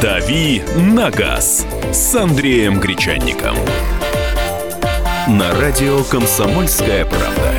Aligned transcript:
«Дави 0.00 0.62
на 0.76 1.10
газ» 1.10 1.64
с 1.92 2.14
Андреем 2.16 2.80
Гречанником. 2.80 3.54
На 5.28 5.54
радио 5.60 6.02
«Комсомольская 6.04 7.04
правда». 7.04 7.52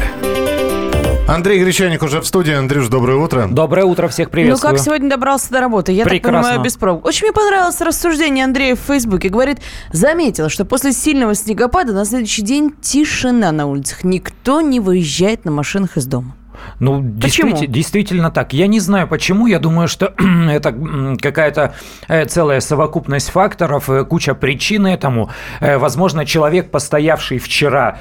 Андрей 1.27 1.63
Гречаник 1.63 2.03
уже 2.03 2.19
в 2.19 2.27
студии. 2.27 2.53
Андрюш, 2.53 2.89
доброе 2.89 3.17
утро. 3.17 3.47
Доброе 3.49 3.85
утро, 3.85 4.09
всех 4.09 4.29
приветствую. 4.29 4.71
Ну 4.71 4.77
как 4.77 4.85
сегодня 4.85 5.09
добрался 5.09 5.51
до 5.51 5.61
работы? 5.61 5.93
Я 5.93 6.03
Прекрасно. 6.03 6.41
так 6.41 6.49
понимаю, 6.49 6.63
без 6.63 6.75
пробок. 6.75 7.05
Очень 7.05 7.27
мне 7.27 7.33
понравилось 7.33 7.79
рассуждение 7.79 8.43
Андрея 8.43 8.75
в 8.75 8.79
Фейсбуке. 8.79 9.29
Говорит, 9.29 9.59
заметила, 9.93 10.49
что 10.49 10.65
после 10.65 10.91
сильного 10.91 11.33
снегопада 11.33 11.93
на 11.93 12.03
следующий 12.03 12.41
день 12.41 12.73
тишина 12.81 13.53
на 13.53 13.67
улицах. 13.67 14.03
Никто 14.03 14.59
не 14.59 14.81
выезжает 14.81 15.45
на 15.45 15.51
машинах 15.51 15.95
из 15.95 16.05
дома. 16.05 16.35
Ну, 16.79 16.97
Почему? 17.21 17.49
действительно, 17.49 17.73
действительно 17.73 18.31
так. 18.31 18.53
Я 18.53 18.67
не 18.67 18.79
знаю 18.79 19.07
почему. 19.07 19.47
Я 19.47 19.59
думаю, 19.59 19.87
что 19.87 20.13
это 20.49 20.75
какая-то 21.21 21.73
э, 22.07 22.25
целая 22.25 22.59
совокупность 22.59 23.29
факторов, 23.29 23.89
э, 23.89 24.03
куча 24.05 24.33
причин 24.33 24.85
этому. 24.85 25.29
Э, 25.59 25.77
Возможно, 25.77 26.25
человек, 26.25 26.71
постоявший 26.71 27.39
вчера 27.39 27.97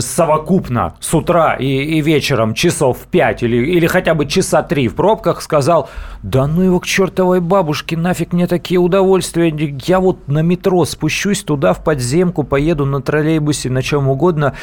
совокупно 0.00 0.94
с 1.00 1.12
утра 1.14 1.54
и, 1.54 1.66
и 1.66 2.00
вечером 2.00 2.54
часов 2.54 2.98
5 3.10 3.42
или, 3.42 3.56
или 3.56 3.86
хотя 3.86 4.14
бы 4.14 4.26
часа 4.26 4.62
3 4.62 4.88
в 4.88 4.94
пробках, 4.94 5.42
сказал, 5.42 5.90
да 6.22 6.46
ну 6.46 6.62
его 6.62 6.80
к 6.80 6.86
чертовой 6.86 7.40
бабушке, 7.40 7.96
нафиг 7.96 8.32
мне 8.32 8.46
такие 8.46 8.80
удовольствия. 8.80 9.52
Я 9.86 10.00
вот 10.00 10.28
на 10.28 10.40
метро 10.42 10.84
спущусь 10.84 11.42
туда, 11.42 11.72
в 11.72 11.84
подземку, 11.84 12.44
поеду 12.44 12.86
на 12.86 13.02
троллейбусе, 13.02 13.70
на 13.70 13.82
чем 13.82 14.08
угодно, 14.08 14.54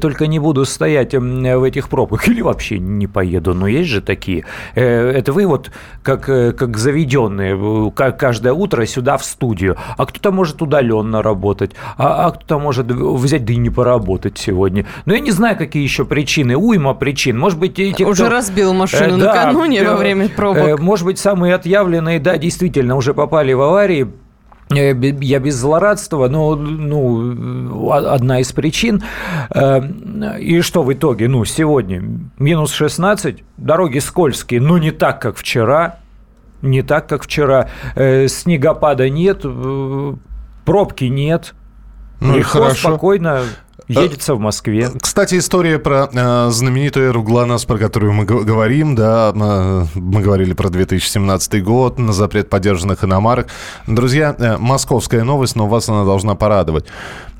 только 0.00 0.26
не 0.26 0.38
буду 0.38 0.64
стоять 0.64 1.14
в 1.14 1.62
этих 1.64 1.88
пробках. 1.88 2.28
Или 2.28 2.40
вообще 2.44 2.78
не 2.78 3.06
поеду. 3.06 3.54
Но 3.54 3.66
есть 3.66 3.88
же 3.90 4.00
такие. 4.00 4.44
Э, 4.74 5.10
Это 5.10 5.32
вы 5.32 5.46
вот 5.46 5.70
как, 6.02 6.28
э, 6.28 6.52
как 6.52 6.76
заведенные 6.76 7.56
э, 7.56 7.90
ка- 7.90 8.12
каждое 8.12 8.52
утро 8.52 8.86
сюда 8.86 9.16
в 9.16 9.24
студию. 9.24 9.76
А 9.96 10.06
кто-то 10.06 10.30
может 10.32 10.62
удаленно 10.62 11.22
работать, 11.22 11.72
а, 11.96 12.26
а 12.26 12.30
кто-то 12.30 12.58
может 12.58 12.86
взять 12.90 13.44
да 13.44 13.52
и 13.52 13.56
не 13.56 13.70
поработать 13.70 14.38
сегодня. 14.38 14.86
Но 15.06 15.14
я 15.14 15.20
не 15.20 15.30
знаю, 15.30 15.56
какие 15.56 15.82
еще 15.82 16.04
причины. 16.04 16.56
Уйма 16.56 16.94
причин. 16.94 17.38
Может 17.38 17.58
быть, 17.58 17.78
эти, 17.78 18.02
Уже 18.02 18.24
кто- 18.24 18.32
разбил 18.32 18.72
машину 18.74 19.18
да, 19.18 19.26
накануне 19.34 19.82
во 19.84 19.96
время 19.96 20.28
пробок. 20.28 20.80
Может 20.80 21.06
быть, 21.06 21.18
самые 21.18 21.54
отъявленные, 21.54 22.20
да, 22.20 22.36
действительно, 22.38 22.96
уже 22.96 23.14
попали 23.14 23.52
в 23.52 23.60
аварии. 23.62 24.08
Э, 24.70 24.94
Я 25.20 25.38
без 25.40 25.56
злорадства, 25.56 26.28
но 26.28 26.54
ну, 26.56 27.90
одна 27.92 28.40
из 28.40 28.52
причин. 28.52 29.02
Э, 29.54 29.82
И 30.40 30.60
что 30.62 30.82
в 30.82 30.92
итоге? 30.92 31.28
Ну, 31.28 31.44
сегодня 31.44 32.02
минус 32.38 32.72
16, 32.72 33.42
дороги 33.56 33.98
скользкие, 33.98 34.60
но 34.60 34.78
не 34.78 34.90
так, 34.90 35.20
как 35.20 35.36
вчера. 35.36 35.96
Не 36.62 36.82
так, 36.82 37.08
как 37.08 37.24
вчера. 37.24 37.68
Э, 37.94 38.26
Снегопада 38.28 39.10
нет, 39.10 39.44
пробки 40.64 41.04
нет. 41.04 41.54
Ну 42.20 42.36
и 42.36 42.38
Легко, 42.38 42.60
хорошо. 42.60 42.88
спокойно 42.90 43.42
едется 43.88 44.34
в 44.34 44.38
Москве. 44.40 44.90
Кстати, 45.00 45.38
история 45.38 45.78
про 45.78 46.08
э, 46.12 46.50
знаменитую 46.50 47.08
эру 47.08 47.22
ГЛОНАСС, 47.22 47.64
про 47.64 47.78
которую 47.78 48.12
мы 48.12 48.24
г- 48.24 48.42
говорим, 48.42 48.94
да, 48.94 49.32
э, 49.34 49.84
мы 49.94 50.20
говорили 50.22 50.52
про 50.54 50.68
2017 50.70 51.62
год, 51.62 51.98
на 51.98 52.12
запрет 52.12 52.48
поддержанных 52.50 53.04
иномарок. 53.04 53.48
Друзья, 53.86 54.34
э, 54.38 54.56
московская 54.58 55.24
новость, 55.24 55.56
но 55.56 55.66
вас 55.66 55.88
она 55.88 56.04
должна 56.04 56.34
порадовать. 56.34 56.86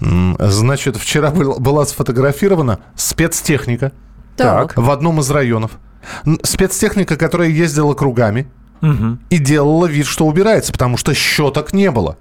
Значит, 0.00 0.96
вчера 0.96 1.30
был- 1.30 1.58
была 1.58 1.84
сфотографирована 1.86 2.80
спецтехника 2.96 3.92
Так. 4.36 4.76
в 4.76 4.90
одном 4.90 5.20
из 5.20 5.30
районов. 5.30 5.72
Спецтехника, 6.42 7.16
которая 7.16 7.48
ездила 7.48 7.94
кругами 7.94 8.46
Мгм. 8.80 9.20
и 9.30 9.38
делала 9.38 9.86
вид, 9.86 10.06
что 10.06 10.26
убирается, 10.26 10.72
потому 10.72 10.96
что 10.98 11.14
щеток 11.14 11.72
не 11.72 11.90
было. 11.90 12.16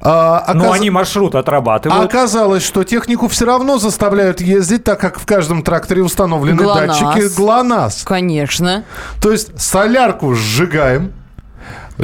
А, 0.00 0.44
А, 0.46 0.54
ну 0.54 0.64
оказ- 0.66 0.74
они 0.76 0.90
маршрут 0.90 1.34
А 1.34 1.40
отрабатывают. 1.40 2.04
оказалось, 2.04 2.64
что 2.64 2.84
технику 2.84 3.26
все 3.28 3.44
равно 3.44 3.78
заставляют 3.78 4.40
ездить, 4.40 4.84
так 4.84 5.00
как 5.00 5.18
в 5.18 5.26
каждом 5.26 5.62
тракторе 5.62 6.02
установлены 6.02 6.62
ГЛОНАСС. 6.62 7.00
датчики 7.00 7.36
ГЛОНАСС. 7.36 8.02
Конечно. 8.04 8.84
То 9.20 9.32
есть 9.32 9.60
солярку 9.60 10.34
сжигаем, 10.34 11.12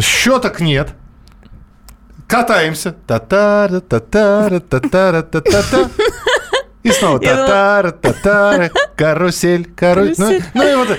щеток 0.00 0.60
нет, 0.60 0.90
катаемся. 2.26 2.92
Татара, 3.06 3.80
татара, 3.80 4.60
татара, 4.60 5.22
татата. 5.22 5.88
И 6.82 6.90
снова 6.90 7.18
татара, 7.20 7.90
татара, 7.92 8.70
карусель, 8.96 9.64
карусель. 9.76 10.42
Ну, 10.54 10.62
ну 10.62 10.72
и 10.72 10.74
вот, 10.76 10.96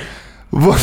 вот, 0.52 0.80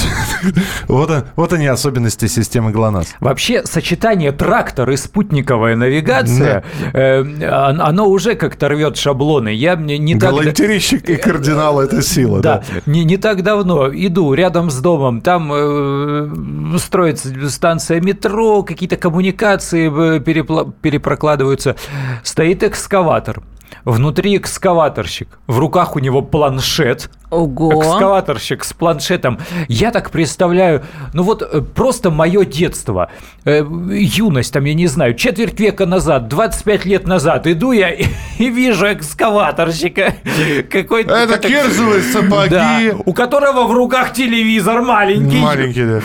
вот, 0.88 1.24
вот 1.36 1.52
они 1.52 1.66
особенности 1.66 2.26
системы 2.26 2.70
ГЛОНАСС. 2.70 3.14
Вообще 3.20 3.64
сочетание 3.64 4.32
трактор 4.32 4.90
и 4.90 4.96
спутниковая 4.96 5.76
навигация, 5.76 6.64
э, 6.92 7.20
он- 7.20 7.80
оно 7.80 8.08
уже 8.08 8.34
как-то 8.34 8.68
рвет 8.68 8.96
шаблоны. 8.96 9.50
Я 9.50 9.76
мне 9.76 9.98
не 9.98 10.14
так... 10.18 10.30
Галантерейщик 10.30 11.08
и 11.10 11.16
кардинал– 11.16 11.80
это 11.82 12.02
сила, 12.02 12.40
Да, 12.40 12.62
да. 12.72 12.80
не, 12.86 13.04
не 13.04 13.16
так 13.18 13.42
давно 13.42 13.88
иду 13.92 14.32
рядом 14.34 14.70
с 14.70 14.80
домом, 14.80 15.20
там 15.20 15.50
э, 15.52 16.78
строится 16.78 17.28
станция 17.50 18.00
метро, 18.00 18.62
какие-то 18.62 18.96
коммуникации 18.96 19.88
э, 19.88 20.18
перепла- 20.20 20.72
перепрокладываются. 20.80 21.76
Стоит 22.22 22.62
экскаватор. 22.62 23.42
Внутри 23.84 24.36
экскаваторщик. 24.36 25.38
В 25.46 25.58
руках 25.58 25.96
у 25.96 25.98
него 25.98 26.22
планшет. 26.22 27.10
Ого. 27.30 27.74
Экскаваторщик 27.82 28.64
с 28.64 28.72
планшетом. 28.72 29.38
Я 29.68 29.90
так 29.90 30.10
представляю, 30.10 30.82
ну 31.12 31.22
вот 31.22 31.42
э, 31.42 31.60
просто 31.60 32.10
мое 32.10 32.46
детство, 32.46 33.10
э, 33.44 33.62
юность, 33.90 34.50
там, 34.54 34.64
я 34.64 34.72
не 34.72 34.86
знаю, 34.86 35.14
четверть 35.14 35.60
века 35.60 35.84
назад, 35.84 36.28
25 36.28 36.86
лет 36.86 37.06
назад 37.06 37.46
иду 37.46 37.72
я 37.72 37.90
и, 37.90 38.06
и 38.38 38.48
вижу 38.48 38.90
экскаваторщика. 38.90 40.14
Какой-то... 40.70 41.14
Это 41.14 41.34
как- 41.34 41.42
кирзовые 41.50 42.02
сапоги. 42.02 42.48
Да, 42.50 42.80
у 43.04 43.12
которого 43.12 43.66
в 43.66 43.72
руках 43.72 44.14
телевизор 44.14 44.80
маленький. 44.80 45.38
Маленький, 45.38 45.84
да. 45.84 46.00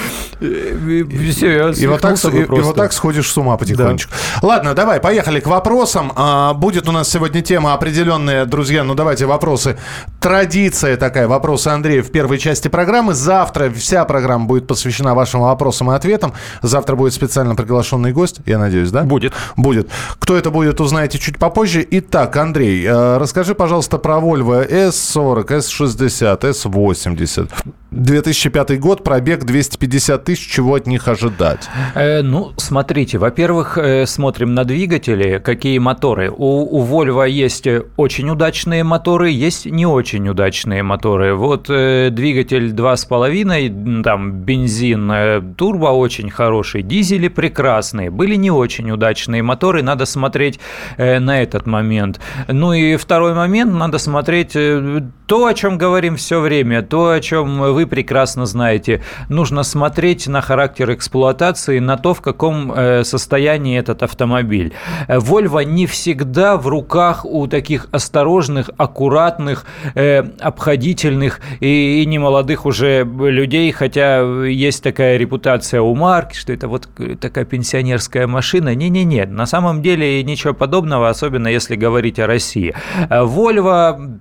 Все, 1.31 1.51
я 1.51 1.69
И 1.69 1.87
вот, 1.87 2.01
так, 2.01 2.17
и- 2.25 2.37
и 2.37 2.43
вот 2.43 2.75
так 2.75 2.91
сходишь 2.91 3.31
с 3.31 3.37
ума 3.37 3.55
потихонечку. 3.55 4.13
Ладно, 4.41 4.73
давай, 4.73 4.99
поехали 4.99 5.39
к 5.39 5.47
вопросам. 5.47 6.11
А, 6.17 6.53
будет 6.53 6.89
у 6.89 6.91
нас 6.91 7.09
сегодня 7.09 7.41
тема 7.41 7.52
определенная, 7.59 8.45
друзья. 8.45 8.83
Ну, 8.83 8.95
давайте 8.95 9.25
вопросы. 9.25 9.77
Традиция 10.19 10.97
такая, 10.97 11.27
вопросы 11.27 11.67
Андрея 11.67 12.01
в 12.01 12.11
первой 12.11 12.37
части 12.37 12.67
программы. 12.67 13.13
Завтра 13.13 13.69
вся 13.69 14.05
программа 14.05 14.45
будет 14.45 14.67
посвящена 14.67 15.13
вашим 15.15 15.41
вопросам 15.41 15.91
и 15.91 15.95
ответам. 15.95 16.33
Завтра 16.61 16.95
будет 16.95 17.13
специально 17.13 17.55
приглашенный 17.55 18.11
гость, 18.11 18.37
я 18.45 18.57
надеюсь, 18.57 18.91
да? 18.91 19.03
Будет. 19.03 19.33
Будет. 19.55 19.89
Кто 20.19 20.35
это 20.35 20.49
будет, 20.49 20.81
узнаете 20.81 21.19
чуть 21.19 21.37
попозже. 21.37 21.85
Итак, 21.89 22.35
Андрей, 22.37 22.85
э, 22.85 23.17
расскажи, 23.17 23.55
пожалуйста, 23.55 23.97
про 23.97 24.15
Volvo 24.15 24.67
S40, 24.67 25.47
S60, 25.47 26.39
S80. 26.41 27.49
2005 27.93 28.79
год, 28.79 29.03
пробег 29.03 29.45
250 29.45 30.23
тысяч. 30.23 30.47
Чего 30.47 30.75
от 30.75 30.87
них 30.87 31.07
ожидать? 31.07 31.69
Э, 31.93 32.21
ну, 32.21 32.51
смотрите, 32.57 33.17
во-первых, 33.17 33.77
э, 33.77 34.05
смотрим 34.05 34.53
на 34.53 34.65
двигатели, 34.65 35.39
какие 35.39 35.77
моторы. 35.77 36.31
У, 36.31 36.79
у 36.79 36.85
Volvo 36.85 37.29
есть 37.29 37.67
э, 37.67 37.83
очень 37.97 38.29
удачные 38.29 38.83
моторы, 38.83 39.29
есть 39.29 39.65
не 39.65 39.85
очень 39.85 40.27
удачные 40.27 40.81
моторы. 40.83 41.35
Вот 41.35 41.69
э, 41.69 42.09
двигатель 42.11 42.71
2,5, 42.71 43.67
м, 43.67 44.03
там 44.03 44.31
бензин, 44.31 45.11
э, 45.11 45.41
турбо 45.55 45.87
очень 45.87 46.29
хороший, 46.29 46.81
дизели 46.81 47.27
прекрасные, 47.27 48.09
были 48.09 48.35
не 48.35 48.51
очень 48.51 48.89
удачные 48.91 49.43
моторы, 49.43 49.83
надо 49.83 50.05
смотреть 50.05 50.59
э, 50.97 51.19
на 51.19 51.41
этот 51.41 51.67
момент. 51.67 52.19
Ну 52.47 52.73
и 52.73 52.95
второй 52.97 53.33
момент, 53.33 53.73
надо 53.73 53.99
смотреть 53.99 54.55
э, 54.55 55.01
то, 55.25 55.45
о 55.45 55.53
чем 55.53 55.77
говорим 55.77 56.15
все 56.15 56.39
время, 56.39 56.81
то, 56.81 57.09
о 57.09 57.19
чем 57.19 57.59
вы 57.73 57.87
прекрасно 57.87 58.45
знаете. 58.45 59.01
Нужно 59.29 59.63
смотреть 59.63 60.27
на 60.27 60.41
характер 60.41 60.93
эксплуатации, 60.93 61.79
на 61.79 61.97
то, 61.97 62.13
в 62.13 62.21
каком 62.21 62.71
э, 62.71 63.03
состоянии 63.03 63.79
этот 63.79 64.03
автомобиль. 64.03 64.73
Volvo 65.07 65.63
не 65.65 65.87
всегда 65.87 66.57
в 66.57 66.67
руках 66.67 67.25
у 67.25 67.47
таких 67.47 67.87
осторожных, 67.91 68.69
аккуратных, 68.77 69.65
э, 69.95 70.23
обходительных 70.39 71.39
и, 71.59 72.03
и 72.03 72.05
немолодых 72.05 72.65
уже 72.65 73.03
людей, 73.03 73.71
хотя 73.71 74.21
есть 74.45 74.83
такая 74.83 75.17
репутация 75.17 75.81
у 75.81 75.95
марки, 75.95 76.35
что 76.35 76.53
это 76.53 76.67
вот 76.67 76.87
такая 77.19 77.45
пенсионерская 77.45 78.27
машина. 78.27 78.75
Не-не-не, 78.75 79.25
на 79.25 79.45
самом 79.45 79.81
деле 79.81 80.23
ничего 80.23 80.53
подобного, 80.53 81.09
особенно 81.09 81.47
если 81.47 81.75
говорить 81.75 82.19
о 82.19 82.27
России. 82.27 82.75
Volvo, 83.09 84.19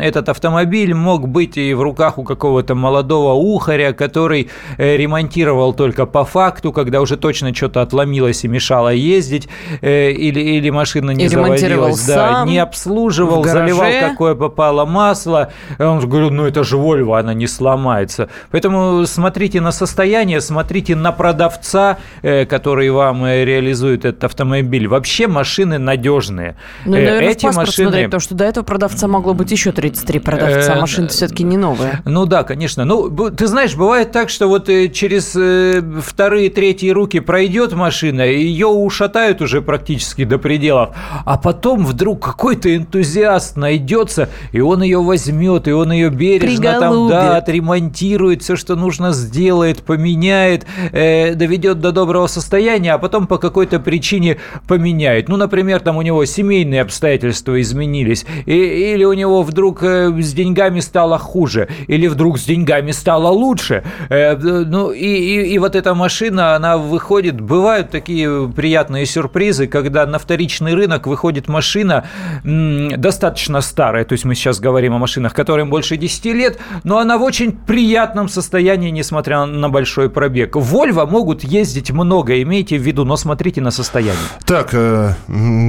этот 0.00 0.28
автомобиль 0.28 0.47
мог 0.94 1.28
быть 1.28 1.56
и 1.56 1.74
в 1.74 1.82
руках 1.82 2.18
у 2.18 2.24
какого-то 2.24 2.74
молодого 2.74 3.34
ухаря, 3.34 3.92
который 3.92 4.50
э, 4.76 4.96
ремонтировал 4.96 5.72
только 5.72 6.06
по 6.06 6.24
факту, 6.24 6.72
когда 6.72 7.00
уже 7.00 7.16
точно 7.16 7.54
что-то 7.54 7.82
отломилось 7.82 8.44
и 8.44 8.48
мешало 8.48 8.90
ездить, 8.90 9.48
э, 9.80 10.10
или, 10.10 10.40
или 10.40 10.70
машина 10.70 11.12
не 11.12 11.24
И 11.24 11.28
заводилась, 11.28 12.04
да, 12.06 12.14
сам 12.14 12.48
не 12.48 12.58
обслуживал, 12.58 13.44
заливал 13.44 14.10
какое 14.10 14.34
попало 14.34 14.84
масло. 14.84 15.50
И 15.78 15.82
Он 15.82 16.00
говорил, 16.00 16.30
ну 16.30 16.46
это 16.46 16.64
же 16.64 16.76
Вольво, 16.76 17.18
она 17.18 17.34
не 17.34 17.46
сломается. 17.46 18.28
Поэтому 18.50 19.06
смотрите 19.06 19.60
на 19.60 19.72
состояние, 19.72 20.40
смотрите 20.40 20.96
на 20.96 21.12
продавца, 21.12 21.98
э, 22.22 22.44
который 22.46 22.90
вам 22.90 23.24
реализует 23.26 24.04
этот 24.04 24.24
автомобиль. 24.24 24.88
Вообще 24.88 25.26
машины 25.26 25.78
надежные. 25.78 26.56
Ну, 26.84 26.92
наверное, 26.92 27.30
Эти 27.30 27.40
в 27.40 27.48
паспорт 27.48 27.68
машины... 27.68 27.88
смотреть, 27.88 28.06
потому 28.06 28.20
что 28.20 28.34
до 28.34 28.44
этого 28.44 28.64
продавца 28.64 29.08
могло 29.08 29.34
быть 29.34 29.50
еще 29.50 29.72
33 29.72 30.20
продавца. 30.30 30.74
Э, 30.76 30.80
Машина 30.80 31.08
все-таки 31.08 31.42
не 31.44 31.56
новая. 31.56 32.02
Ну 32.04 32.26
да, 32.26 32.42
конечно. 32.44 32.84
Ну, 32.84 33.08
ты 33.30 33.46
знаешь, 33.46 33.74
бывает 33.76 34.12
так, 34.12 34.28
что 34.30 34.48
вот 34.48 34.68
э, 34.68 34.88
через 34.88 35.34
э, 35.36 35.82
вторые, 36.02 36.50
третьи 36.50 36.90
руки 36.90 37.20
пройдет 37.20 37.72
машина, 37.72 38.22
ее 38.22 38.66
ушатают 38.66 39.40
уже 39.42 39.62
практически 39.62 40.24
до 40.24 40.38
пределов, 40.38 40.90
а 41.24 41.38
потом 41.38 41.84
вдруг 41.84 42.24
какой-то 42.24 42.74
энтузиаст 42.74 43.56
найдется, 43.56 44.28
и 44.52 44.60
он 44.60 44.82
ее 44.82 45.02
возьмет, 45.02 45.68
и 45.68 45.72
он 45.72 45.92
ее 45.92 46.10
бережно 46.10 46.64
там, 46.64 46.78
Приголубит. 46.80 47.10
да, 47.10 47.36
отремонтирует, 47.38 48.42
все, 48.42 48.56
что 48.56 48.76
нужно, 48.76 49.12
сделает, 49.12 49.82
поменяет, 49.82 50.66
э, 50.92 51.34
доведет 51.34 51.80
до 51.80 51.92
доброго 51.92 52.26
состояния, 52.26 52.94
а 52.94 52.98
потом 52.98 53.26
по 53.26 53.38
какой-то 53.38 53.78
причине 53.80 54.38
поменяет. 54.66 55.28
Ну, 55.28 55.36
например, 55.36 55.80
там 55.80 55.96
у 55.96 56.02
него 56.02 56.24
семейные 56.24 56.82
обстоятельства 56.82 57.60
изменились, 57.60 58.26
и- 58.46 58.92
или 58.94 59.04
у 59.04 59.12
него 59.12 59.42
вдруг 59.42 59.82
э, 59.82 60.08
с 60.22 60.32
деньгами 60.32 60.80
стало 60.80 61.18
хуже, 61.18 61.68
или 61.86 62.06
вдруг 62.06 62.38
с 62.38 62.44
деньгами 62.44 62.90
стало 62.92 63.28
лучше. 63.28 63.82
Э, 64.08 64.36
ну, 64.36 64.90
и, 64.90 65.06
и- 65.06 65.54
и 65.54 65.58
вот 65.58 65.74
эта 65.76 65.94
машина, 65.94 66.54
она 66.56 66.76
выходит, 66.78 67.40
бывают 67.40 67.90
такие 67.90 68.48
приятные 68.54 69.06
сюрпризы, 69.06 69.66
когда 69.66 70.06
на 70.06 70.18
вторичный 70.18 70.74
рынок 70.74 71.06
выходит 71.06 71.48
машина 71.48 72.04
м, 72.44 72.90
достаточно 73.00 73.60
старая, 73.60 74.04
то 74.04 74.12
есть 74.12 74.24
мы 74.24 74.34
сейчас 74.34 74.60
говорим 74.60 74.94
о 74.94 74.98
машинах, 74.98 75.34
которым 75.34 75.70
больше 75.70 75.96
10 75.96 76.32
лет, 76.32 76.58
но 76.84 76.98
она 76.98 77.18
в 77.18 77.22
очень 77.22 77.52
приятном 77.52 78.28
состоянии, 78.28 78.90
несмотря 78.90 79.44
на 79.46 79.68
большой 79.68 80.10
пробег. 80.10 80.56
Вольво 80.56 81.06
могут 81.06 81.44
ездить 81.44 81.90
много, 81.90 82.40
имейте 82.42 82.78
в 82.78 82.82
виду, 82.82 83.04
но 83.04 83.16
смотрите 83.16 83.60
на 83.60 83.70
состояние. 83.70 84.14
Так, 84.46 84.70
э, 84.72 85.12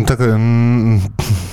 такое 0.08 1.00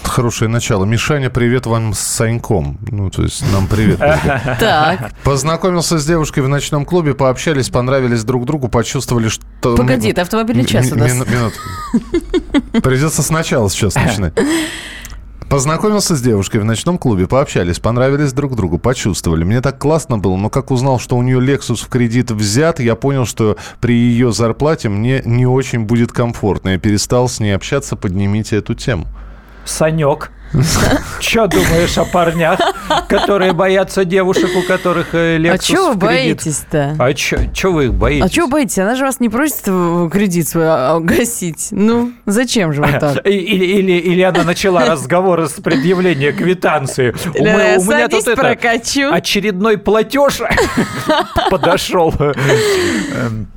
хорошее 0.05 0.49
начало. 0.51 0.85
Мишаня, 0.85 1.31
привет 1.31 1.67
вам 1.67 1.93
с 1.93 1.99
Саньком. 1.99 2.79
Ну, 2.91 3.11
то 3.11 3.23
есть 3.23 3.43
нам 3.53 3.67
привет. 3.67 3.99
Так, 4.61 5.13
Познакомился 5.25 5.99
с 5.99 6.07
девушкой 6.07 6.41
в 6.41 6.49
ночном 6.49 6.85
клубе, 6.85 7.15
пообщались, 7.15 7.69
понравились 7.69 8.23
друг 8.25 8.45
другу, 8.45 8.69
почувствовали, 8.69 9.29
что... 9.29 9.77
погоди, 9.77 10.11
это 10.11 10.23
автомобильный 10.23 10.65
час 10.65 10.93
у 10.93 10.97
нас. 10.97 11.11
мину- 11.11 11.27
минутку. 11.31 12.83
Придется 12.83 13.23
сначала 13.23 13.69
сейчас 13.71 13.95
начинать. 13.97 14.35
Познакомился 15.49 16.17
с 16.17 16.23
девушкой 16.23 16.59
в 16.59 16.65
ночном 16.65 16.99
клубе, 16.99 17.29
пообщались, 17.29 17.79
понравились 17.79 18.33
друг 18.33 18.57
другу, 18.57 18.79
почувствовали. 18.79 19.45
Мне 19.45 19.61
так 19.61 19.79
классно 19.79 20.19
было, 20.19 20.37
но 20.37 20.51
как 20.51 20.73
узнал, 20.73 20.99
что 20.99 21.17
у 21.17 21.23
нее 21.23 21.39
Lexus 21.39 21.85
в 21.85 21.89
кредит 21.89 22.33
взят, 22.33 22.81
я 22.81 22.97
понял, 22.97 23.27
что 23.27 23.57
при 23.81 23.95
ее 23.95 24.33
зарплате 24.33 24.89
мне 24.89 25.23
не 25.25 25.47
очень 25.47 25.85
будет 25.85 26.11
комфортно. 26.11 26.71
Я 26.71 26.79
перестал 26.79 27.29
с 27.29 27.39
ней 27.39 27.53
общаться, 27.55 27.95
поднимите 27.95 28.57
эту 28.57 28.75
тему. 28.75 29.07
Санек. 29.65 30.33
Что 31.21 31.47
думаешь 31.49 31.99
о 31.99 32.05
парнях, 32.05 32.59
которые 33.09 33.53
боятся 33.53 34.05
девушек, 34.05 34.51
у 34.57 34.63
которых 34.63 35.09
э, 35.15 35.37
Lexus 35.39 35.53
А 35.53 35.59
чего 35.59 35.89
вы 35.91 35.95
боитесь-то? 35.97 36.97
А 36.99 37.17
что 37.17 37.71
вы 37.73 37.85
их 37.87 37.95
боитесь? 37.95 38.25
А 38.25 38.29
чего 38.29 38.47
боитесь? 38.47 38.79
Она 38.79 38.95
же 38.95 39.05
вас 39.05 39.21
не 39.21 39.29
просит 39.29 39.63
э, 39.67 40.09
кредит 40.13 40.49
свой 40.49 40.65
а, 40.67 40.99
гасить. 41.01 41.69
Ну, 41.73 42.13
зачем 42.27 42.73
же 42.73 42.83
вы 42.83 42.93
так? 42.99 43.17
Или, 43.27 43.65
или, 43.65 43.93
или 43.93 44.23
она 44.23 44.45
начала 44.45 44.87
разговор 44.87 45.47
с 45.49 45.53
предъявления 45.61 46.33
квитанции. 46.33 47.15
У, 47.39 47.45
Э, 47.45 47.79
у 47.79 47.85
меня 47.85 48.09
тут 48.09 48.27
это 48.27 48.37
прокачу. 48.37 49.11
очередной 49.13 49.79
платеж 49.79 50.41
подошел. 51.51 52.15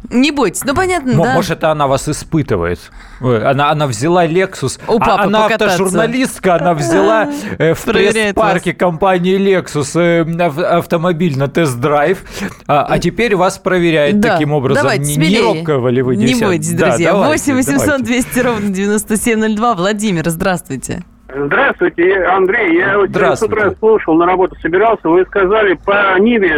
Не 0.09 0.31
бойтесь, 0.31 0.63
ну 0.63 0.73
понятно, 0.73 1.13
да. 1.13 1.33
Может, 1.33 1.51
это 1.51 1.71
она 1.71 1.85
вас 1.87 2.09
испытывает. 2.09 2.79
Ой, 3.21 3.45
Она, 3.45 3.69
она 3.69 3.85
взяла 3.85 4.25
Lexus. 4.25 4.79
У 4.87 4.95
а 4.95 4.99
папы 4.99 5.23
она 5.23 5.43
покататься. 5.43 5.75
автожурналистка, 5.75 6.55
она 6.55 6.73
взяла 6.73 6.88
э, 6.93 7.73
в 7.73 7.83
пресс-парке 7.85 8.73
компании 8.73 9.37
Lexus 9.37 9.99
э, 9.99 10.25
ав- 10.43 10.57
автомобиль 10.57 11.37
на 11.37 11.47
тест-драйв, 11.47 12.23
а, 12.67 12.85
а 12.89 12.99
теперь 12.99 13.35
вас 13.35 13.57
проверяет 13.57 14.21
таким 14.21 14.51
образом. 14.51 14.87
не, 14.91 14.99
не 14.99 15.05
смелее. 15.13 15.41
робкого 15.43 15.89
ли 15.89 16.01
вы 16.01 16.15
Не 16.15 16.35
бойтесь, 16.41 16.73
Да, 16.73 16.87
друзья. 16.87 17.11
давайте, 17.13 17.53
8 17.53 17.55
800 17.55 17.85
давайте. 17.85 18.03
200 18.05 18.39
ровно 18.39 18.69
9702. 18.69 19.75
Владимир, 19.75 20.29
здравствуйте. 20.29 21.03
Здравствуйте, 21.31 22.23
Андрей. 22.25 22.77
Я 22.79 22.97
вот 22.97 23.07
с 23.07 23.11
Здравствуйте. 23.11 23.53
утра 23.55 23.71
слушал, 23.79 24.15
на 24.15 24.25
работу 24.25 24.55
собирался. 24.61 25.07
Вы 25.07 25.25
сказали 25.25 25.73
по 25.73 26.17
Ниве 26.19 26.49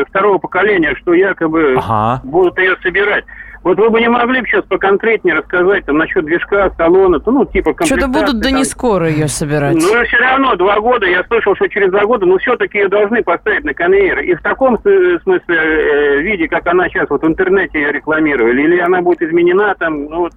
э, 0.00 0.04
второго 0.08 0.38
поколения, 0.38 0.94
что 1.00 1.14
якобы 1.14 1.74
Ага. 1.76 2.20
будут 2.24 2.58
ее 2.58 2.76
собирать. 2.82 3.24
Вот 3.66 3.78
вы 3.78 3.90
бы 3.90 4.00
не 4.00 4.08
могли 4.08 4.42
бы 4.42 4.46
сейчас 4.46 4.64
поконкретнее 4.66 5.34
рассказать 5.34 5.84
там 5.86 5.98
насчет 5.98 6.24
движка, 6.24 6.70
салона, 6.76 7.20
ну, 7.26 7.44
типа 7.46 7.74
Что-то 7.84 8.06
будут, 8.06 8.38
да 8.38 8.50
там. 8.50 8.58
не 8.58 8.64
скоро 8.64 9.10
ее 9.10 9.26
собирать. 9.26 9.74
Ну, 9.74 10.04
все 10.04 10.16
равно 10.18 10.54
два 10.54 10.78
года, 10.78 11.04
я 11.04 11.24
слышал, 11.24 11.56
что 11.56 11.66
через 11.66 11.90
два 11.90 12.04
года, 12.04 12.26
но 12.26 12.38
все-таки 12.38 12.78
ее 12.78 12.88
должны 12.88 13.24
поставить 13.24 13.64
на 13.64 13.74
конвейер. 13.74 14.20
И 14.20 14.34
в 14.36 14.42
таком 14.42 14.78
э, 14.84 15.18
смысле, 15.20 15.56
э, 15.56 16.22
виде, 16.22 16.46
как 16.46 16.64
она 16.68 16.88
сейчас 16.88 17.10
вот 17.10 17.22
в 17.22 17.26
интернете 17.26 17.80
ее 17.80 17.90
рекламировали, 17.90 18.62
или 18.62 18.78
она 18.78 19.02
будет 19.02 19.22
изменена 19.22 19.74
там, 19.74 20.04
ну, 20.04 20.18
вот, 20.20 20.32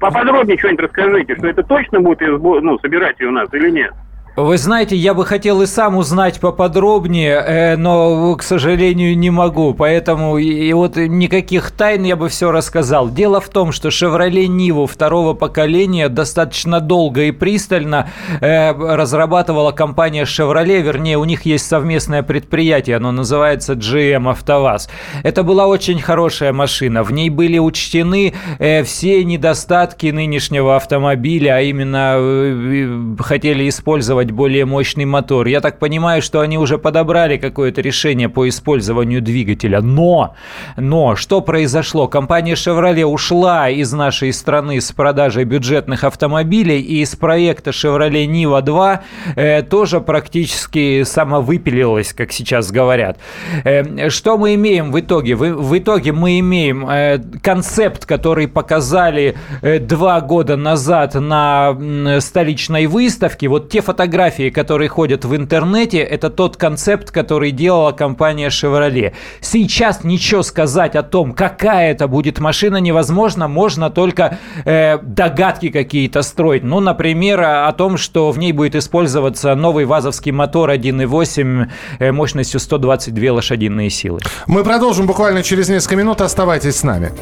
поподробнее 0.00 0.56
что-нибудь 0.56 0.84
расскажите, 0.84 1.36
что 1.36 1.48
это 1.48 1.62
точно 1.62 2.00
будет 2.00 2.22
ну, 2.22 2.78
собирать 2.78 3.20
ее 3.20 3.28
у 3.28 3.32
нас 3.32 3.52
или 3.52 3.68
нет? 3.68 3.92
Вы 4.36 4.58
знаете, 4.58 4.94
я 4.94 5.12
бы 5.12 5.26
хотел 5.26 5.60
и 5.60 5.66
сам 5.66 5.96
узнать 5.96 6.38
поподробнее, 6.38 7.34
э, 7.34 7.76
но, 7.76 8.36
к 8.36 8.44
сожалению, 8.44 9.18
не 9.18 9.28
могу. 9.28 9.74
Поэтому 9.74 10.38
и, 10.38 10.72
вот 10.72 10.96
никаких 10.96 11.72
тайн 11.72 12.04
я 12.04 12.14
бы 12.14 12.28
все 12.28 12.52
рассказал. 12.52 13.10
Дело 13.10 13.40
в 13.40 13.48
том, 13.48 13.72
что 13.72 13.88
Chevrolet 13.88 14.46
Nivo 14.46 14.86
второго 14.86 15.34
поколения 15.34 16.08
достаточно 16.08 16.78
долго 16.80 17.24
и 17.24 17.32
пристально 17.32 18.08
э, 18.40 18.70
разрабатывала 18.72 19.72
компания 19.72 20.22
Chevrolet. 20.22 20.80
Вернее, 20.80 21.18
у 21.18 21.24
них 21.24 21.42
есть 21.44 21.66
совместное 21.66 22.22
предприятие, 22.22 22.96
оно 22.96 23.10
называется 23.10 23.72
GM 23.72 24.30
АвтоВАЗ. 24.30 24.90
Это 25.24 25.42
была 25.42 25.66
очень 25.66 26.00
хорошая 26.00 26.52
машина. 26.52 27.02
В 27.02 27.12
ней 27.12 27.30
были 27.30 27.58
учтены 27.58 28.32
э, 28.60 28.84
все 28.84 29.24
недостатки 29.24 30.06
нынешнего 30.06 30.76
автомобиля, 30.76 31.56
а 31.56 31.60
именно 31.62 33.16
хотели 33.18 33.68
использовать 33.68 34.19
более 34.28 34.64
мощный 34.64 35.04
мотор. 35.04 35.46
Я 35.46 35.60
так 35.60 35.78
понимаю, 35.78 36.22
что 36.22 36.40
они 36.40 36.58
уже 36.58 36.78
подобрали 36.78 37.36
какое-то 37.36 37.80
решение 37.80 38.28
по 38.28 38.48
использованию 38.48 39.22
двигателя. 39.22 39.80
Но, 39.80 40.34
но, 40.76 41.16
что 41.16 41.40
произошло? 41.40 42.08
Компания 42.08 42.54
Chevrolet 42.54 43.04
ушла 43.04 43.70
из 43.70 43.92
нашей 43.92 44.32
страны 44.32 44.80
с 44.80 44.92
продажей 44.92 45.44
бюджетных 45.44 46.04
автомобилей, 46.04 46.80
и 46.80 47.02
из 47.02 47.16
проекта 47.16 47.70
Chevrolet 47.70 48.26
Niva 48.26 48.62
2 48.62 49.02
э, 49.36 49.62
тоже 49.62 50.00
практически 50.00 51.02
самовыпилилась, 51.04 52.12
как 52.12 52.32
сейчас 52.32 52.70
говорят. 52.70 53.18
Э, 53.64 54.08
что 54.10 54.38
мы 54.38 54.54
имеем 54.54 54.92
в 54.92 55.00
итоге? 55.00 55.34
В, 55.34 55.44
в 55.54 55.78
итоге 55.78 56.12
мы 56.12 56.38
имеем 56.40 56.88
э, 56.88 57.18
концепт, 57.42 58.06
который 58.06 58.48
показали 58.48 59.36
э, 59.62 59.78
два 59.78 60.20
года 60.20 60.56
назад 60.56 61.14
на 61.14 61.76
столичной 62.20 62.86
выставке. 62.86 63.48
Вот 63.48 63.70
те 63.70 63.80
фотографии, 63.80 64.09
которые 64.50 64.88
ходят 64.88 65.24
в 65.24 65.34
интернете, 65.34 65.98
это 65.98 66.30
тот 66.30 66.56
концепт, 66.56 67.10
который 67.10 67.50
делала 67.50 67.92
компания 67.92 68.48
Chevrolet. 68.48 69.12
Сейчас 69.40 70.04
ничего 70.04 70.42
сказать 70.42 70.96
о 70.96 71.02
том, 71.02 71.32
какая 71.32 71.92
это 71.92 72.08
будет 72.08 72.38
машина, 72.40 72.78
невозможно. 72.78 73.48
Можно 73.48 73.90
только 73.90 74.38
э, 74.64 74.98
догадки 75.02 75.70
какие-то 75.70 76.22
строить. 76.22 76.62
Ну, 76.64 76.80
например, 76.80 77.40
о 77.40 77.72
том, 77.72 77.96
что 77.96 78.30
в 78.30 78.38
ней 78.38 78.52
будет 78.52 78.74
использоваться 78.74 79.54
новый 79.54 79.84
вазовский 79.84 80.32
мотор 80.32 80.70
1.8 80.70 81.68
э, 81.98 82.12
мощностью 82.12 82.60
122 82.60 83.32
лошадиные 83.32 83.90
силы. 83.90 84.20
Мы 84.46 84.64
продолжим 84.64 85.06
буквально 85.06 85.42
через 85.42 85.68
несколько 85.68 85.96
минут. 85.96 86.20
Оставайтесь 86.20 86.76
с 86.76 86.82
нами. 86.82 87.12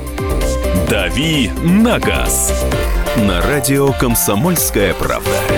«Дави 0.90 1.50
на 1.62 1.98
газ» 1.98 2.52
на 3.16 3.42
радио 3.42 3.92
«Комсомольская 3.92 4.94
правда». 4.94 5.57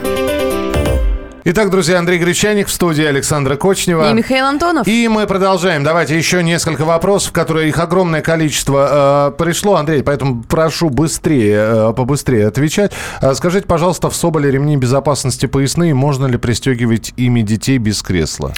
Итак, 1.43 1.71
друзья, 1.71 1.97
Андрей 1.97 2.19
Гречаник 2.19 2.67
в 2.67 2.71
студии 2.71 3.03
Александра 3.03 3.55
Кочнева. 3.55 4.11
И 4.11 4.13
Михаил 4.13 4.45
Антонов. 4.45 4.87
И 4.87 5.07
мы 5.07 5.25
продолжаем. 5.25 5.83
Давайте 5.83 6.15
еще 6.15 6.43
несколько 6.43 6.85
вопросов, 6.85 7.31
которые 7.31 7.69
их 7.69 7.79
огромное 7.79 8.21
количество 8.21 9.31
э, 9.33 9.37
пришло, 9.43 9.77
Андрей, 9.77 10.03
поэтому 10.03 10.43
прошу 10.43 10.91
быстрее, 10.91 11.89
э, 11.89 11.93
побыстрее 11.93 12.45
отвечать. 12.45 12.91
Э, 13.23 13.33
скажите, 13.33 13.65
пожалуйста, 13.65 14.11
в 14.11 14.15
Соболе 14.15 14.51
ремни 14.51 14.77
безопасности 14.77 15.47
поясные, 15.47 15.95
можно 15.95 16.27
ли 16.27 16.37
пристегивать 16.37 17.11
ими 17.17 17.41
детей 17.41 17.79
без 17.79 18.03
кресла? 18.03 18.53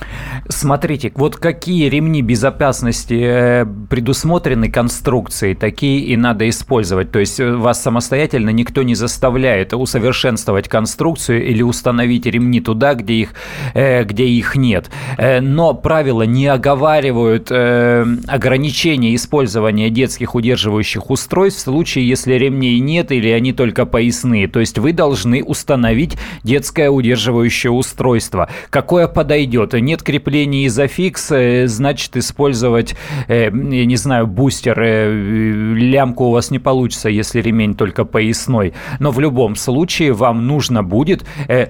Смотрите, 0.50 1.13
вот 1.16 1.38
какие 1.38 1.88
ремни 1.88 2.22
безопасности 2.22 3.18
э, 3.24 3.66
предусмотрены 3.90 4.70
конструкцией, 4.70 5.56
такие 5.56 6.02
и 6.02 6.18
надо 6.18 6.50
использовать. 6.50 7.13
То 7.13 7.20
есть 7.20 7.40
э, 7.40 7.50
вас 7.50 7.82
самостоятельно 7.82 8.50
никто 8.50 8.84
не 8.84 8.96
заставляет 8.96 9.74
усовершенствовать 9.74 10.68
конструкцию 10.68 11.48
или 11.48 11.62
установить 11.62 12.25
ремни 12.25 12.60
туда, 12.60 12.73
туда, 12.74 12.96
где 12.96 13.13
их, 13.13 13.34
э, 13.75 14.03
где 14.03 14.25
их 14.25 14.56
нет. 14.56 14.89
Э, 15.18 15.42
но 15.42 15.75
правила 15.75 16.24
не 16.24 16.48
оговаривают 16.48 17.50
э, 17.51 18.06
ограничения 18.27 19.13
использования 19.13 19.92
детских 19.92 20.34
удерживающих 20.34 21.12
устройств 21.12 21.60
в 21.60 21.63
случае, 21.63 22.08
если 22.08 22.34
ремней 22.34 22.80
нет 22.80 23.12
или 23.12 23.30
они 23.30 23.53
только 23.53 23.86
поясные. 23.86 24.48
То 24.48 24.60
есть 24.60 24.80
вы 24.80 24.92
должны 24.92 25.44
установить 25.44 26.18
детское 26.44 26.89
удерживающее 26.89 27.72
устройство. 27.72 28.50
Какое 28.72 29.08
подойдет? 29.08 29.74
Нет 29.74 30.01
крепления 30.01 30.65
изофикс, 30.65 31.32
значит 31.65 32.18
использовать, 32.18 32.96
я 33.27 33.51
не 33.51 33.96
знаю, 33.96 34.25
бустер. 34.25 34.82
Лямку 34.82 36.25
у 36.25 36.32
вас 36.32 36.50
не 36.50 36.60
получится, 36.60 37.10
если 37.10 37.42
ремень 37.42 37.75
только 37.75 38.03
поясной. 38.06 38.74
Но 39.00 39.12
в 39.12 39.20
любом 39.20 39.56
случае 39.56 40.13
вам 40.13 40.48
нужно 40.48 40.82
будет 40.82 41.24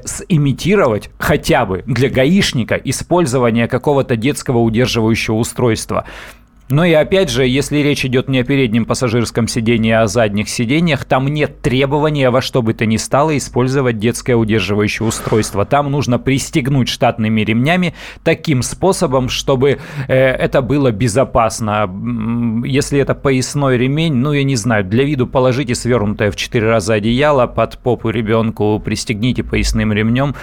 симитировать 0.06 0.93
регулировать 0.94 1.10
хотя 1.18 1.66
бы 1.66 1.84
для 1.86 2.10
гаишника 2.10 2.76
использование 2.76 3.68
какого-то 3.68 4.16
детского 4.16 4.60
удерживающего 4.60 5.36
устройства. 5.36 6.06
Ну 6.74 6.84
и 6.84 6.92
опять 6.92 7.30
же, 7.30 7.46
если 7.46 7.78
речь 7.78 8.04
идет 8.04 8.28
не 8.30 8.40
о 8.40 8.44
переднем 8.44 8.86
пассажирском 8.86 9.48
сидении, 9.48 9.92
а 9.92 10.02
о 10.02 10.08
задних 10.08 10.50
сиденьях, 10.50 11.06
там 11.06 11.28
нет 11.28 11.62
требования 11.62 12.32
во 12.32 12.42
что 12.42 12.64
бы 12.64 12.74
то 12.74 12.88
ни 12.88 12.98
стало 12.98 13.38
использовать 13.38 14.00
детское 14.00 14.36
удерживающее 14.36 15.08
устройство. 15.08 15.66
Там 15.66 15.92
нужно 15.92 16.18
пристегнуть 16.18 16.90
штатными 16.90 17.42
ремнями 17.42 17.94
таким 18.24 18.64
способом, 18.64 19.30
чтобы 19.30 19.78
э, 20.08 20.16
это 20.16 20.64
было 20.64 20.90
безопасно. 20.90 21.88
Если 22.66 23.00
это 23.00 23.14
поясной 23.14 23.78
ремень, 23.78 24.16
ну 24.16 24.32
я 24.32 24.44
не 24.44 24.56
знаю, 24.56 24.84
для 24.84 25.04
виду 25.04 25.28
положите 25.28 25.76
свернутое 25.76 26.32
в 26.32 26.36
4 26.36 26.68
раза 26.68 26.96
одеяло 26.96 27.46
под 27.46 27.78
попу 27.78 28.10
ребенку, 28.10 28.82
пристегните 28.84 29.44
поясным 29.44 29.94
ремнем. 29.94 30.34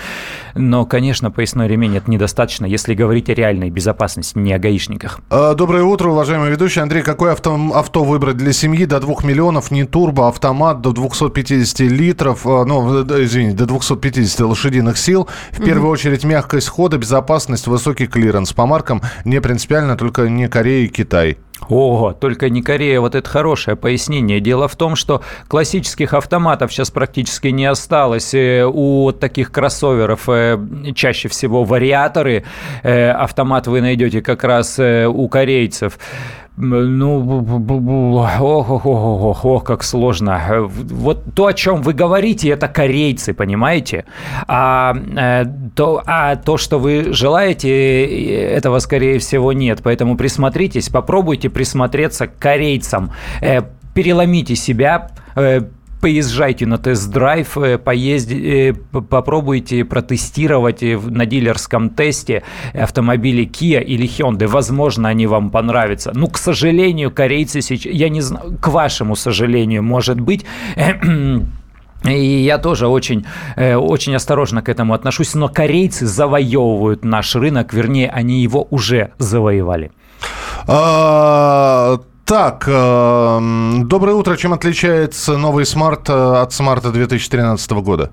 Но, 0.55 0.87
конечно, 0.87 1.33
поясной 1.33 1.67
ремень 1.67 1.97
это 1.97 2.09
недостаточно, 2.09 2.67
если 2.67 2.95
говорить 2.95 3.29
о 3.31 3.35
реальной 3.35 3.71
безопасности, 3.71 4.39
не 4.39 4.53
о 4.53 4.61
гаишниках. 4.61 5.19
А, 5.29 5.55
доброе 5.55 5.83
утро 5.83 6.20
уважаемый 6.21 6.51
ведущий. 6.51 6.81
Андрей, 6.81 7.03
какое 7.03 7.33
авто, 7.33 7.59
авто 7.75 8.05
выбрать 8.05 8.37
для 8.37 8.53
семьи 8.53 8.85
до 8.85 9.01
2 9.01 9.23
миллионов, 9.23 9.71
не 9.71 9.85
турбо, 9.85 10.29
автомат 10.29 10.83
до 10.83 10.93
250 10.93 11.81
литров, 11.81 12.47
а, 12.47 12.67
ну, 12.67 13.03
извините, 13.25 13.57
до 13.57 13.65
250 13.65 14.41
лошадиных 14.41 14.99
сил. 14.99 15.29
В 15.51 15.65
первую 15.65 15.89
мм 15.89 15.93
очередь 15.93 16.25
мягкость 16.25 16.69
хода, 16.69 16.99
безопасность, 16.99 17.67
высокий 17.67 18.07
клиренс. 18.07 18.53
По 18.53 18.67
маркам 18.67 19.01
не 19.25 19.41
принципиально, 19.41 19.97
только 19.97 20.29
не 20.29 20.47
Корея 20.47 20.85
и 20.85 20.89
Китай. 20.89 21.39
Ого, 21.69 22.13
только 22.13 22.49
не 22.49 22.63
Корея, 22.63 23.01
вот 23.01 23.15
это 23.15 23.29
хорошее 23.29 23.77
пояснение. 23.77 24.41
Дело 24.41 24.67
в 24.67 24.77
том, 24.77 24.97
что 24.97 25.23
классических 25.47 26.15
автоматов 26.15 26.73
сейчас 26.73 26.91
практически 26.91 27.49
не 27.49 27.67
осталось. 27.67 28.35
Э, 28.35 28.65
у 28.65 29.13
таких 29.13 29.53
кроссоверов 29.53 30.29
э, 30.29 30.59
чаще 30.95 31.29
всего 31.29 31.65
вариаторы. 31.65 32.45
Э, 32.83 33.11
автомат 33.11 33.67
вы 33.67 33.81
найдете 33.81 34.23
как 34.23 34.43
раз 34.45 34.79
у 34.81 35.29
корейцев. 35.29 35.99
Ну, 36.57 37.21
ох, 38.17 38.41
ох, 38.41 38.71
ох, 38.71 38.87
ох, 38.87 39.45
ох, 39.45 39.65
как 39.65 39.83
сложно. 39.83 40.41
Вот 40.59 41.23
то, 41.35 41.47
о 41.47 41.53
чем 41.55 41.81
вы 41.83 41.93
говорите, 41.93 42.51
это 42.51 42.69
корейцы, 42.69 43.33
понимаете? 43.33 44.05
А 44.47 44.95
э, 45.17 45.45
то, 45.75 46.03
а 46.07 46.37
то, 46.37 46.59
что 46.59 46.79
вы 46.79 47.13
желаете, 47.13 47.71
этого, 48.53 48.81
скорее 48.81 49.19
всего, 49.19 49.53
нет. 49.53 49.81
Поэтому 49.83 50.17
присмотритесь, 50.17 50.89
попробуйте 50.89 51.49
присмотреться 51.49 52.27
к 52.27 52.39
корейцам. 52.39 53.11
Э, 53.41 53.63
переломите 53.95 54.55
себя, 54.55 55.11
э, 55.37 55.63
поезжайте 56.01 56.67
на 56.67 56.79
тест-драйв, 56.79 57.59
э, 57.59 57.79
поезди, 57.79 58.73
э, 58.95 59.01
попробуйте 59.01 59.85
протестировать 59.85 60.83
на 60.83 61.27
дилерском 61.27 61.91
тесте 61.91 62.43
автомобили 62.75 63.45
Kia 63.45 63.83
или 63.83 64.07
Hyundai. 64.07 64.47
Возможно, 64.47 65.09
они 65.09 65.27
вам 65.27 65.51
понравятся. 65.51 66.13
Ну, 66.15 66.29
к 66.29 66.39
сожалению, 66.39 67.11
корейцы 67.11 67.61
сейчас, 67.61 67.93
я 67.93 68.09
не 68.09 68.21
знаю, 68.21 68.57
к 68.61 68.69
вашему 68.69 69.17
сожалению, 69.17 69.83
может 69.83 70.21
быть, 70.21 70.45
и 72.05 72.45
я 72.45 72.59
тоже 72.59 72.89
очень, 72.89 73.27
э, 73.57 73.77
очень 73.77 74.15
осторожно 74.15 74.63
к 74.63 74.69
этому 74.69 74.95
отношусь, 74.95 75.35
но 75.35 75.49
корейцы 75.49 76.07
завоевывают 76.07 77.05
наш 77.05 77.35
рынок, 77.35 77.73
вернее, 77.73 78.11
они 78.11 78.43
его 78.43 78.67
уже 78.71 79.11
завоевали. 79.19 79.91
А, 80.67 82.01
так, 82.31 82.65
э, 82.69 83.41
доброе 83.87 84.15
утро. 84.15 84.37
Чем 84.37 84.53
отличается 84.53 85.37
новый 85.37 85.67
смарт 85.67 86.09
э, 86.09 86.13
от 86.13 86.53
смарта 86.53 86.93
2013 86.93 87.73
года? 87.73 88.13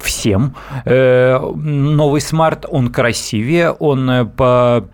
Всем. 0.00 0.54
Э, 0.86 1.38
новый 1.54 2.22
смарт, 2.22 2.64
он 2.66 2.90
красивее, 2.90 3.70
он 3.70 4.10
э, 4.10 4.24
по 4.24 4.88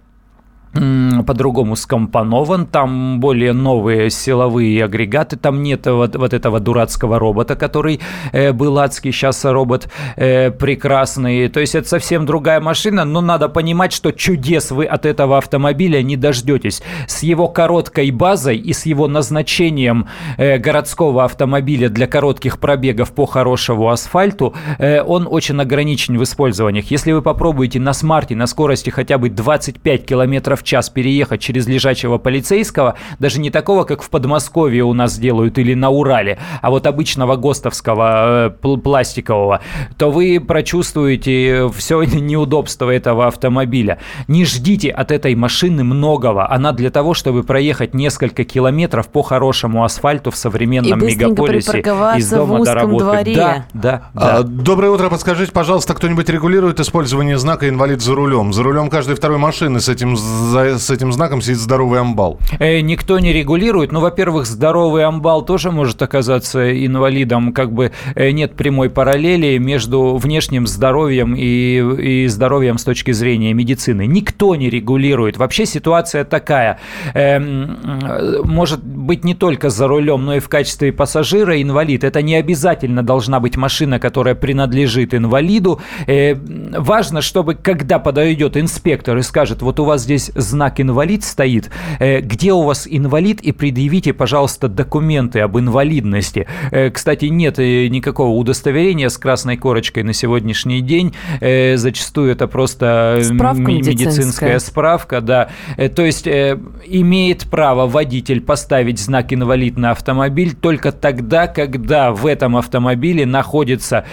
по-другому 0.72 1.74
скомпонован, 1.74 2.66
там 2.66 3.18
более 3.18 3.52
новые 3.52 4.08
силовые 4.10 4.84
агрегаты, 4.84 5.36
там 5.36 5.62
нет 5.62 5.86
вот, 5.86 6.14
вот 6.14 6.32
этого 6.32 6.60
дурацкого 6.60 7.18
робота, 7.18 7.56
который 7.56 8.00
э, 8.32 8.52
был 8.52 8.78
адский, 8.78 9.10
сейчас 9.10 9.44
робот 9.44 9.88
э, 10.16 10.50
прекрасный, 10.52 11.48
то 11.48 11.58
есть 11.58 11.74
это 11.74 11.88
совсем 11.88 12.24
другая 12.24 12.60
машина, 12.60 13.04
но 13.04 13.20
надо 13.20 13.48
понимать, 13.48 13.92
что 13.92 14.12
чудес 14.12 14.70
вы 14.70 14.84
от 14.84 15.06
этого 15.06 15.38
автомобиля 15.38 16.02
не 16.02 16.16
дождетесь. 16.16 16.82
С 17.08 17.24
его 17.24 17.48
короткой 17.48 18.10
базой 18.12 18.56
и 18.56 18.72
с 18.72 18.86
его 18.86 19.08
назначением 19.08 20.06
э, 20.36 20.58
городского 20.58 21.24
автомобиля 21.24 21.88
для 21.88 22.06
коротких 22.06 22.60
пробегов 22.60 23.12
по 23.12 23.26
хорошему 23.26 23.90
асфальту, 23.90 24.54
э, 24.78 25.02
он 25.02 25.26
очень 25.28 25.60
ограничен 25.60 26.16
в 26.16 26.22
использованиях. 26.22 26.92
Если 26.92 27.10
вы 27.10 27.22
попробуете 27.22 27.80
на 27.80 27.92
смарте 27.92 28.36
на 28.36 28.46
скорости 28.46 28.90
хотя 28.90 29.18
бы 29.18 29.30
25 29.30 30.06
километров 30.06 30.59
в 30.60 30.62
час 30.62 30.90
переехать 30.90 31.40
через 31.40 31.66
лежачего 31.66 32.18
полицейского, 32.18 32.96
даже 33.18 33.40
не 33.40 33.50
такого, 33.50 33.84
как 33.84 34.02
в 34.02 34.10
Подмосковье 34.10 34.84
у 34.84 34.92
нас 34.92 35.18
делают 35.18 35.58
или 35.58 35.74
на 35.74 35.90
Урале, 35.90 36.38
а 36.62 36.70
вот 36.70 36.86
обычного 36.86 37.36
ГОСТовского 37.36 38.54
э, 38.62 38.76
пластикового, 38.76 39.60
то 39.96 40.10
вы 40.10 40.40
прочувствуете 40.40 41.70
все 41.76 42.02
неудобство 42.04 42.90
этого 42.90 43.26
автомобиля. 43.26 43.98
Не 44.28 44.44
ждите 44.44 44.90
от 44.90 45.10
этой 45.10 45.34
машины 45.34 45.84
многого. 45.84 46.50
Она 46.50 46.72
для 46.72 46.90
того, 46.90 47.14
чтобы 47.14 47.42
проехать 47.42 47.94
несколько 47.94 48.44
километров 48.44 49.08
по 49.08 49.22
хорошему 49.22 49.84
асфальту 49.84 50.30
в 50.30 50.36
современном 50.36 51.00
И 51.00 51.14
мегаполисе 51.14 51.80
из 51.80 52.30
дома 52.30 52.64
до 52.64 52.74
работы. 52.74 53.04
Дворе. 53.04 53.34
Да, 53.34 53.66
да, 53.72 54.02
да. 54.14 54.38
А, 54.38 54.42
доброе 54.42 54.90
утро. 54.90 55.08
Подскажите, 55.08 55.52
пожалуйста, 55.52 55.94
кто-нибудь 55.94 56.28
регулирует 56.28 56.80
использование 56.80 57.38
знака 57.38 57.68
«Инвалид 57.68 58.00
за 58.00 58.14
рулем»? 58.14 58.52
За 58.52 58.62
рулем 58.62 58.90
каждой 58.90 59.16
второй 59.16 59.38
машины 59.38 59.80
с 59.80 59.88
этим 59.88 60.16
за, 60.50 60.78
с 60.78 60.90
этим 60.90 61.12
знаком 61.12 61.40
сидит 61.40 61.58
здоровый 61.58 62.00
амбал? 62.00 62.38
Э, 62.58 62.80
никто 62.80 63.18
не 63.18 63.32
регулирует. 63.32 63.92
Ну, 63.92 64.00
во-первых, 64.00 64.46
здоровый 64.46 65.04
амбал 65.04 65.44
тоже 65.44 65.70
может 65.70 66.02
оказаться 66.02 66.86
инвалидом. 66.86 67.52
Как 67.52 67.72
бы 67.72 67.92
э, 68.14 68.30
нет 68.32 68.54
прямой 68.54 68.90
параллели 68.90 69.56
между 69.58 70.16
внешним 70.16 70.66
здоровьем 70.66 71.34
и, 71.34 72.24
и 72.24 72.26
здоровьем 72.26 72.78
с 72.78 72.84
точки 72.84 73.12
зрения 73.12 73.54
медицины. 73.54 74.06
Никто 74.06 74.54
не 74.56 74.68
регулирует. 74.68 75.36
Вообще 75.36 75.64
ситуация 75.66 76.24
такая. 76.24 76.78
Э, 77.14 77.38
может 77.38 78.84
быть 78.84 79.24
не 79.24 79.34
только 79.34 79.70
за 79.70 79.86
рулем, 79.86 80.24
но 80.24 80.34
и 80.34 80.40
в 80.40 80.48
качестве 80.48 80.92
пассажира 80.92 81.60
инвалид. 81.60 82.04
Это 82.04 82.22
не 82.22 82.34
обязательно 82.34 83.02
должна 83.02 83.40
быть 83.40 83.56
машина, 83.56 83.98
которая 83.98 84.34
принадлежит 84.34 85.14
инвалиду. 85.14 85.80
Э, 86.06 86.34
важно, 86.34 87.20
чтобы 87.20 87.54
когда 87.54 87.98
подойдет 87.98 88.56
инспектор 88.56 89.16
и 89.16 89.22
скажет, 89.22 89.62
вот 89.62 89.78
у 89.80 89.84
вас 89.84 90.02
здесь 90.02 90.30
знак 90.40 90.80
инвалид 90.80 91.24
стоит, 91.24 91.70
э, 91.98 92.20
где 92.20 92.52
у 92.52 92.62
вас 92.62 92.86
инвалид, 92.90 93.40
и 93.40 93.52
предъявите, 93.52 94.12
пожалуйста, 94.12 94.68
документы 94.68 95.40
об 95.40 95.58
инвалидности. 95.58 96.46
Э, 96.70 96.90
кстати, 96.90 97.26
нет 97.26 97.58
э, 97.58 97.88
никакого 97.88 98.36
удостоверения 98.36 99.08
с 99.08 99.18
красной 99.18 99.56
корочкой 99.56 100.02
на 100.02 100.12
сегодняшний 100.12 100.80
день. 100.80 101.14
Зачастую 101.40 102.32
это 102.32 102.46
просто 102.46 103.20
справка 103.22 103.62
медицинская. 103.62 104.06
медицинская 104.06 104.58
справка, 104.58 105.20
да. 105.20 105.50
То 105.76 106.04
есть 106.04 106.26
имеет 106.26 107.50
право 107.50 107.86
водитель 107.86 108.40
поставить 108.40 108.98
знак 108.98 109.32
инвалид 109.32 109.76
на 109.76 109.92
автомобиль 109.92 110.54
только 110.54 110.92
тогда, 110.92 111.46
когда 111.46 112.12
в 112.12 112.26
этом 112.26 112.56
автомобиле 112.56 113.26
находится 113.26 114.04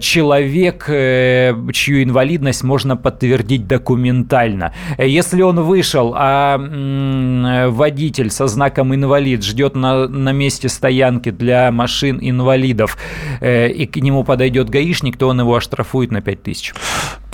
человек, 0.00 0.84
чью 0.86 2.02
инвалидность 2.02 2.64
можно 2.64 2.96
подтвердить 2.96 3.66
документально. 3.66 4.72
Если 4.98 5.42
он 5.42 5.57
вышел, 5.62 6.14
а 6.16 6.58
водитель 7.70 8.30
со 8.30 8.46
знаком 8.46 8.94
инвалид 8.94 9.44
ждет 9.44 9.76
на, 9.76 10.08
на 10.08 10.32
месте 10.32 10.68
стоянки 10.68 11.30
для 11.30 11.70
машин 11.70 12.18
инвалидов, 12.20 12.96
э, 13.40 13.68
и 13.68 13.86
к 13.86 13.96
нему 13.96 14.24
подойдет 14.24 14.70
гаишник, 14.70 15.16
то 15.16 15.28
он 15.28 15.40
его 15.40 15.54
оштрафует 15.54 16.10
на 16.10 16.20
5000. 16.20 16.74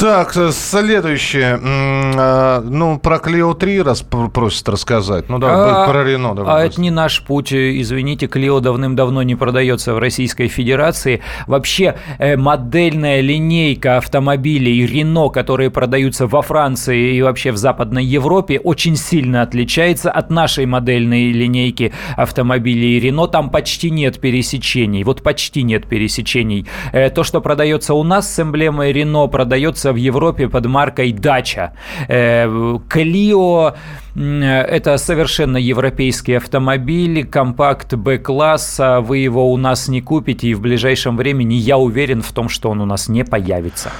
Так, 0.04 0.36
э, 0.36 0.50
следующее. 0.52 1.58
А, 1.62 2.60
Ну, 2.60 2.98
про 2.98 3.18
Клео 3.18 3.54
3 3.54 3.80
раз 3.80 4.02
пр- 4.02 4.28
просят 4.28 4.68
рассказать. 4.68 5.30
Ну, 5.30 5.38
да, 5.38 5.84
А- 5.84 5.88
про 5.90 6.04
Рено. 6.04 6.34
давай 6.34 6.54
А 6.54 6.58
это 6.60 6.66
быстро. 6.68 6.82
не 6.82 6.90
наш 6.90 7.22
путь. 7.22 7.54
Извините, 7.54 8.26
Клио 8.26 8.60
давным-давно 8.60 9.22
не 9.22 9.34
продается 9.34 9.94
в 9.94 9.98
Российской 9.98 10.48
Федерации. 10.48 11.22
Вообще 11.46 11.94
э, 12.18 12.36
модельная 12.36 13.22
линейка 13.22 13.96
автомобилей 13.96 14.84
Рено, 14.86 15.30
которые 15.30 15.70
продаются 15.70 16.26
во 16.26 16.42
Франции 16.42 17.16
и 17.16 17.22
вообще 17.22 17.50
в 17.50 17.56
Западной 17.56 18.04
Европе, 18.04 18.58
очень 18.60 18.96
сильно 18.96 19.40
отличается 19.40 20.10
от 20.10 20.28
нашей 20.28 20.66
модельной 20.66 21.32
линейки 21.32 21.94
автомобилей 22.18 23.00
Рено. 23.00 23.26
Там 23.26 23.48
почти 23.48 23.88
нет 23.90 24.20
пересечений. 24.20 25.02
Вот 25.02 25.22
почти 25.22 25.62
нет 25.62 25.86
пересечений. 25.88 26.66
Э, 26.92 27.08
То, 27.08 27.22
что 27.24 27.40
продается 27.40 27.94
у 27.94 28.02
нас 28.02 28.30
с 28.30 28.38
эмблемой 28.38 28.92
Рено, 28.92 29.28
продается 29.28 29.93
в 29.94 29.96
Европе 29.96 30.48
под 30.48 30.66
маркой 30.66 31.12
Дача. 31.12 31.72
Клио 32.06 33.74
это 34.14 34.96
совершенно 34.96 35.56
европейский 35.56 36.34
автомобиль, 36.34 37.26
компакт 37.26 37.94
Б-класса. 37.94 39.00
Вы 39.00 39.18
его 39.18 39.50
у 39.50 39.56
нас 39.56 39.88
не 39.88 40.00
купите, 40.00 40.48
и 40.48 40.54
в 40.54 40.60
ближайшем 40.60 41.16
времени 41.16 41.54
я 41.54 41.78
уверен 41.78 42.22
в 42.22 42.32
том, 42.32 42.48
что 42.48 42.70
он 42.70 42.80
у 42.80 42.86
нас 42.86 43.08
не 43.08 43.24
появится. 43.24 43.90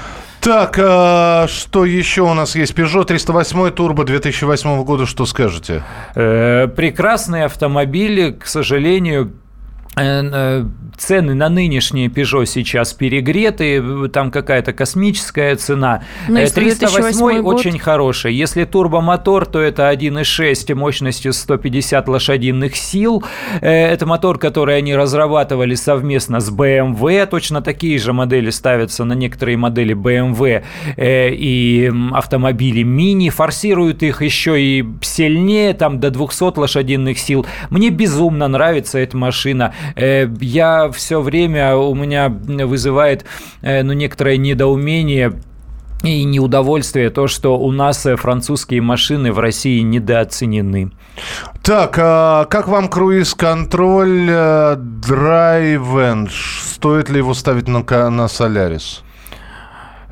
Так, 0.44 0.78
а, 0.78 1.46
что 1.48 1.86
еще 1.86 2.20
у 2.20 2.34
нас 2.34 2.54
есть? 2.54 2.74
Peugeot 2.74 3.06
308 3.06 3.68
Turbo 3.70 4.04
2008 4.04 4.84
года, 4.84 5.06
что 5.06 5.24
скажете? 5.24 5.82
Э, 6.14 6.68
Прекрасные 6.68 7.46
автомобили, 7.46 8.30
к 8.32 8.44
сожалению, 8.44 9.24
э, 9.24 9.28
э, 9.28 9.43
цены 9.96 11.34
на 11.34 11.48
нынешние 11.48 12.08
Peugeot 12.08 12.46
сейчас 12.46 12.92
перегреты, 12.92 14.08
там 14.08 14.30
какая-то 14.30 14.72
космическая 14.72 15.56
цена. 15.56 16.02
Ну, 16.28 16.36
Э, 16.36 16.42
если 16.42 16.60
308 16.60 17.02
2008 17.12 17.42
год. 17.42 17.54
очень 17.56 17.78
хороший. 17.78 18.34
Если 18.34 18.64
турбомотор, 18.64 19.46
то 19.46 19.60
это 19.60 19.88
1.6 19.90 20.74
мощностью 20.74 21.32
150 21.32 22.08
лошадиных 22.08 22.76
сил. 22.76 23.22
Э, 23.60 23.84
Это 23.94 24.06
мотор, 24.06 24.38
который 24.38 24.78
они 24.78 24.94
разрабатывали 24.94 25.74
совместно 25.74 26.40
с 26.40 26.50
BMW. 26.50 27.26
Точно 27.26 27.60
такие 27.62 27.98
же 27.98 28.12
модели 28.12 28.50
ставятся 28.50 29.04
на 29.04 29.12
некоторые 29.14 29.56
модели 29.56 29.94
BMW 29.94 30.64
э, 30.96 31.30
и 31.30 31.92
автомобили 32.12 32.82
мини. 32.82 33.30
Форсируют 33.30 34.02
их 34.02 34.22
еще 34.22 34.60
и 34.60 34.84
сильнее, 35.02 35.74
там 35.74 36.00
до 36.00 36.10
200 36.10 36.58
лошадиных 36.58 37.18
сил. 37.18 37.46
Мне 37.70 37.90
безумно 37.90 38.48
нравится 38.48 38.98
эта 38.98 39.16
машина. 39.16 39.74
Э, 39.96 40.26
Я 40.40 40.90
все 40.90 41.20
время, 41.20 41.76
у 41.76 41.94
меня 41.94 42.28
вызывает 42.28 43.24
э, 43.62 43.82
ну, 43.82 43.92
некоторое 43.92 44.36
недоумение 44.36 45.34
и 46.02 46.24
неудовольствие 46.24 47.10
то, 47.10 47.26
что 47.26 47.58
у 47.58 47.72
нас 47.72 48.04
э, 48.06 48.16
французские 48.16 48.82
машины 48.82 49.32
в 49.32 49.38
России 49.38 49.80
недооценены. 49.80 50.92
Так, 51.62 51.96
а 51.98 52.44
как 52.46 52.68
вам 52.68 52.88
круиз-контроль 52.88 54.26
Драйвен? 54.76 56.28
Стоит 56.30 57.08
ли 57.08 57.18
его 57.18 57.34
ставить 57.34 57.68
на, 57.68 57.82
на 58.10 58.28
Солярис? 58.28 59.02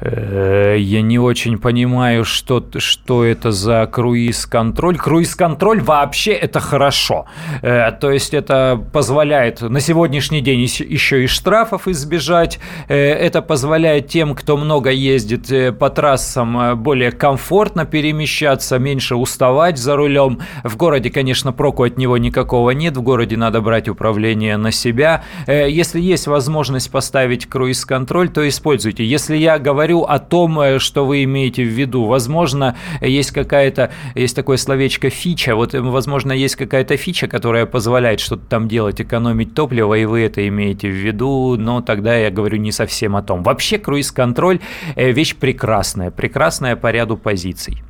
Э, 0.05 0.77
Я 0.79 1.03
не 1.03 1.19
очень 1.19 1.59
понимаю, 1.59 2.25
что, 2.25 2.65
что 2.79 3.25
это 3.25 3.53
за 3.53 3.87
круиз-контроль. 3.87 4.97
Круиз-контроль 4.97 5.81
вообще 5.81 6.33
это 6.33 6.59
хорошо. 6.61 7.27
Э, 7.62 7.93
То 7.93 8.11
есть 8.11 8.35
это 8.35 8.83
позволяет 8.93 9.61
на 9.61 9.81
сегодняшний 9.81 10.41
день 10.41 10.61
еще 10.61 11.23
и 11.23 11.27
штрафов 11.27 11.87
избежать. 11.88 12.59
Э, 12.88 12.97
Это 12.97 13.43
позволяет 13.43 14.09
тем, 14.09 14.35
кто 14.35 14.57
много 14.57 14.91
ездит 14.91 15.79
по 15.79 15.88
трассам, 15.91 16.77
более 16.83 17.12
комфортно 17.12 17.85
перемещаться, 17.85 18.79
меньше 18.79 19.15
уставать 19.15 19.79
за 19.79 19.97
рулем. 19.97 20.41
В 20.65 20.77
городе, 20.77 21.11
конечно, 21.11 21.53
проку 21.53 21.85
от 21.85 21.97
него 21.99 22.19
никакого 22.19 22.71
нет. 22.71 22.97
В 22.97 23.03
городе 23.03 23.37
надо 23.37 23.61
брать 23.61 23.88
управление 23.88 24.57
на 24.57 24.73
себя. 24.73 25.23
Если 25.47 26.01
есть 26.01 26.27
возможность 26.27 26.91
поставить 26.91 27.47
круиз-контроль, 27.47 28.29
то 28.31 28.47
используйте. 28.49 29.05
Если 29.05 29.37
я 29.37 29.59
говорю 29.59 29.92
о 30.01 30.19
том, 30.19 30.59
э, 30.61 30.79
что 30.79 31.07
вы 31.07 31.25
имеете 31.25 31.65
в 31.65 31.69
виду, 31.69 32.05
возможно, 32.05 32.77
есть 33.01 33.31
какая-то, 33.31 33.91
есть 34.15 34.35
такое 34.37 34.57
словечко 34.57 35.11
фича, 35.11 35.55
вот, 35.55 35.75
э, 35.75 35.81
возможно, 35.81 36.33
есть 36.33 36.57
какая-то 36.57 36.97
фича, 36.97 37.29
которая 37.29 37.67
позволяет 37.67 38.21
что-то 38.21 38.45
там 38.47 38.69
делать, 38.69 39.01
экономить 39.01 39.55
топливо, 39.55 39.95
и 39.95 40.05
вы 40.05 40.23
это 40.23 40.47
имеете 40.49 40.89
в 40.89 40.95
виду, 40.95 41.57
но 41.59 41.81
тогда 41.81 42.17
я 42.17 42.31
говорю 42.31 42.59
не 42.59 42.73
совсем 42.73 43.17
о 43.17 43.23
том. 43.23 43.43
Вообще 43.43 43.79
круиз-контроль 43.79 44.61
э, 44.97 45.13
вещь 45.13 45.37
прекрасная, 45.37 46.11
прекрасная 46.11 46.77
по 46.77 46.91
ряду 46.91 47.17
позиций. 47.17 47.83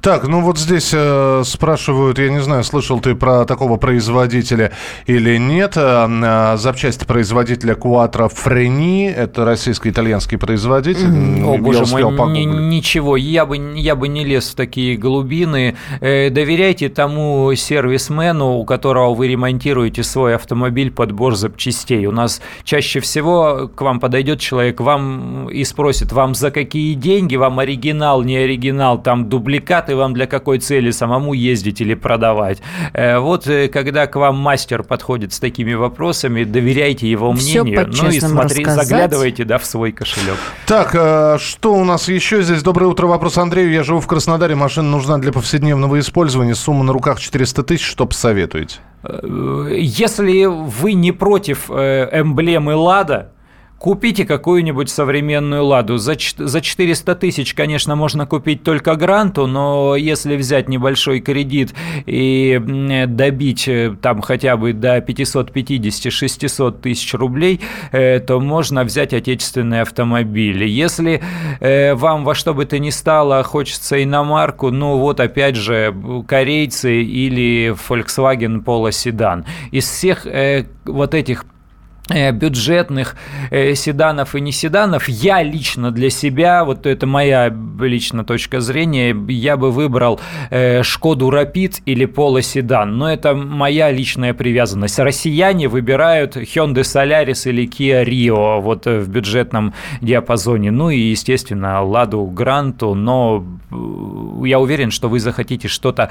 Так, 0.00 0.26
ну 0.26 0.40
вот 0.40 0.58
здесь 0.58 0.90
э, 0.92 1.42
спрашивают, 1.44 2.18
я 2.18 2.30
не 2.30 2.40
знаю, 2.40 2.64
слышал 2.64 3.00
ты 3.00 3.14
про 3.14 3.44
такого 3.44 3.76
производителя 3.76 4.72
или 5.06 5.36
нет. 5.38 5.76
Э, 5.76 6.06
э, 6.08 6.56
запчасти 6.56 7.04
производителя 7.04 7.74
Quattro 7.74 8.30
Freni, 8.32 9.12
это 9.12 9.44
российско-итальянский 9.44 10.38
производитель. 10.38 11.44
О, 11.44 11.54
Я 11.54 11.60
боже 11.62 11.84
мой, 11.86 12.02
ни- 12.32 12.44
ничего, 12.44 13.16
я 13.16 13.46
бы, 13.46 13.56
я 13.76 13.94
бы 13.96 14.08
не 14.08 14.24
лез 14.24 14.50
в 14.50 14.54
такие 14.54 14.96
глубины. 14.96 15.76
Э, 16.00 16.30
доверяйте 16.30 16.88
тому 16.88 17.52
сервисмену, 17.54 18.58
у 18.58 18.64
которого 18.64 19.14
вы 19.14 19.28
ремонтируете 19.28 20.02
свой 20.02 20.34
автомобиль 20.34 20.90
подбор 20.90 21.34
запчастей. 21.36 22.06
У 22.06 22.12
нас 22.12 22.40
чаще 22.64 23.00
всего 23.00 23.70
к 23.74 23.80
вам 23.80 24.00
подойдет 24.00 24.40
человек, 24.40 24.80
вам 24.80 25.48
и 25.48 25.64
спросит, 25.64 26.12
вам 26.12 26.34
за 26.34 26.50
какие 26.50 26.94
деньги, 26.94 27.36
вам 27.36 27.58
оригинал, 27.58 28.22
не 28.22 28.36
оригинал, 28.36 29.02
там 29.02 29.28
дубликаты 29.54 29.94
вам 29.94 30.14
для 30.14 30.26
какой 30.26 30.58
цели 30.58 30.90
самому 30.90 31.32
ездить 31.32 31.80
или 31.80 31.94
продавать. 31.94 32.60
Э, 32.92 33.18
вот 33.18 33.46
э, 33.46 33.68
когда 33.68 34.06
к 34.06 34.16
вам 34.16 34.36
мастер 34.36 34.82
подходит 34.82 35.32
с 35.32 35.38
такими 35.38 35.74
вопросами, 35.74 36.44
доверяйте 36.44 37.08
его 37.08 37.32
мнению, 37.32 37.86
ну 37.86 38.10
и 38.10 38.20
смотри, 38.20 38.64
рассказать. 38.64 38.88
заглядывайте 38.88 39.44
да, 39.44 39.58
в 39.58 39.64
свой 39.64 39.92
кошелек. 39.92 40.36
Так, 40.66 40.90
э, 40.94 41.38
что 41.38 41.74
у 41.74 41.84
нас 41.84 42.08
еще 42.08 42.42
здесь? 42.42 42.62
Доброе 42.62 42.86
утро. 42.86 43.06
Вопрос 43.06 43.38
Андрею. 43.38 43.70
Я 43.70 43.84
живу 43.84 44.00
в 44.00 44.06
Краснодаре. 44.06 44.56
Машина 44.56 44.88
нужна 44.90 45.18
для 45.18 45.32
повседневного 45.32 46.00
использования. 46.00 46.54
Сумма 46.54 46.82
на 46.82 46.92
руках 46.92 47.20
400 47.20 47.62
тысяч. 47.62 47.84
Что 47.84 48.06
посоветуете? 48.06 48.78
Если 49.70 50.46
вы 50.46 50.94
не 50.94 51.12
против 51.12 51.70
эмблемы 51.70 52.74
«Лада», 52.74 53.33
купите 53.84 54.24
какую-нибудь 54.24 54.88
современную 54.88 55.62
«Ладу». 55.62 55.98
За, 55.98 56.14
за 56.38 56.60
400 56.62 57.14
тысяч, 57.16 57.52
конечно, 57.52 57.94
можно 57.94 58.24
купить 58.24 58.62
только 58.62 58.94
«Гранту», 58.96 59.46
но 59.46 59.94
если 59.94 60.36
взять 60.36 60.70
небольшой 60.70 61.20
кредит 61.20 61.74
и 62.06 62.58
добить 63.06 63.68
э, 63.68 63.94
там 64.00 64.22
хотя 64.22 64.56
бы 64.56 64.72
до 64.72 64.96
550-600 64.96 66.80
тысяч 66.80 67.12
рублей, 67.12 67.60
э, 67.92 68.20
то 68.20 68.40
можно 68.40 68.84
взять 68.84 69.12
отечественный 69.12 69.82
автомобиль. 69.82 70.64
Если 70.64 71.22
э, 71.60 71.94
вам 71.94 72.24
во 72.24 72.34
что 72.34 72.54
бы 72.54 72.64
то 72.64 72.78
ни 72.78 72.88
стало 72.88 73.42
хочется 73.42 74.02
иномарку, 74.02 74.70
ну 74.70 74.96
вот 74.96 75.20
опять 75.20 75.56
же 75.56 75.94
корейцы 76.26 77.02
или 77.02 77.76
Volkswagen 77.86 78.64
Polo 78.64 78.92
седан. 78.92 79.44
Из 79.72 79.84
всех 79.84 80.26
вот 80.86 81.14
этих 81.14 81.44
Э, 81.44 81.53
бюджетных 82.08 83.16
э, 83.50 83.74
седанов 83.74 84.34
и 84.34 84.40
не 84.40 84.52
седанов, 84.52 85.08
я 85.08 85.42
лично 85.42 85.90
для 85.90 86.10
себя, 86.10 86.64
вот 86.64 86.86
это 86.86 87.06
моя 87.06 87.52
личная 87.80 88.24
точка 88.24 88.60
зрения, 88.60 89.16
я 89.28 89.56
бы 89.56 89.70
выбрал 89.70 90.20
э, 90.50 90.82
Шкоду 90.82 91.30
Рапид 91.30 91.80
или 91.86 92.04
Поло 92.04 92.42
седан, 92.42 92.98
но 92.98 93.10
это 93.10 93.34
моя 93.34 93.90
личная 93.90 94.34
привязанность. 94.34 94.98
Россияне 94.98 95.68
выбирают 95.68 96.36
Hyundai 96.36 96.82
Solaris 96.82 97.48
или 97.48 97.66
Kia 97.66 98.04
Rio 98.04 98.60
вот 98.60 98.84
в 98.84 99.08
бюджетном 99.08 99.72
диапазоне, 100.02 100.70
ну 100.70 100.90
и, 100.90 100.98
естественно, 100.98 101.82
Ладу 101.82 102.24
Гранту, 102.26 102.94
но 102.94 103.44
я 104.44 104.60
уверен, 104.60 104.90
что 104.90 105.08
вы 105.08 105.20
захотите 105.20 105.68
что-то 105.68 106.10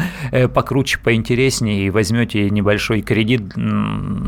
покруче, 0.54 0.98
поинтереснее 0.98 1.86
и 1.86 1.90
возьмете 1.92 2.50
небольшой 2.50 3.02
кредит, 3.02 3.54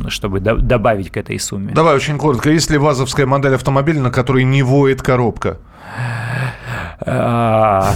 чтобы 0.10 0.40
добавить 0.40 1.10
к 1.10 1.18
этой 1.18 1.40
сумме 1.40 1.55
сумме. 1.56 1.74
Давай 1.74 1.96
очень 1.96 2.18
коротко. 2.18 2.50
Есть 2.50 2.70
ли 2.70 2.78
вазовская 2.78 3.26
модель 3.26 3.56
автомобиля, 3.56 4.02
на 4.02 4.12
которой 4.12 4.44
не 4.44 4.64
воет 4.64 5.02
коробка? 5.02 5.58
А, 7.02 7.94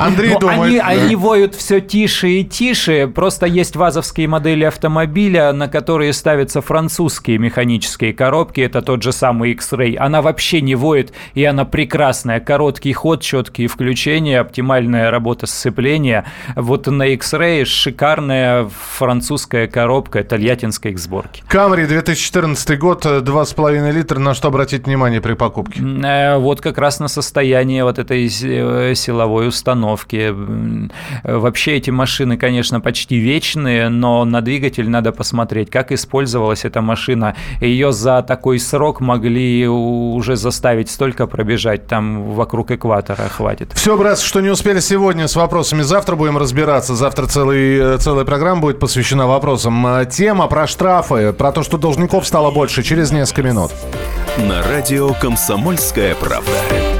Андрей 0.00 0.34
ну, 0.34 0.38
думает... 0.38 0.82
Они 0.84 1.16
воют 1.16 1.54
все 1.54 1.80
тише 1.80 2.28
и 2.28 2.44
тише. 2.44 3.06
Просто 3.06 3.46
есть 3.46 3.76
вазовские 3.76 4.28
модели 4.28 4.64
автомобиля, 4.64 5.52
на 5.52 5.68
которые 5.68 6.12
ставятся 6.12 6.60
французские 6.60 7.38
механические 7.38 8.12
коробки. 8.12 8.60
Это 8.60 8.82
тот 8.82 9.02
же 9.02 9.12
самый 9.12 9.52
X-Ray. 9.52 9.96
Она 9.96 10.20
вообще 10.22 10.60
не 10.60 10.74
воет, 10.74 11.12
и 11.34 11.44
она 11.44 11.64
прекрасная. 11.64 12.40
Короткий 12.40 12.92
ход, 12.92 13.22
четкие 13.22 13.68
включения, 13.68 14.40
оптимальная 14.40 15.10
работа 15.10 15.46
сцепления. 15.46 16.26
Вот 16.56 16.86
на 16.86 17.06
X-Ray 17.06 17.64
шикарная 17.64 18.68
французская 18.96 19.66
коробка 19.66 20.22
тольяттинской 20.24 20.94
сборки. 20.96 21.42
Камри 21.48 21.86
2014 21.86 22.78
год, 22.78 23.06
2,5 23.06 23.92
литра. 23.92 24.18
На 24.18 24.34
что 24.34 24.48
обратить 24.48 24.86
внимание 24.86 25.20
при 25.20 25.32
покупке? 25.34 25.80
Э, 25.80 26.36
вот 26.36 26.60
как 26.60 26.78
раз 26.78 27.00
на 27.00 27.08
состояние 27.08 27.29
вот 27.34 27.98
этой 27.98 28.26
э, 28.26 28.94
силовой 28.94 29.48
установки. 29.48 30.34
Вообще 31.24 31.76
эти 31.76 31.90
машины, 31.90 32.36
конечно, 32.36 32.80
почти 32.80 33.16
вечные, 33.16 33.88
но 33.88 34.24
на 34.24 34.40
двигатель 34.40 34.88
надо 34.88 35.12
посмотреть, 35.12 35.70
как 35.70 35.92
использовалась 35.92 36.64
эта 36.64 36.80
машина. 36.80 37.34
Ее 37.60 37.92
за 37.92 38.22
такой 38.22 38.58
срок 38.58 39.00
могли 39.00 39.66
уже 39.68 40.36
заставить 40.36 40.90
столько 40.90 41.26
пробежать, 41.26 41.86
там 41.86 42.32
вокруг 42.34 42.70
экватора 42.70 43.28
хватит. 43.28 43.72
Все, 43.74 43.96
брат, 43.96 44.18
что 44.18 44.40
не 44.40 44.48
успели 44.48 44.80
сегодня 44.80 45.28
с 45.28 45.36
вопросами, 45.36 45.82
завтра 45.82 46.16
будем 46.16 46.38
разбираться. 46.38 46.94
Завтра 46.94 47.26
целый, 47.26 47.94
э, 47.94 47.98
целая 47.98 48.24
программа 48.24 48.60
будет 48.60 48.78
посвящена 48.78 49.26
вопросам. 49.26 49.86
Тема 50.10 50.46
про 50.46 50.66
штрафы, 50.66 51.32
про 51.32 51.52
то, 51.52 51.62
что 51.62 51.78
должников 51.78 52.26
стало 52.26 52.50
больше, 52.50 52.82
через 52.82 53.12
несколько 53.12 53.42
минут. 53.42 53.70
На 54.38 54.62
радио 54.62 55.12
«Комсомольская 55.14 56.14
правда». 56.14 56.99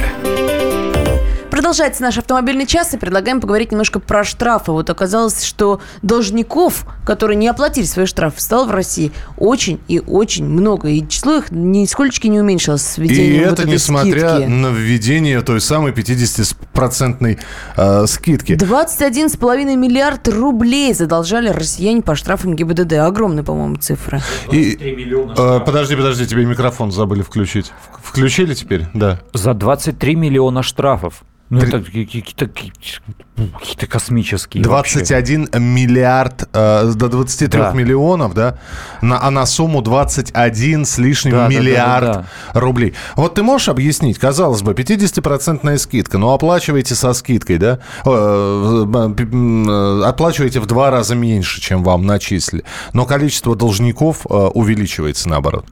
Продолжается 1.61 2.01
наш 2.01 2.17
автомобильный 2.17 2.65
час 2.65 2.95
и 2.95 2.97
предлагаем 2.97 3.39
поговорить 3.39 3.71
немножко 3.71 3.99
про 3.99 4.23
штрафы. 4.23 4.71
Вот 4.71 4.89
оказалось, 4.89 5.43
что 5.43 5.79
должников, 6.01 6.87
которые 7.05 7.37
не 7.37 7.47
оплатили 7.47 7.85
свои 7.85 8.07
штрафы, 8.07 8.41
стало 8.41 8.65
в 8.65 8.71
России 8.71 9.11
очень 9.37 9.79
и 9.87 9.99
очень 9.99 10.43
много. 10.43 10.89
И 10.89 11.07
число 11.07 11.35
их 11.35 11.51
нисколько 11.51 12.27
не 12.29 12.39
уменьшилось 12.39 12.81
с 12.81 12.97
введением 12.97 13.43
И 13.43 13.45
вот 13.45 13.59
это 13.59 13.69
несмотря 13.69 14.37
скидки. 14.37 14.49
на 14.49 14.67
введение 14.69 15.39
той 15.41 15.61
самой 15.61 15.91
50-процентной 15.91 17.37
э, 17.77 18.07
скидки. 18.07 18.53
21,5 18.53 19.75
миллиард 19.75 20.27
рублей 20.29 20.95
задолжали 20.95 21.49
россияне 21.49 22.01
по 22.01 22.15
штрафам 22.15 22.55
ГИБДД. 22.55 22.93
Огромные, 22.93 23.43
по-моему, 23.43 23.75
цифры. 23.75 24.19
И, 24.51 24.79
э, 24.81 25.59
подожди, 25.63 25.95
подожди, 25.95 26.25
тебе 26.25 26.43
микрофон 26.43 26.91
забыли 26.91 27.21
включить. 27.21 27.71
Включили 28.03 28.55
теперь? 28.55 28.87
Да. 28.95 29.19
За 29.35 29.53
23 29.53 30.15
миллиона 30.15 30.63
штрафов. 30.63 31.21
Ну, 31.51 31.59
это 31.59 31.81
какие-то 31.81 32.47
какие-то 32.47 33.87
космические 33.87 34.63
21 34.63 35.41
вообще. 35.41 35.59
миллиард, 35.59 36.47
э, 36.53 36.93
до 36.95 37.09
23 37.09 37.59
да. 37.59 37.71
миллионов, 37.73 38.33
да? 38.33 38.57
На, 39.01 39.21
а 39.21 39.31
на 39.31 39.45
сумму 39.45 39.81
21 39.81 40.85
с 40.85 40.97
лишним 40.97 41.33
да, 41.33 41.47
миллиард 41.49 42.05
да, 42.05 42.13
да, 42.13 42.25
да, 42.53 42.59
рублей. 42.59 42.93
Вот 43.17 43.33
ты 43.33 43.43
можешь 43.43 43.67
объяснить, 43.67 44.17
казалось 44.17 44.61
бы, 44.61 44.71
50-процентная 44.71 45.77
скидка, 45.77 46.17
но 46.17 46.33
оплачиваете 46.33 46.95
со 46.95 47.11
скидкой, 47.11 47.57
да? 47.57 47.79
Э, 48.05 48.85
э, 48.87 50.03
оплачиваете 50.05 50.61
в 50.61 50.67
два 50.67 50.89
раза 50.89 51.15
меньше, 51.15 51.59
чем 51.59 51.83
вам 51.83 52.05
начислили. 52.05 52.63
Но 52.93 53.05
количество 53.05 53.57
должников 53.57 54.25
э, 54.29 54.33
увеличивается 54.33 55.27
наоборот. 55.27 55.65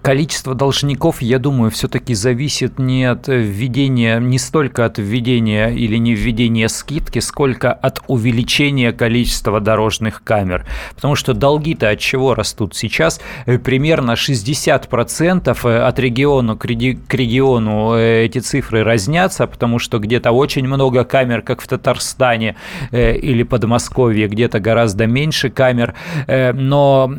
Количество 0.00 0.54
должников, 0.54 1.22
я 1.22 1.40
думаю, 1.40 1.72
все-таки 1.72 2.14
зависит 2.14 2.78
не 2.78 3.04
от 3.04 3.26
введения, 3.26 4.20
не 4.20 4.38
столько 4.38 4.84
от 4.84 4.98
введения 4.98 5.23
введения 5.24 5.68
или 5.68 5.96
не 5.96 6.14
введения 6.14 6.68
скидки, 6.68 7.18
сколько 7.20 7.72
от 7.72 8.02
увеличения 8.08 8.92
количества 8.92 9.60
дорожных 9.60 10.22
камер. 10.22 10.66
Потому 10.94 11.14
что 11.14 11.34
долги-то 11.34 11.88
от 11.88 11.98
чего 11.98 12.34
растут 12.34 12.74
сейчас? 12.74 13.20
Э, 13.46 13.58
примерно 13.58 14.12
60% 14.12 15.56
э, 15.64 15.78
от 15.78 15.98
региона 15.98 16.56
к 16.56 16.64
региону 16.66 17.94
э, 17.94 18.24
эти 18.24 18.38
цифры 18.38 18.84
разнятся, 18.84 19.46
потому 19.46 19.78
что 19.78 19.98
где-то 19.98 20.32
очень 20.32 20.66
много 20.66 21.04
камер, 21.04 21.42
как 21.42 21.62
в 21.62 21.68
Татарстане 21.68 22.56
или 22.92 23.42
Подмосковье, 23.42 24.28
где-то 24.28 24.60
гораздо 24.60 25.06
меньше 25.06 25.50
камер. 25.50 25.94
Но 26.26 27.10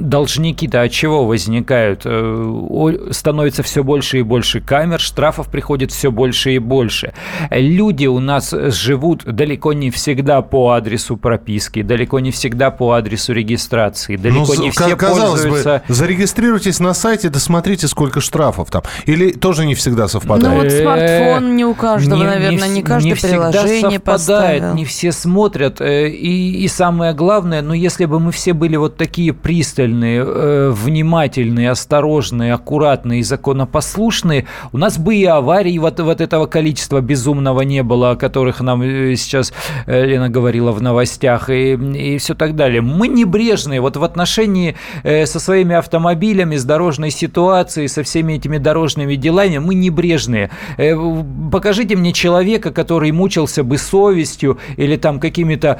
должники-то 0.00 0.82
от 0.82 0.90
чего 0.90 1.26
возникают? 1.26 2.06
Становится 3.10 3.62
все 3.62 3.82
больше 3.82 4.18
и 4.18 4.22
больше 4.22 4.60
камер, 4.60 5.00
штрафов 5.00 5.48
приходит 5.48 5.90
все 5.90 6.10
больше 6.10 6.52
и 6.52 6.58
больше. 6.70 7.12
Люди 7.50 8.06
у 8.06 8.20
нас 8.20 8.54
живут 8.54 9.24
далеко 9.24 9.72
не 9.72 9.90
всегда 9.90 10.40
по 10.40 10.70
адресу 10.70 11.16
прописки, 11.16 11.82
далеко 11.82 12.20
не 12.20 12.30
всегда 12.30 12.70
по 12.70 12.92
адресу 12.92 13.32
регистрации, 13.32 14.16
далеко 14.16 14.54
ну, 14.54 14.62
не 14.62 14.70
все 14.70 14.96
казалось 14.96 15.42
пользуются... 15.42 15.82
бы, 15.88 15.94
зарегистрируйтесь 15.94 16.78
на 16.78 16.94
сайте, 16.94 17.28
досмотрите, 17.28 17.88
сколько 17.88 18.20
штрафов 18.20 18.70
там. 18.70 18.82
Или 19.06 19.32
тоже 19.32 19.66
не 19.66 19.74
всегда 19.74 20.06
совпадает? 20.06 20.54
Ну 20.54 20.62
вот 20.62 20.72
смартфон 20.72 21.56
не 21.56 21.64
у 21.64 21.74
каждого, 21.74 22.20
не, 22.20 22.24
наверное, 22.24 22.68
не, 22.68 22.74
не 22.76 22.82
каждое 22.82 23.08
не 23.08 23.14
приложение 23.16 23.80
совпадает, 23.80 24.04
поставил. 24.04 24.74
Не 24.74 24.84
все 24.84 25.12
смотрят. 25.12 25.80
Э, 25.80 26.08
и, 26.08 26.62
и 26.64 26.68
самое 26.68 27.14
главное, 27.14 27.62
ну 27.62 27.72
если 27.72 28.04
бы 28.04 28.20
мы 28.20 28.30
все 28.30 28.52
были 28.52 28.76
вот 28.76 28.96
такие 28.96 29.32
пристальные, 29.32 30.24
э, 30.24 30.70
внимательные, 30.70 31.70
осторожные, 31.70 32.54
аккуратные 32.54 33.20
и 33.20 33.22
законопослушные, 33.22 34.46
у 34.72 34.78
нас 34.78 34.98
бы 34.98 35.16
и 35.16 35.24
аварий 35.24 35.78
вот, 35.78 35.98
вот 35.98 36.20
этого 36.20 36.46
количества 36.46 36.59
количества 36.60 37.00
безумного 37.00 37.62
не 37.62 37.82
было, 37.82 38.10
о 38.10 38.16
которых 38.16 38.60
нам 38.60 38.82
э, 38.82 39.16
сейчас 39.16 39.50
э, 39.86 40.04
Лена 40.04 40.28
говорила 40.28 40.72
в 40.72 40.82
новостях 40.82 41.48
и, 41.48 41.72
и 41.72 42.18
все 42.18 42.34
так 42.34 42.54
далее. 42.54 42.82
Мы 42.82 43.08
небрежные 43.08 43.80
вот 43.80 43.96
в 43.96 44.04
отношении 44.04 44.76
э, 45.02 45.24
со 45.24 45.40
своими 45.40 45.74
автомобилями, 45.74 46.56
с 46.56 46.64
дорожной 46.64 47.10
ситуацией, 47.10 47.88
со 47.88 48.02
всеми 48.02 48.34
этими 48.34 48.58
дорожными 48.58 49.14
делами, 49.16 49.56
мы 49.56 49.74
небрежные. 49.74 50.50
Покажите 51.50 51.96
мне 51.96 52.12
человека, 52.12 52.72
который 52.72 53.10
мучился 53.10 53.64
бы 53.64 53.78
совестью 53.78 54.58
или 54.76 54.96
там 54.96 55.18
какими-то 55.18 55.78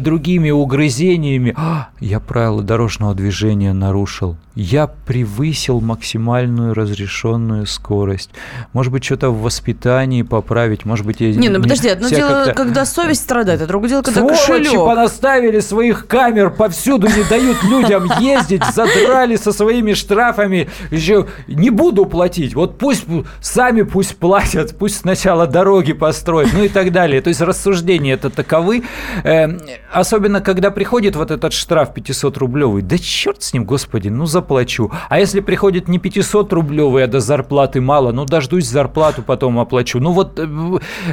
другими 0.00 0.50
угрызениями. 0.50 1.54
А, 1.56 1.88
я 2.00 2.20
правила 2.20 2.62
дорожного 2.62 3.14
движения 3.14 3.72
нарушил 3.72 4.36
я 4.58 4.88
превысил 4.88 5.80
максимальную 5.80 6.74
разрешенную 6.74 7.64
скорость. 7.64 8.30
Может 8.72 8.92
быть, 8.92 9.04
что-то 9.04 9.30
в 9.30 9.42
воспитании 9.42 10.07
поправить, 10.22 10.84
может 10.84 11.06
быть, 11.06 11.20
я... 11.20 11.32
Не, 11.34 11.48
ну 11.48 11.60
подожди, 11.60 11.88
одно 11.88 12.08
дело, 12.08 12.52
когда 12.56 12.84
совесть 12.84 13.22
страдает, 13.22 13.60
а 13.62 13.66
другое 13.66 13.90
дело, 13.90 14.02
когда 14.02 14.20
Сволочи 14.20 14.40
кошелек. 14.40 14.84
понаставили 14.84 15.60
своих 15.60 16.06
камер 16.06 16.50
повсюду, 16.50 17.06
не 17.08 17.22
дают 17.28 17.62
людям 17.62 18.10
ездить, 18.20 18.64
задрали 18.74 19.36
со 19.36 19.52
своими 19.52 19.92
штрафами. 19.92 20.68
Еще 20.90 21.26
не 21.46 21.70
буду 21.70 22.06
платить, 22.06 22.54
вот 22.54 22.78
пусть 22.78 23.04
сами 23.40 23.82
пусть 23.82 24.16
платят, 24.16 24.76
пусть 24.76 25.00
сначала 25.00 25.46
дороги 25.46 25.92
построят, 25.92 26.50
ну 26.52 26.64
и 26.64 26.68
так 26.68 26.90
далее. 26.92 27.20
То 27.20 27.28
есть 27.28 27.40
рассуждения 27.40 28.14
это 28.14 28.30
таковы. 28.30 28.84
Эм, 29.24 29.60
особенно, 29.92 30.40
когда 30.40 30.70
приходит 30.70 31.16
вот 31.16 31.30
этот 31.30 31.52
штраф 31.52 31.90
500-рублевый. 31.94 32.82
Да 32.82 32.96
черт 32.98 33.42
с 33.42 33.52
ним, 33.52 33.64
господи, 33.64 34.08
ну 34.08 34.26
за 34.26 34.38
заплачу. 34.38 34.90
А 35.08 35.18
если 35.18 35.40
приходит 35.40 35.88
не 35.88 35.98
500 35.98 36.52
рублевый, 36.52 37.04
а 37.04 37.06
до 37.06 37.20
зарплаты 37.20 37.80
мало, 37.80 38.12
ну 38.12 38.24
дождусь 38.24 38.66
зарплату, 38.66 39.22
потом 39.22 39.58
оплачу. 39.58 39.97
Ну 40.00 40.12
вот, 40.12 40.38
э, 40.38 40.42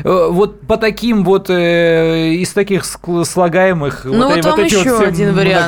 э, 0.04 0.28
вот 0.32 0.62
по 0.62 0.78
таким 0.78 1.24
вот, 1.24 1.50
э, 1.50 2.34
из 2.36 2.52
таких 2.52 2.86
слагаемых, 2.86 4.06
ну 4.06 4.28
вот, 4.28 4.36
вот 4.36 4.46
вам 4.46 4.56
вот 4.58 4.66
еще 4.66 4.96
вот 4.96 5.08
один 5.08 5.34
вариант. 5.34 5.68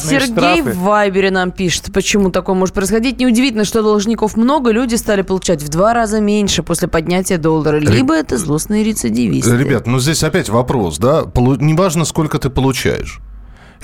Сергей 0.00 0.32
штрафы. 0.32 0.72
в 0.72 0.78
Вайбере 0.78 1.30
нам 1.30 1.50
пишет, 1.50 1.92
почему 1.92 2.30
такое 2.30 2.54
может 2.56 2.74
происходить. 2.74 3.18
Неудивительно, 3.20 3.64
что 3.64 3.82
должников 3.82 4.36
много, 4.36 4.70
люди 4.70 4.94
стали 4.94 5.22
получать 5.22 5.62
в 5.62 5.68
два 5.68 5.94
раза 5.94 6.20
меньше 6.20 6.62
после 6.62 6.88
поднятия 6.88 7.38
доллара. 7.38 7.78
Либо 7.78 8.14
это 8.14 8.36
злостные 8.36 8.84
рецидивисты. 8.84 9.56
Ребят, 9.56 9.86
ну 9.86 9.98
здесь 9.98 10.22
опять 10.22 10.48
вопрос, 10.48 10.98
да? 10.98 11.24
Неважно, 11.34 12.04
сколько 12.04 12.38
ты 12.38 12.50
получаешь. 12.50 13.20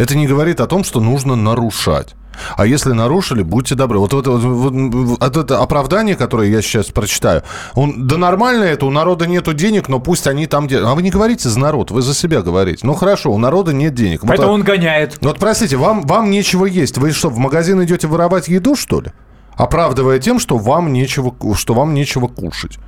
Это 0.00 0.16
не 0.16 0.26
говорит 0.26 0.60
о 0.60 0.66
том, 0.66 0.82
что 0.82 0.98
нужно 0.98 1.36
нарушать. 1.36 2.14
А 2.56 2.64
если 2.64 2.92
нарушили, 2.92 3.42
будьте 3.42 3.74
добры. 3.74 3.98
Вот, 3.98 4.14
вот, 4.14 4.26
вот, 4.26 4.40
вот 4.40 5.36
это 5.36 5.58
оправдание, 5.58 6.16
которое 6.16 6.48
я 6.48 6.62
сейчас 6.62 6.86
прочитаю, 6.86 7.42
он, 7.74 8.06
да 8.06 8.16
нормально 8.16 8.64
это, 8.64 8.86
у 8.86 8.90
народа 8.90 9.26
нету 9.26 9.52
денег, 9.52 9.88
но 9.88 10.00
пусть 10.00 10.26
они 10.26 10.46
там 10.46 10.68
делают. 10.68 10.88
А 10.88 10.94
вы 10.94 11.02
не 11.02 11.10
говорите 11.10 11.50
за 11.50 11.60
народ, 11.60 11.90
вы 11.90 12.00
за 12.00 12.14
себя 12.14 12.40
говорите. 12.40 12.86
Ну 12.86 12.94
хорошо, 12.94 13.30
у 13.30 13.36
народа 13.36 13.74
нет 13.74 13.92
денег. 13.92 14.22
Поэтому 14.26 14.48
вот, 14.48 14.54
он 14.54 14.62
гоняет. 14.62 15.18
Вот 15.20 15.38
простите, 15.38 15.76
вам, 15.76 16.06
вам 16.06 16.30
нечего 16.30 16.64
есть. 16.64 16.96
Вы 16.96 17.10
что, 17.10 17.28
в 17.28 17.36
магазин 17.36 17.84
идете 17.84 18.06
воровать 18.06 18.48
еду, 18.48 18.76
что 18.76 19.02
ли? 19.02 19.12
Оправдывая 19.54 20.18
тем, 20.18 20.38
что 20.38 20.56
вам 20.56 20.94
нечего, 20.94 21.34
что 21.54 21.74
вам 21.74 21.92
нечего 21.92 22.26
кушать 22.26 22.78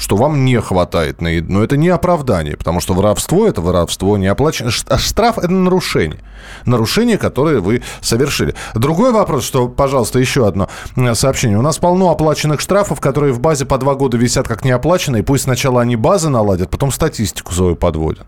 что 0.00 0.16
вам 0.16 0.44
не 0.44 0.60
хватает 0.60 1.20
на 1.20 1.28
еду. 1.28 1.52
Но 1.52 1.62
это 1.62 1.76
не 1.76 1.90
оправдание, 1.90 2.56
потому 2.56 2.80
что 2.80 2.94
воровство– 2.94 3.46
это 3.48 3.60
воровство, 3.60 4.16
не 4.16 4.26
оплачено. 4.26 4.70
А 4.88 4.98
штраф– 4.98 5.38
это 5.38 5.52
нарушение. 5.52 6.20
Нарушение, 6.64 7.18
которое 7.18 7.60
вы 7.60 7.82
совершили. 8.00 8.54
Другой 8.74 9.12
вопрос, 9.12 9.44
что, 9.44 9.68
пожалуйста, 9.68 10.18
еще 10.18 10.48
одно 10.48 10.68
сообщение. 11.14 11.58
У 11.58 11.62
нас 11.62 11.78
полно 11.78 12.10
оплаченных 12.10 12.60
штрафов, 12.60 12.98
которые 13.00 13.34
в 13.34 13.40
базе 13.40 13.66
по 13.66 13.76
два 13.76 13.94
года 13.94 14.16
висят 14.16 14.48
как 14.48 14.64
неоплаченные. 14.64 15.22
Пусть 15.22 15.44
сначала 15.44 15.82
они 15.82 15.96
базы 15.96 16.30
наладят, 16.30 16.70
потом 16.70 16.90
статистику 16.90 17.52
свою 17.52 17.76
подводят. 17.76 18.26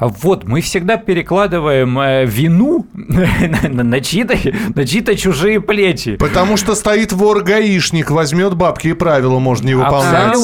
Вот, 0.00 0.44
мы 0.44 0.60
всегда 0.60 0.96
перекладываем 0.96 1.98
э, 1.98 2.24
вину 2.24 2.86
на, 2.94 4.00
чьи-то, 4.00 4.36
на 4.74 4.86
чьи-то 4.86 5.16
чужие 5.16 5.60
плечи. 5.60 6.16
Потому 6.16 6.56
что 6.56 6.74
стоит 6.74 7.12
вор-гаишник, 7.12 8.10
возьмет 8.10 8.54
бабки 8.54 8.88
и 8.88 8.92
правила 8.92 9.38
можно 9.38 9.66
не 9.66 9.74
выполнять. 9.74 10.36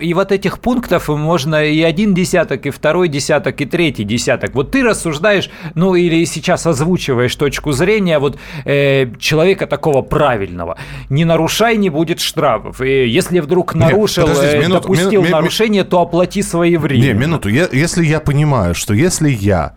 И, 0.00 0.06
и 0.06 0.14
вот 0.14 0.32
этих 0.32 0.58
пунктов 0.58 1.08
можно 1.08 1.64
и 1.64 1.82
один 1.82 2.14
десяток, 2.14 2.66
и 2.66 2.70
второй 2.70 3.08
десяток, 3.08 3.60
и 3.60 3.66
третий 3.66 4.04
десяток. 4.04 4.54
Вот 4.54 4.70
ты 4.70 4.82
рассуждаешь, 4.82 5.50
ну 5.74 5.94
или 5.94 6.24
сейчас 6.24 6.66
озвучиваешь 6.66 7.34
точку 7.36 7.72
зрения 7.72 8.18
вот 8.18 8.38
э, 8.64 9.06
человека 9.18 9.66
такого 9.66 10.02
правильного. 10.02 10.78
Не 11.10 11.24
нарушай, 11.24 11.76
не 11.76 11.90
будет 11.90 12.20
штрафов. 12.20 12.80
И 12.80 13.06
если 13.06 13.40
вдруг 13.40 13.74
нарушил, 13.74 14.28
Нет, 14.28 14.38
э, 14.40 14.60
минуту, 14.60 14.82
допустил 14.82 15.22
нарушение, 15.24 15.84
то 15.84 16.00
оплати 16.00 16.42
свои 16.42 16.76
время. 16.76 17.02
Не, 17.02 17.12
минуту. 17.12 17.48
Я, 17.48 17.68
если 17.70 18.04
я 18.04 18.20
понимаю, 18.20 18.45
понимаю, 18.46 18.74
что 18.74 18.94
если 18.94 19.28
я 19.28 19.74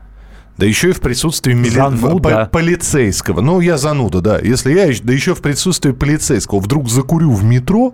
да 0.57 0.65
еще 0.65 0.89
и 0.89 0.91
в 0.91 0.99
присутствии 0.99 1.53
мили... 1.53 1.69
зануда. 1.69 2.49
полицейского. 2.51 3.39
Ну, 3.39 3.61
я 3.61 3.77
зануда, 3.77 4.19
да. 4.19 4.39
Если 4.39 4.73
я, 4.73 4.93
да 5.03 5.13
еще 5.13 5.33
в 5.33 5.41
присутствии 5.41 5.93
полицейского 5.93 6.59
вдруг 6.59 6.89
закурю 6.89 7.31
в 7.31 7.45
метро, 7.45 7.93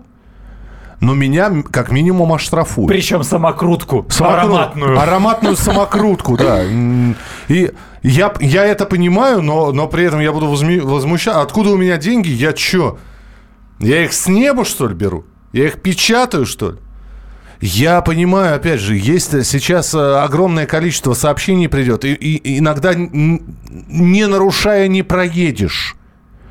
но 1.00 1.14
меня 1.14 1.62
как 1.70 1.92
минимум 1.92 2.32
оштрафуют. 2.32 2.88
Причем 2.88 3.22
самокрутку. 3.22 4.04
Самокрут... 4.08 4.42
Ароматную. 4.42 4.98
Ароматную 4.98 5.56
самокрутку, 5.56 6.36
да. 6.36 6.64
И 7.46 7.72
я, 8.02 8.34
я 8.40 8.64
это 8.64 8.84
понимаю, 8.84 9.42
но, 9.42 9.70
но 9.70 9.86
при 9.86 10.04
этом 10.04 10.18
я 10.18 10.32
буду 10.32 10.48
возмущаться. 10.48 11.40
Откуда 11.40 11.70
у 11.70 11.76
меня 11.76 11.98
деньги? 11.98 12.30
Я 12.30 12.52
чё? 12.52 12.98
Я 13.78 14.04
их 14.04 14.12
с 14.12 14.26
неба, 14.26 14.64
что 14.64 14.88
ли, 14.88 14.94
беру? 14.94 15.24
Я 15.52 15.66
их 15.66 15.80
печатаю, 15.80 16.46
что 16.46 16.72
ли? 16.72 16.78
Я 17.60 18.00
понимаю, 18.02 18.56
опять 18.56 18.80
же, 18.80 18.96
есть 18.96 19.44
сейчас 19.44 19.94
э, 19.94 19.98
огромное 19.98 20.66
количество 20.66 21.14
сообщений 21.14 21.68
придет, 21.68 22.04
и, 22.04 22.12
и 22.12 22.58
иногда 22.58 22.94
не 22.94 24.26
нарушая 24.26 24.88
не 24.88 25.02
проедешь. 25.02 25.96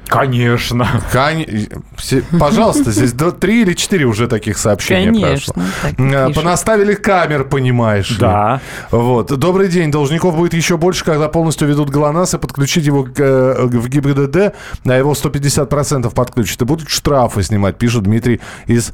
Конечно. 0.07 0.87
Кон... 1.11 1.45
Пожалуйста, 2.39 2.91
здесь 2.91 3.13
три 3.39 3.61
или 3.61 3.73
четыре 3.73 4.05
уже 4.05 4.27
таких 4.27 4.57
сообщений 4.57 5.21
Конечно, 5.21 5.53
прошло. 5.53 6.33
Понаставили 6.33 6.93
камер, 6.93 7.45
понимаешь. 7.45 8.17
Да. 8.17 8.61
Вот. 8.91 9.37
Добрый 9.37 9.67
день. 9.67 9.91
Должников 9.91 10.35
будет 10.35 10.53
еще 10.53 10.77
больше, 10.77 11.03
когда 11.03 11.27
полностью 11.29 11.67
ведут 11.67 11.89
ГЛОНАСС 11.89 12.35
и 12.35 12.37
подключить 12.37 12.85
его 12.85 13.03
к, 13.03 13.19
э, 13.19 13.65
в 13.65 13.87
ГИБДД, 13.87 14.55
а 14.85 14.93
его 14.93 15.13
150% 15.13 16.13
подключат. 16.13 16.61
И 16.61 16.65
будут 16.65 16.89
штрафы 16.89 17.43
снимать, 17.43 17.77
пишет 17.77 18.03
Дмитрий 18.03 18.41
из 18.67 18.93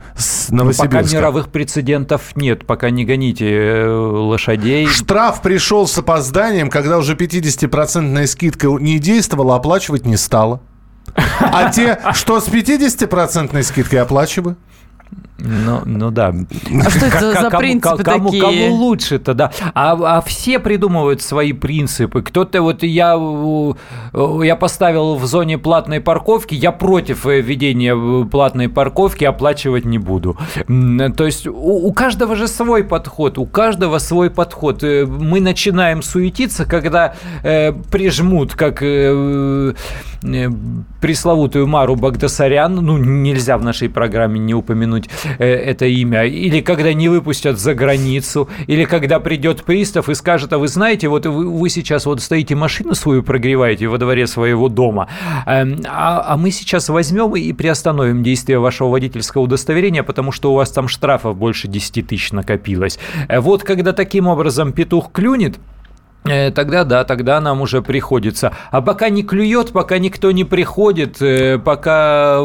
Новосибирска. 0.50 0.96
Но 0.96 1.04
пока 1.04 1.16
мировых 1.16 1.50
прецедентов 1.50 2.36
нет. 2.36 2.66
Пока 2.66 2.90
не 2.90 3.06
гоните 3.06 3.50
э, 3.50 3.88
лошадей. 3.88 4.88
Штраф 4.88 5.42
пришел 5.42 5.88
с 5.88 5.98
опозданием, 5.98 6.70
когда 6.70 6.98
уже 6.98 7.16
50% 7.16 8.28
скидка 8.28 8.68
не 8.68 9.00
действовала, 9.00 9.56
оплачивать 9.56 10.06
не 10.06 10.18
стала. 10.18 10.62
А 11.16 11.70
те, 11.72 12.00
что 12.14 12.40
с 12.40 12.48
50% 12.48 13.64
скидкой 13.64 14.02
оплачиваю? 14.02 14.58
Ну, 15.44 15.82
ну 15.86 16.12
да. 16.12 16.34
А 16.86 16.90
что 16.90 17.06
это 17.06 17.42
за 17.42 17.50
принципы 17.50 18.04
кому, 18.04 18.26
такие? 18.26 18.42
Кому 18.42 18.76
лучше 18.76 19.20
тогда? 19.20 19.52
А, 19.74 20.18
а 20.18 20.22
все 20.22 20.60
придумывают 20.60 21.22
свои 21.22 21.54
принципы. 21.54 22.22
Кто-то 22.22 22.62
вот 22.62 22.84
я, 22.84 23.14
я 24.44 24.56
поставил 24.56 25.16
в 25.16 25.26
зоне 25.26 25.58
платной 25.58 26.00
парковки, 26.00 26.54
я 26.54 26.72
против 26.72 27.26
введения 27.26 28.26
платной 28.26 28.70
парковки, 28.70 29.24
оплачивать 29.24 29.86
не 29.86 29.98
буду. 29.98 30.38
То 30.68 31.26
есть 31.26 31.48
у, 31.48 31.88
у 31.88 31.94
каждого 31.94 32.36
же 32.36 32.48
свой 32.48 32.84
подход, 32.84 33.38
у 33.38 33.46
каждого 33.46 33.98
свой 33.98 34.30
подход. 34.30 34.84
Э, 34.84 35.06
мы 35.06 35.40
начинаем 35.40 36.02
суетиться, 36.02 36.66
когда 36.66 37.16
э, 37.44 37.72
прижмут, 37.72 38.54
как 38.54 38.82
э, 38.82 39.74
э, 40.24 40.50
пресловутую 41.02 41.68
Мару 41.68 41.96
Багдасарян, 41.96 42.76
ну 42.76 42.98
нельзя 42.98 43.58
в 43.58 43.64
нашей 43.64 43.90
программе 43.90 44.40
не 44.40 44.54
упомянуть 44.54 45.10
Э, 45.31 45.31
это 45.38 45.86
имя, 45.86 46.26
или 46.26 46.62
когда 46.62 46.94
не 46.94 47.10
выпустят 47.10 47.60
за 47.60 47.74
границу, 47.74 48.50
или 48.68 48.86
когда 48.86 49.20
придет 49.20 49.64
пристав 49.64 50.10
и 50.10 50.16
скажет, 50.16 50.54
а 50.54 50.58
вы 50.58 50.68
знаете, 50.68 51.08
вот 51.08 51.26
вы, 51.26 51.50
вы 51.50 51.70
сейчас 51.70 52.06
вот 52.06 52.22
стоите 52.22 52.56
машину 52.56 52.96
свою 52.96 53.24
прогреваете 53.24 53.88
во 53.88 53.98
дворе 53.98 54.28
своего 54.28 54.70
дома, 54.70 55.08
эм, 55.46 55.82
а, 55.88 56.24
а 56.28 56.38
мы 56.38 56.52
сейчас 56.52 56.90
возьмем 56.90 57.36
и 57.36 57.54
приостановим 57.54 58.24
действие 58.24 58.60
вашего 58.60 58.90
водительского 58.90 59.44
удостоверения, 59.44 60.04
потому 60.04 60.32
что 60.32 60.52
у 60.52 60.56
вас 60.56 60.72
там 60.72 60.88
штрафов 60.88 61.38
больше 61.38 61.68
10 61.68 62.08
тысяч 62.08 62.32
накопилось. 62.32 63.00
Э, 63.28 63.40
вот 63.40 63.64
когда 63.64 63.94
таким 63.94 64.28
образом 64.28 64.74
петух 64.74 65.12
клюнет, 65.12 65.58
Э, 65.58 65.81
Тогда 66.24 66.84
да, 66.84 67.04
тогда 67.04 67.42
нам 67.42 67.62
уже 67.62 67.82
приходится. 67.82 68.54
А 68.70 68.82
пока 68.82 69.10
не 69.10 69.24
клюет, 69.24 69.72
пока 69.72 69.98
никто 69.98 70.32
не 70.32 70.44
приходит, 70.44 71.20
э, 71.22 71.58
пока 71.58 72.40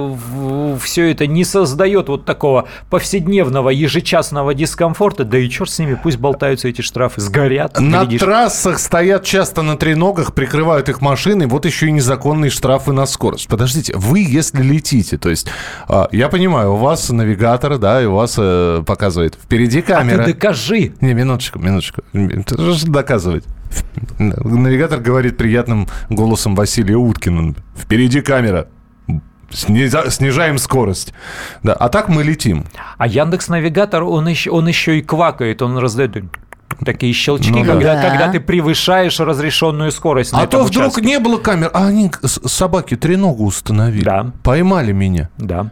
все 0.80 1.10
это 1.10 1.26
не 1.26 1.44
создает 1.44 2.08
вот 2.08 2.24
такого 2.24 2.68
повседневного, 2.88 3.68
ежечасного 3.68 4.54
дискомфорта, 4.54 5.24
да 5.24 5.38
и 5.38 5.50
черт 5.50 5.68
с 5.68 5.78
ними, 5.78 5.98
пусть 6.02 6.16
болтаются 6.18 6.68
эти 6.68 6.80
штрафы, 6.80 7.20
сгорят. 7.20 7.78
На 7.78 8.04
глядишь. 8.04 8.20
трассах 8.20 8.78
стоят 8.78 9.24
часто 9.24 9.60
на 9.60 9.76
треногах, 9.76 10.32
прикрывают 10.32 10.88
их 10.88 11.02
машины, 11.02 11.46
вот 11.46 11.66
еще 11.66 11.88
и 11.88 11.92
незаконные 11.92 12.50
штрафы 12.50 12.92
на 12.92 13.04
скорость. 13.04 13.46
Подождите, 13.48 13.92
вы 13.94 14.20
если 14.20 14.62
летите, 14.62 15.18
то 15.18 15.28
есть, 15.28 15.48
а, 15.86 16.08
я 16.12 16.28
понимаю, 16.28 16.72
у 16.72 16.76
вас 16.76 17.10
навигатор, 17.10 17.76
да, 17.76 18.02
и 18.02 18.06
у 18.06 18.14
вас 18.14 18.36
э, 18.38 18.82
показывает 18.86 19.34
впереди 19.34 19.80
А 19.80 19.82
камера. 19.82 20.24
ты 20.24 20.32
докажи. 20.32 20.94
Не, 21.02 21.12
минуточку, 21.12 21.58
минуточку. 21.58 22.02
Это 22.14 22.72
же 22.72 22.86
доказывать. 22.86 23.44
Навигатор 24.18 25.00
говорит 25.00 25.36
приятным 25.36 25.88
голосом 26.10 26.54
Василия 26.54 26.96
Уткина. 26.96 27.54
Впереди 27.76 28.20
камера. 28.20 28.68
Снижаем 29.50 30.58
скорость. 30.58 31.12
Да, 31.62 31.72
а 31.72 31.88
так 31.88 32.08
мы 32.08 32.22
летим. 32.24 32.64
А 32.98 33.06
Яндекс 33.06 33.48
Навигатор, 33.48 34.02
он 34.02 34.26
еще, 34.28 34.50
он 34.50 34.66
еще 34.66 34.98
и 34.98 35.02
квакает, 35.02 35.62
он 35.62 35.78
раздает 35.78 36.16
такие 36.84 37.12
щелчки, 37.12 37.50
Ну 37.52 37.64
да. 37.64 37.72
когда, 37.72 37.94
Да. 37.94 38.08
когда 38.10 38.28
ты 38.32 38.40
превышаешь 38.40 39.18
разрешенную 39.20 39.92
скорость. 39.92 40.32
на 40.32 40.40
а 40.40 40.44
этом 40.44 40.60
то 40.62 40.66
вдруг 40.66 40.86
участке. 40.88 41.06
не 41.06 41.18
было 41.20 41.38
камер, 41.38 41.70
а 41.72 41.86
они 41.86 42.10
собаки 42.24 42.96
треногу 42.96 43.44
установили. 43.44 44.04
Да. 44.04 44.32
Поймали 44.42 44.92
меня. 44.92 45.30
Да. 45.38 45.70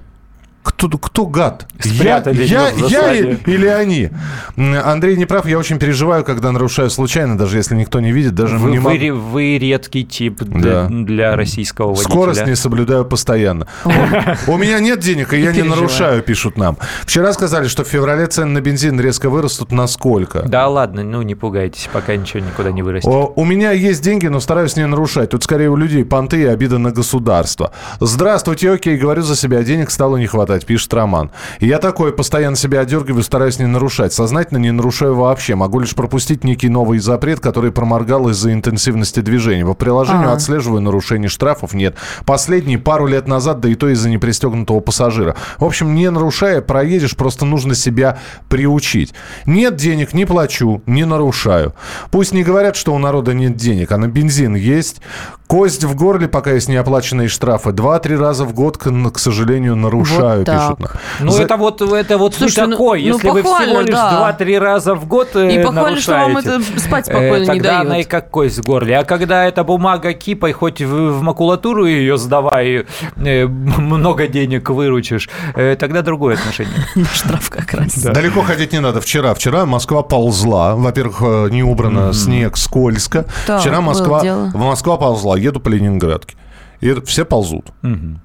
Кто, 0.64 0.88
кто 0.88 1.26
гад? 1.26 1.66
Спрятали 1.78 2.42
я, 2.44 2.68
я, 2.70 3.12
я 3.12 3.14
или 3.46 3.66
они? 3.66 4.10
Андрей 4.56 5.16
не 5.16 5.26
прав, 5.26 5.46
я 5.46 5.58
очень 5.58 5.78
переживаю, 5.78 6.24
когда 6.24 6.50
нарушаю 6.52 6.88
случайно, 6.90 7.36
даже 7.36 7.58
если 7.58 7.74
никто 7.76 8.00
не 8.00 8.12
видит, 8.12 8.34
даже 8.34 8.56
Вы, 8.56 8.70
не 8.70 8.78
вы 8.78 8.84
могу- 8.92 8.96
ре- 8.98 9.12
вы 9.12 9.58
редкий 9.58 10.04
тип 10.04 10.42
для, 10.42 10.84
Да. 10.84 10.88
для 10.88 11.36
российского 11.36 11.88
водителя. 11.88 12.08
Скорость 12.10 12.46
не 12.46 12.56
соблюдаю 12.56 13.04
постоянно. 13.04 13.66
У 14.46 14.56
меня 14.56 14.80
нет 14.80 15.00
денег, 15.00 15.32
и 15.34 15.40
я 15.40 15.52
не 15.52 15.62
нарушаю, 15.62 16.22
пишут 16.22 16.56
нам. 16.56 16.78
Вчера 17.02 17.32
сказали, 17.34 17.68
что 17.68 17.84
в 17.84 17.88
феврале 17.88 18.26
цены 18.26 18.52
на 18.52 18.60
бензин 18.60 18.98
резко 19.00 19.28
вырастут. 19.28 19.70
Насколько? 19.70 20.42
Да 20.48 20.66
ладно, 20.68 21.02
ну 21.02 21.20
не 21.22 21.34
пугайтесь, 21.34 21.88
пока 21.92 22.16
ничего 22.16 22.40
никуда 22.40 22.72
не 22.72 22.82
вырастет. 22.82 23.10
У 23.36 23.44
меня 23.44 23.72
есть 23.72 24.02
деньги, 24.02 24.26
но 24.28 24.40
стараюсь 24.40 24.76
не 24.76 24.86
нарушать. 24.86 25.30
Тут 25.30 25.44
скорее 25.44 25.68
у 25.68 25.76
людей 25.76 26.04
понты 26.04 26.40
и 26.40 26.46
обида 26.46 26.78
на 26.78 26.90
государство. 26.90 27.72
Здравствуйте, 28.00 28.70
окей, 28.70 28.96
говорю 28.96 29.22
за 29.22 29.36
себя, 29.36 29.62
денег 29.62 29.90
стало 29.90 30.16
не 30.16 30.26
хватать, 30.26 30.53
пишет 30.62 30.92
Роман. 30.94 31.30
И 31.60 31.66
я 31.66 31.78
такой, 31.78 32.12
постоянно 32.12 32.56
себя 32.56 32.80
одергиваю, 32.80 33.22
стараюсь 33.22 33.58
не 33.58 33.66
нарушать. 33.66 34.12
Сознательно 34.12 34.58
не 34.58 34.70
нарушаю 34.70 35.14
вообще. 35.14 35.54
Могу 35.54 35.80
лишь 35.80 35.94
пропустить 35.94 36.44
некий 36.44 36.68
новый 36.68 36.98
запрет, 36.98 37.40
который 37.40 37.72
проморгал 37.72 38.28
из-за 38.28 38.52
интенсивности 38.52 39.20
движения. 39.20 39.64
По 39.64 39.74
приложению 39.74 40.30
А. 40.30 40.34
отслеживаю 40.34 40.80
нарушений, 40.80 41.28
штрафов 41.28 41.74
нет. 41.74 41.96
Последний 42.26 42.76
пару 42.76 43.06
лет 43.06 43.26
назад, 43.26 43.60
да 43.60 43.68
и 43.68 43.74
то 43.74 43.88
из-за 43.88 44.08
непристегнутого 44.10 44.80
пассажира. 44.80 45.36
В 45.58 45.64
общем, 45.64 45.94
не 45.94 46.10
нарушая, 46.10 46.60
проедешь, 46.60 47.16
просто 47.16 47.44
нужно 47.44 47.74
себя 47.74 48.18
приучить. 48.48 49.14
Нет 49.46 49.76
денег, 49.76 50.12
не 50.12 50.24
плачу, 50.24 50.82
не 50.86 51.04
нарушаю. 51.04 51.74
Пусть 52.10 52.32
не 52.32 52.44
говорят, 52.44 52.76
что 52.76 52.94
у 52.94 52.98
народа 52.98 53.34
нет 53.34 53.56
денег, 53.56 53.92
а 53.92 53.96
на 53.96 54.08
бензин 54.08 54.54
есть. 54.54 55.00
Кость 55.46 55.84
в 55.84 55.94
горле, 55.94 56.26
пока 56.26 56.52
есть 56.52 56.68
неоплаченные 56.68 57.28
штрафы. 57.28 57.72
Два-три 57.72 58.16
раза 58.16 58.44
в 58.46 58.54
год, 58.54 58.78
к, 58.78 58.90
к 59.12 59.18
сожалению, 59.18 59.76
нарушаю, 59.76 60.38
Вот 60.38 60.46
так. 60.46 60.60
пишут. 60.76 60.80
нам. 60.80 60.90
Ну, 61.20 61.30
За- 61.32 61.42
это 61.42 61.56
вот, 61.58 61.82
это 61.82 62.16
вот 62.18 62.34
Слушайте, 62.34 62.62
не 62.62 62.66
ну- 62.68 62.72
такой. 62.72 63.00
ну, 63.02 63.06
Если 63.14 63.28
вы 63.28 63.42
всего 63.42 63.80
лишь 63.82 63.94
да. 63.94 64.34
2-3 64.38 64.58
раза 64.58 64.94
в 64.94 65.06
год 65.06 65.28
э, 65.36 65.54
И 65.60 65.62
похвально, 65.62 66.00
что 66.00 66.12
вам 66.12 66.36
это 66.38 66.48
нарушаете, 66.52 66.80
спать 66.80 67.08
э, 67.08 67.12
спокойно 67.12 67.40
не 67.40 67.46
тогда 67.46 67.68
дает. 67.74 67.80
она 67.86 67.98
и 68.00 68.04
как 68.04 68.30
кость 68.30 68.58
в 68.58 68.64
горле. 68.64 68.96
А 68.98 69.04
когда 69.04 69.44
эта 69.44 69.64
бумага 69.64 70.14
кипой, 70.14 70.52
хоть 70.52 70.80
в, 70.80 71.10
в 71.18 71.20
макулатуру 71.22 71.84
ее 71.84 72.16
сдавай, 72.16 72.86
э, 73.16 73.46
много 73.46 74.26
денег 74.28 74.70
выручишь, 74.70 75.28
э, 75.54 75.76
тогда 75.78 76.00
другое 76.00 76.36
отношение. 76.36 76.72
На 76.94 77.04
штраф 77.04 77.50
как 77.50 77.70
раз. 77.74 77.92
Далеко 77.96 78.40
ходить 78.40 78.72
не 78.72 78.80
надо. 78.80 79.02
Вчера, 79.02 79.34
вчера 79.34 79.66
Москва 79.66 80.02
ползла. 80.02 80.74
Во-первых, 80.74 81.20
не 81.52 81.62
убрано 81.62 82.14
снег, 82.14 82.56
скользко. 82.56 83.26
Вчера 83.44 83.82
Москва. 83.82 84.22
Москва 84.54 84.96
ползла. 84.96 85.33
Еду 85.36 85.60
по 85.60 85.68
Ленинградке. 85.68 86.36
И 86.80 86.92
все 87.06 87.24
ползут. 87.24 87.72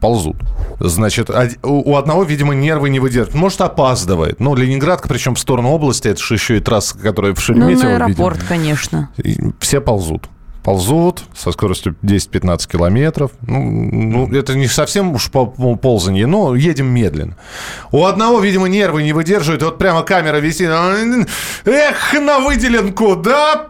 Ползут. 0.02 0.36
Значит, 0.80 1.30
у 1.64 1.96
одного, 1.96 2.24
видимо, 2.24 2.54
нервы 2.54 2.90
не 2.90 3.00
выдерживают. 3.00 3.36
Может, 3.36 3.62
опаздывает. 3.62 4.40
Ну, 4.40 4.54
Ленинградка, 4.56 5.08
причем 5.08 5.36
в 5.36 5.40
сторону 5.40 5.70
области, 5.70 6.08
это 6.10 6.22
же 6.22 6.34
еще 6.34 6.58
и 6.58 6.60
трасса, 6.60 6.98
которая 6.98 7.34
в 7.34 7.38
Ну, 7.38 7.42
Шереметьево, 7.42 7.70
на 7.84 7.92
видимо. 7.94 8.06
аэропорт, 8.08 8.44
конечно. 8.48 9.10
И 9.18 9.38
все 9.60 9.80
ползут. 9.80 10.28
Ползут 10.64 11.24
со 11.38 11.54
скоростью 11.54 11.96
10-15 12.04 12.68
километров. 12.70 13.32
Ну, 13.48 13.62
ну, 14.28 14.36
это 14.36 14.56
не 14.56 14.68
совсем 14.68 15.14
уж 15.14 15.32
пол- 15.32 15.48
пол- 15.52 15.78
ползанье, 15.78 16.28
но 16.28 16.54
едем 16.54 16.88
медленно. 16.88 17.38
У 17.94 18.04
одного, 18.04 18.42
видимо, 18.42 18.68
нервы 18.68 19.04
не 19.04 19.14
выдерживают. 19.14 19.64
Вот 19.64 19.78
прямо 19.78 20.02
камера 20.04 20.36
висит. 20.38 20.70
Эх, 21.66 22.14
на 22.20 22.40
выделенку, 22.40 23.16
да? 23.16 23.70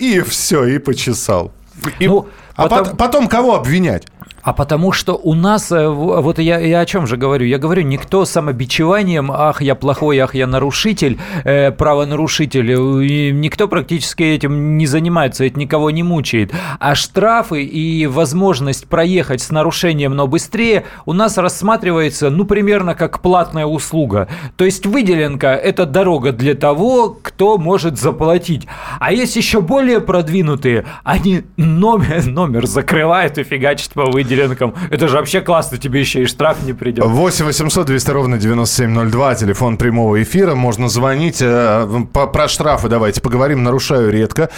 И 0.00 0.20
все, 0.20 0.64
и 0.66 0.78
почесал. 0.78 1.50
И- 1.98 2.06
Ну, 2.08 2.28
а 2.64 2.68
потом- 2.68 2.86
пот- 2.86 2.96
потом 2.96 3.28
кого 3.28 3.54
обвинять? 3.56 4.06
А 4.42 4.52
потому 4.52 4.90
что 4.90 5.14
у 5.14 5.34
нас, 5.34 5.70
э, 5.70 5.88
вот 5.88 6.38
я, 6.40 6.58
я 6.58 6.80
о 6.80 6.86
чем 6.86 7.06
же 7.06 7.16
говорю? 7.16 7.46
Я 7.46 7.58
говорю, 7.58 7.82
никто 7.82 8.24
самобичеванием, 8.24 9.30
ах, 9.30 9.62
я 9.62 9.76
плохой, 9.76 10.18
ах, 10.18 10.34
я 10.34 10.48
нарушитель, 10.48 11.18
э, 11.44 11.70
правонарушитель, 11.70 13.32
никто 13.38 13.68
практически 13.68 14.24
этим 14.24 14.76
не 14.76 14.86
занимается, 14.86 15.44
это 15.44 15.58
никого 15.60 15.90
не 15.90 16.02
мучает. 16.02 16.52
А 16.80 16.96
штрафы 16.96 17.62
и 17.62 18.06
возможность 18.06 18.88
проехать 18.88 19.42
с 19.42 19.50
нарушением, 19.50 20.16
но 20.16 20.26
быстрее, 20.26 20.84
у 21.06 21.12
нас 21.12 21.38
рассматривается, 21.38 22.28
ну, 22.30 22.44
примерно 22.44 22.96
как 22.96 23.20
платная 23.20 23.66
услуга. 23.66 24.26
То 24.56 24.64
есть 24.64 24.86
выделенка– 24.86 25.48
это 25.54 25.86
дорога 25.86 26.32
для 26.32 26.54
того, 26.54 27.16
кто 27.22 27.58
может 27.58 27.96
заплатить. 27.96 28.66
А 28.98 29.12
есть 29.12 29.36
еще 29.36 29.60
более 29.60 30.00
продвинутые, 30.00 30.84
они 31.04 31.42
номер, 31.56 32.26
номер 32.26 32.66
закрывают 32.66 33.38
и 33.38 33.44
фигачат 33.44 33.92
по 33.92 34.10
выделенкам. 34.36 34.74
Это 34.90 35.08
же 35.08 35.16
вообще 35.16 35.40
классно, 35.40 35.78
тебе 35.78 36.00
еще 36.00 36.22
и 36.22 36.26
штраф 36.26 36.62
не 36.64 36.72
придет. 36.72 37.04
8 37.04 37.44
800 37.46 37.86
200 37.86 38.10
ровно 38.10 38.38
9702, 38.38 39.34
телефон 39.34 39.76
прямого 39.76 40.22
эфира. 40.22 40.54
Можно 40.54 40.88
звонить. 40.88 41.38
э, 41.40 41.86
Про 42.32 42.48
штрафы 42.48 42.88
давайте 42.88 43.20
поговорим. 43.20 43.62
Нарушаю 43.62 44.10
редко. 44.10 44.48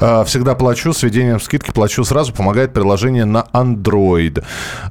Э, 0.00 0.24
Всегда 0.26 0.54
плачу. 0.54 0.92
С 0.92 1.02
введением 1.02 1.40
скидки 1.40 1.70
плачу 1.70 2.04
сразу. 2.04 2.32
Помогает 2.32 2.72
приложение 2.72 3.24
на 3.24 3.44
Android. 3.52 4.42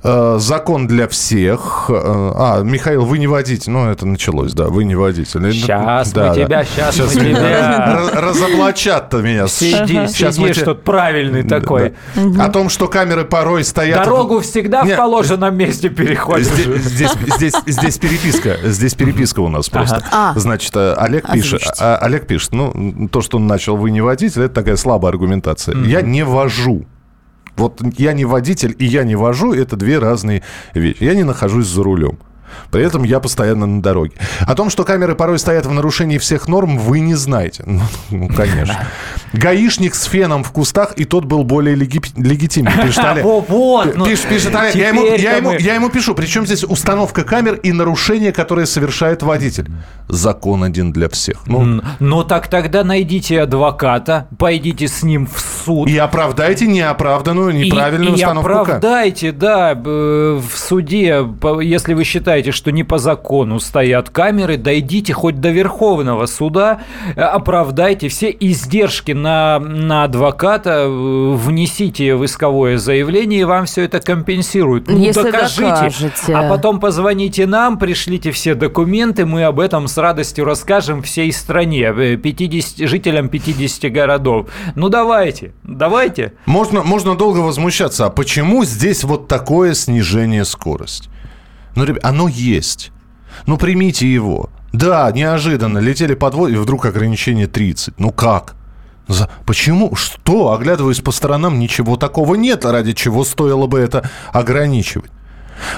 Э, 0.04 0.38
Закон 0.40 0.88
для 0.88 1.08
всех. 1.08 1.90
А, 1.90 2.62
Михаил, 2.64 3.06
вы 3.06 3.18
не 3.20 3.28
водитель. 3.28 3.72
Ну, 3.72 3.90
это 3.90 4.06
началось, 4.06 4.54
да. 4.54 4.66
Вы 4.66 4.84
не 4.84 4.96
водитель. 4.96 5.52
Щас 5.54 6.12
Да, 6.14 6.30
мы 6.30 6.36
да. 6.36 6.46
тебя, 6.46 6.66
щас 6.66 6.96
Щас 6.96 7.16
мы 7.16 7.22
тебя. 7.22 8.10
раз- 8.14 8.14
Разоблачат-то 8.14 9.18
меня. 9.22 9.48
Сиди, 9.48 10.08
Щас 10.14 10.38
мы 10.38 10.48
сидишь 10.50 10.58
те- 10.58 10.66
тут 10.66 10.84
правильный 10.84 11.44
такой. 11.44 11.94
Да. 12.16 12.46
О 12.46 12.50
том, 12.50 12.70
что 12.70 12.88
камеры 12.88 13.26
порой 13.26 13.64
стоят... 13.64 14.00
в- 14.00 14.10
Дорогу 14.28 14.42
всегда 14.42 14.84
Не, 14.84 14.94
в 14.94 14.98
положенном 14.98 15.56
месте 15.56 15.90
переходишь. 15.90 16.48
Здесь, 16.48 16.82
здесь, 16.84 17.12
здесь, 17.38 17.54
здесь 17.66 17.98
переписка. 17.98 18.58
Здесь 18.64 18.94
переписка 18.94 19.40
у 19.40 19.50
нас 19.50 19.70
просто. 19.70 20.04
А. 20.12 20.34
Значит, 20.36 20.76
э, 20.76 20.94
Олег 20.94 21.32
пишет, 21.32 21.62
Озвучите. 21.62 21.84
а, 21.84 21.98
Олег 21.98 22.28
пишет, 22.28 22.52
ну, 22.54 23.08
то, 23.10 23.22
что 23.22 23.38
он 23.38 23.48
начал, 23.48 23.78
вы 23.78 23.92
не 23.92 24.02
водитель, 24.02 24.44
это 24.44 24.56
такая 24.56 24.76
слабая 24.76 25.12
аргументация. 25.12 25.76
Я 25.84 26.02
не 26.02 26.24
вожу. 26.24 26.86
Вот 27.56 27.82
я 27.98 28.14
не 28.14 28.26
водитель 28.26 28.76
и 28.78 28.86
я 28.86 29.04
не 29.04 29.16
вожу, 29.16 29.54
это 29.54 29.76
две 29.76 29.98
разные 29.98 30.44
вещи. 30.74 31.04
Я 31.04 31.16
не 31.16 31.24
нахожусь 31.24 31.68
за 31.68 31.82
рулем. 31.84 32.20
При 32.72 32.84
этом 32.84 33.04
я 33.04 33.20
постоянно 33.20 33.66
на 33.66 33.82
дороге. 33.82 34.14
О 34.42 34.56
том, 34.56 34.70
что 34.70 34.84
камеры 34.84 35.16
порой 35.16 35.40
стоят 35.40 35.66
в 35.66 35.72
нарушении 35.72 36.18
всех 36.18 36.48
норм, 36.48 36.78
вы 36.78 37.00
не 37.00 37.16
знаете. 37.16 37.64
Ну, 37.66 37.82
ну, 38.10 38.28
конечно. 38.30 38.88
Гаишник 39.34 39.96
с 39.96 40.04
феном 40.04 40.44
в 40.44 40.52
кустах, 40.52 40.94
и 40.98 41.06
тот 41.06 41.26
был 41.26 41.44
более 41.44 41.76
леги- 41.76 42.02
легитимен. 42.18 42.72
Пишет 42.82 43.04
Олег. 43.06 43.26
Во- 43.26 43.42
Вот, 43.42 43.96
ну, 43.96 44.06
Пишет, 44.06 44.30
пишет 44.30 44.56
Олег. 44.56 44.76
Я 44.76 44.90
ему, 44.90 45.06
я, 45.16 45.38
ему, 45.38 45.52
я 45.54 45.76
ему 45.76 45.90
пишу, 45.90 46.16
причем 46.16 46.46
здесь 46.46 46.64
установка 46.64 47.24
камер 47.24 47.56
и 47.56 47.72
нарушение, 47.72 48.32
которое 48.32 48.66
совершает 48.66 49.24
водитель. 49.24 49.68
Закон 50.08 50.64
один 50.64 50.92
для 50.92 51.10
всех. 51.10 51.38
Ну, 51.48 51.62
М, 51.62 51.84
Ну 52.00 52.24
так 52.24 52.48
тогда 52.48 52.84
найдите 52.84 53.42
адвоката, 53.42 54.28
пойдите 54.38 54.88
с 54.88 55.04
ним 55.04 55.28
в 55.28 55.40
суд. 55.66 55.90
и 55.90 55.98
оправдайте 55.98 56.68
неоправданную, 56.68 57.52
И- 57.52 57.66
неправильную 57.66 58.12
и, 58.12 58.16
установку 58.16 58.48
камер. 58.50 58.62
оправдайте, 58.62 59.32
да, 59.34 59.74
в 59.76 60.42
суде, 60.56 61.26
если 61.62 61.94
вы 61.94 62.04
считаете, 62.04 62.37
считаете, 62.38 62.52
что 62.52 62.72
не 62.72 62.84
по 62.84 62.98
закону 63.00 63.60
стоят 63.60 64.10
камеры, 64.10 64.58
дойдите 64.58 65.14
хоть 65.14 65.40
до 65.40 65.50
Верховного 65.50 66.28
суда, 66.28 66.82
э, 67.16 67.22
оправдайте 67.22 68.10
все 68.10 68.30
издержки 68.30 69.14
на, 69.14 69.60
на 69.60 70.04
адвоката, 70.04 70.86
э, 70.86 71.34
внесите 71.36 72.16
в 72.16 72.24
исковое 72.26 72.78
заявление, 72.78 73.42
и 73.42 73.44
вам 73.44 73.66
все 73.66 73.84
это 73.84 74.00
компенсируют. 74.00 74.88
Ну, 74.88 75.00
Если 75.00 75.24
докажите. 75.24 75.62
докажете. 75.62 76.34
А 76.34 76.48
потом 76.48 76.80
позвоните 76.80 77.48
нам, 77.48 77.80
пришлите 77.80 78.32
все 78.32 78.54
документы, 78.54 79.26
мы 79.26 79.44
об 79.44 79.60
этом 79.60 79.88
с 79.88 79.98
радостью 79.98 80.46
расскажем 80.46 81.02
всей 81.02 81.32
стране, 81.32 81.92
э, 81.98 82.18
50, 82.18 82.88
жителям 82.88 83.30
50 83.30 83.92
городов. 83.92 84.48
Ну 84.76 84.90
давайте, 84.90 85.54
давайте. 85.64 86.34
Можно, 86.46 86.84
можно 86.84 87.16
долго 87.16 87.40
возмущаться, 87.40 88.06
а 88.06 88.10
почему 88.10 88.64
здесь 88.64 89.04
вот 89.04 89.28
такое 89.28 89.74
снижение 89.74 90.46
скорости? 90.46 91.10
Ну, 91.78 91.84
ребят, 91.84 92.04
оно 92.04 92.28
есть. 92.28 92.92
Ну, 93.46 93.56
примите 93.58 94.12
его. 94.12 94.50
Да, 94.74 95.12
неожиданно, 95.12 95.78
летели 95.78 96.16
подвод, 96.16 96.50
и 96.50 96.56
вдруг 96.56 96.88
ограничение 96.88 97.46
30. 97.46 98.00
Ну 98.00 98.10
как? 98.12 98.56
За- 99.08 99.30
Почему? 99.46 99.94
Что? 99.96 100.54
Оглядываясь 100.54 101.02
по 101.02 101.12
сторонам, 101.12 101.60
ничего 101.60 101.96
такого 101.96 102.34
нет, 102.34 102.66
ради 102.66 102.94
чего 102.94 103.24
стоило 103.24 103.68
бы 103.68 103.78
это 103.80 104.10
ограничивать. 104.34 105.12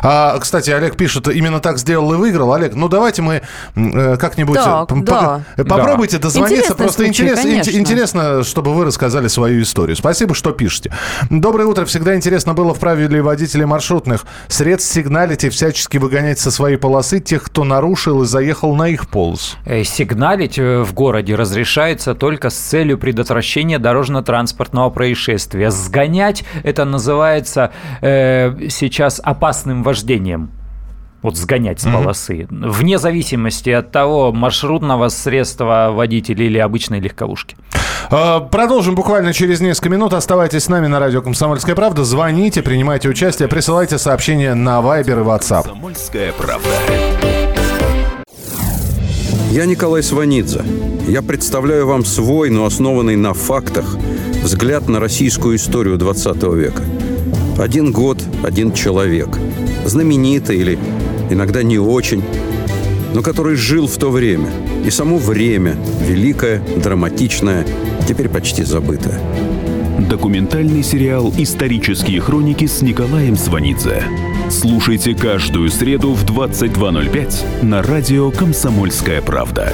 А, 0.01 0.37
кстати, 0.39 0.69
Олег 0.69 0.95
пишет, 0.97 1.27
именно 1.27 1.59
так 1.59 1.77
сделал 1.77 2.13
и 2.13 2.17
выиграл. 2.17 2.53
Олег, 2.53 2.73
ну 2.75 2.87
давайте 2.87 3.21
мы 3.21 3.41
э, 3.75 4.17
как-нибудь... 4.17 4.57
э, 4.57 4.61
Так, 4.63 4.87
п- 4.87 5.01
да. 5.01 5.41
э, 5.57 5.63
Попробуйте 5.63 6.17
дозвониться. 6.17 6.55
Интересный 6.55 6.75
Просто 6.77 7.03
случай, 7.03 7.23
интерес- 7.23 7.39
ин- 7.39 7.43
конечно. 7.51 7.77
интересно, 7.77 8.43
чтобы 8.43 8.73
вы 8.73 8.85
рассказали 8.85 9.27
свою 9.27 9.61
историю. 9.61 9.95
Спасибо, 9.95 10.33
что 10.35 10.51
пишете. 10.51 10.91
Доброе 11.29 11.65
утро. 11.65 11.85
Всегда 11.85 12.15
интересно 12.15 12.53
было 12.53 12.73
вправе 12.73 13.07
ли 13.07 13.21
водителей 13.21 13.65
маршрутных 13.65 14.25
средств 14.47 14.91
сигналить 14.93 15.43
и 15.43 15.49
всячески 15.49 15.97
выгонять 15.97 16.39
со 16.39 16.51
своей 16.51 16.77
полосы 16.77 17.19
тех, 17.19 17.43
кто 17.43 17.63
нарушил 17.63 18.23
и 18.23 18.25
заехал 18.25 18.75
на 18.75 18.87
их 18.89 19.09
полос. 19.09 19.57
Э, 19.65 19.83
Сигналить 19.83 20.57
э, 20.57 20.81
в 20.83 20.93
городе 20.93 21.35
разрешается 21.35 22.15
только 22.15 22.49
с 22.49 22.55
целью 22.55 22.97
предотвращения 22.97 23.79
дорожно-транспортного 23.79 24.89
происшествия. 24.89 25.71
Сгонять 25.71 26.43
это 26.63 26.85
называется 26.85 27.71
э, 28.01 28.69
сейчас 28.69 29.19
опасным 29.69 29.83
вождением. 29.83 30.51
Вот 31.21 31.35
сгонять 31.35 31.81
с 31.81 31.83
полосы. 31.83 32.47
Вне 32.49 32.97
зависимости 32.97 33.69
от 33.69 33.91
того, 33.91 34.31
маршрутного 34.31 35.09
средства 35.09 35.89
водителя 35.91 36.45
или 36.45 36.57
обычной 36.57 37.01
легковушки. 37.01 37.57
А, 38.09 38.39
Продолжим 38.39 38.95
буквально 38.95 39.33
через 39.33 39.59
несколько 39.59 39.89
минут. 39.89 40.13
Оставайтесь 40.13 40.63
с 40.63 40.69
нами 40.69 40.87
на 40.87 40.97
радио 40.99 41.21
«Комсомольская 41.21 41.75
правда». 41.75 42.05
Звоните, 42.05 42.61
принимайте 42.61 43.09
участие, 43.09 43.49
присылайте 43.49 43.97
сообщения 43.97 44.53
на 44.53 44.79
Viber 44.79 45.21
и 45.21 45.25
WhatsApp. 45.25 45.63
«Комсомольская 45.63 46.31
правда». 46.31 46.69
Я 49.51 49.65
Николай 49.65 50.03
Сванидзе. 50.03 50.63
Я 51.05 51.21
представляю 51.21 51.85
вам 51.85 52.05
свой, 52.05 52.49
но 52.49 52.65
основанный 52.65 53.17
на 53.17 53.33
фактах, 53.33 53.97
взгляд 54.41 54.87
на 54.87 55.01
российскую 55.01 55.57
историю 55.57 55.97
20 55.97 56.43
века. 56.53 56.83
Один 57.59 57.91
год, 57.91 58.23
один 58.41 58.71
человек. 58.71 59.27
Знаменитый 59.85 60.57
или 60.57 60.79
иногда 61.29 61.63
не 61.63 61.79
очень, 61.79 62.23
но 63.13 63.21
который 63.21 63.55
жил 63.55 63.87
в 63.87 63.97
то 63.97 64.09
время. 64.09 64.49
И 64.85 64.89
само 64.89 65.17
время, 65.17 65.75
великое, 66.07 66.61
драматичное, 66.77 67.65
теперь 68.07 68.29
почти 68.29 68.63
забытое. 68.63 69.19
Документальный 70.09 70.83
сериал 70.83 71.33
«Исторические 71.37 72.21
хроники» 72.21 72.65
с 72.65 72.81
Николаем 72.81 73.35
Сванидзе. 73.35 74.03
Слушайте 74.49 75.13
каждую 75.13 75.69
среду 75.69 76.13
в 76.13 76.23
22.05 76.23 77.63
на 77.63 77.83
радио 77.83 78.31
«Комсомольская 78.31 79.21
правда». 79.21 79.73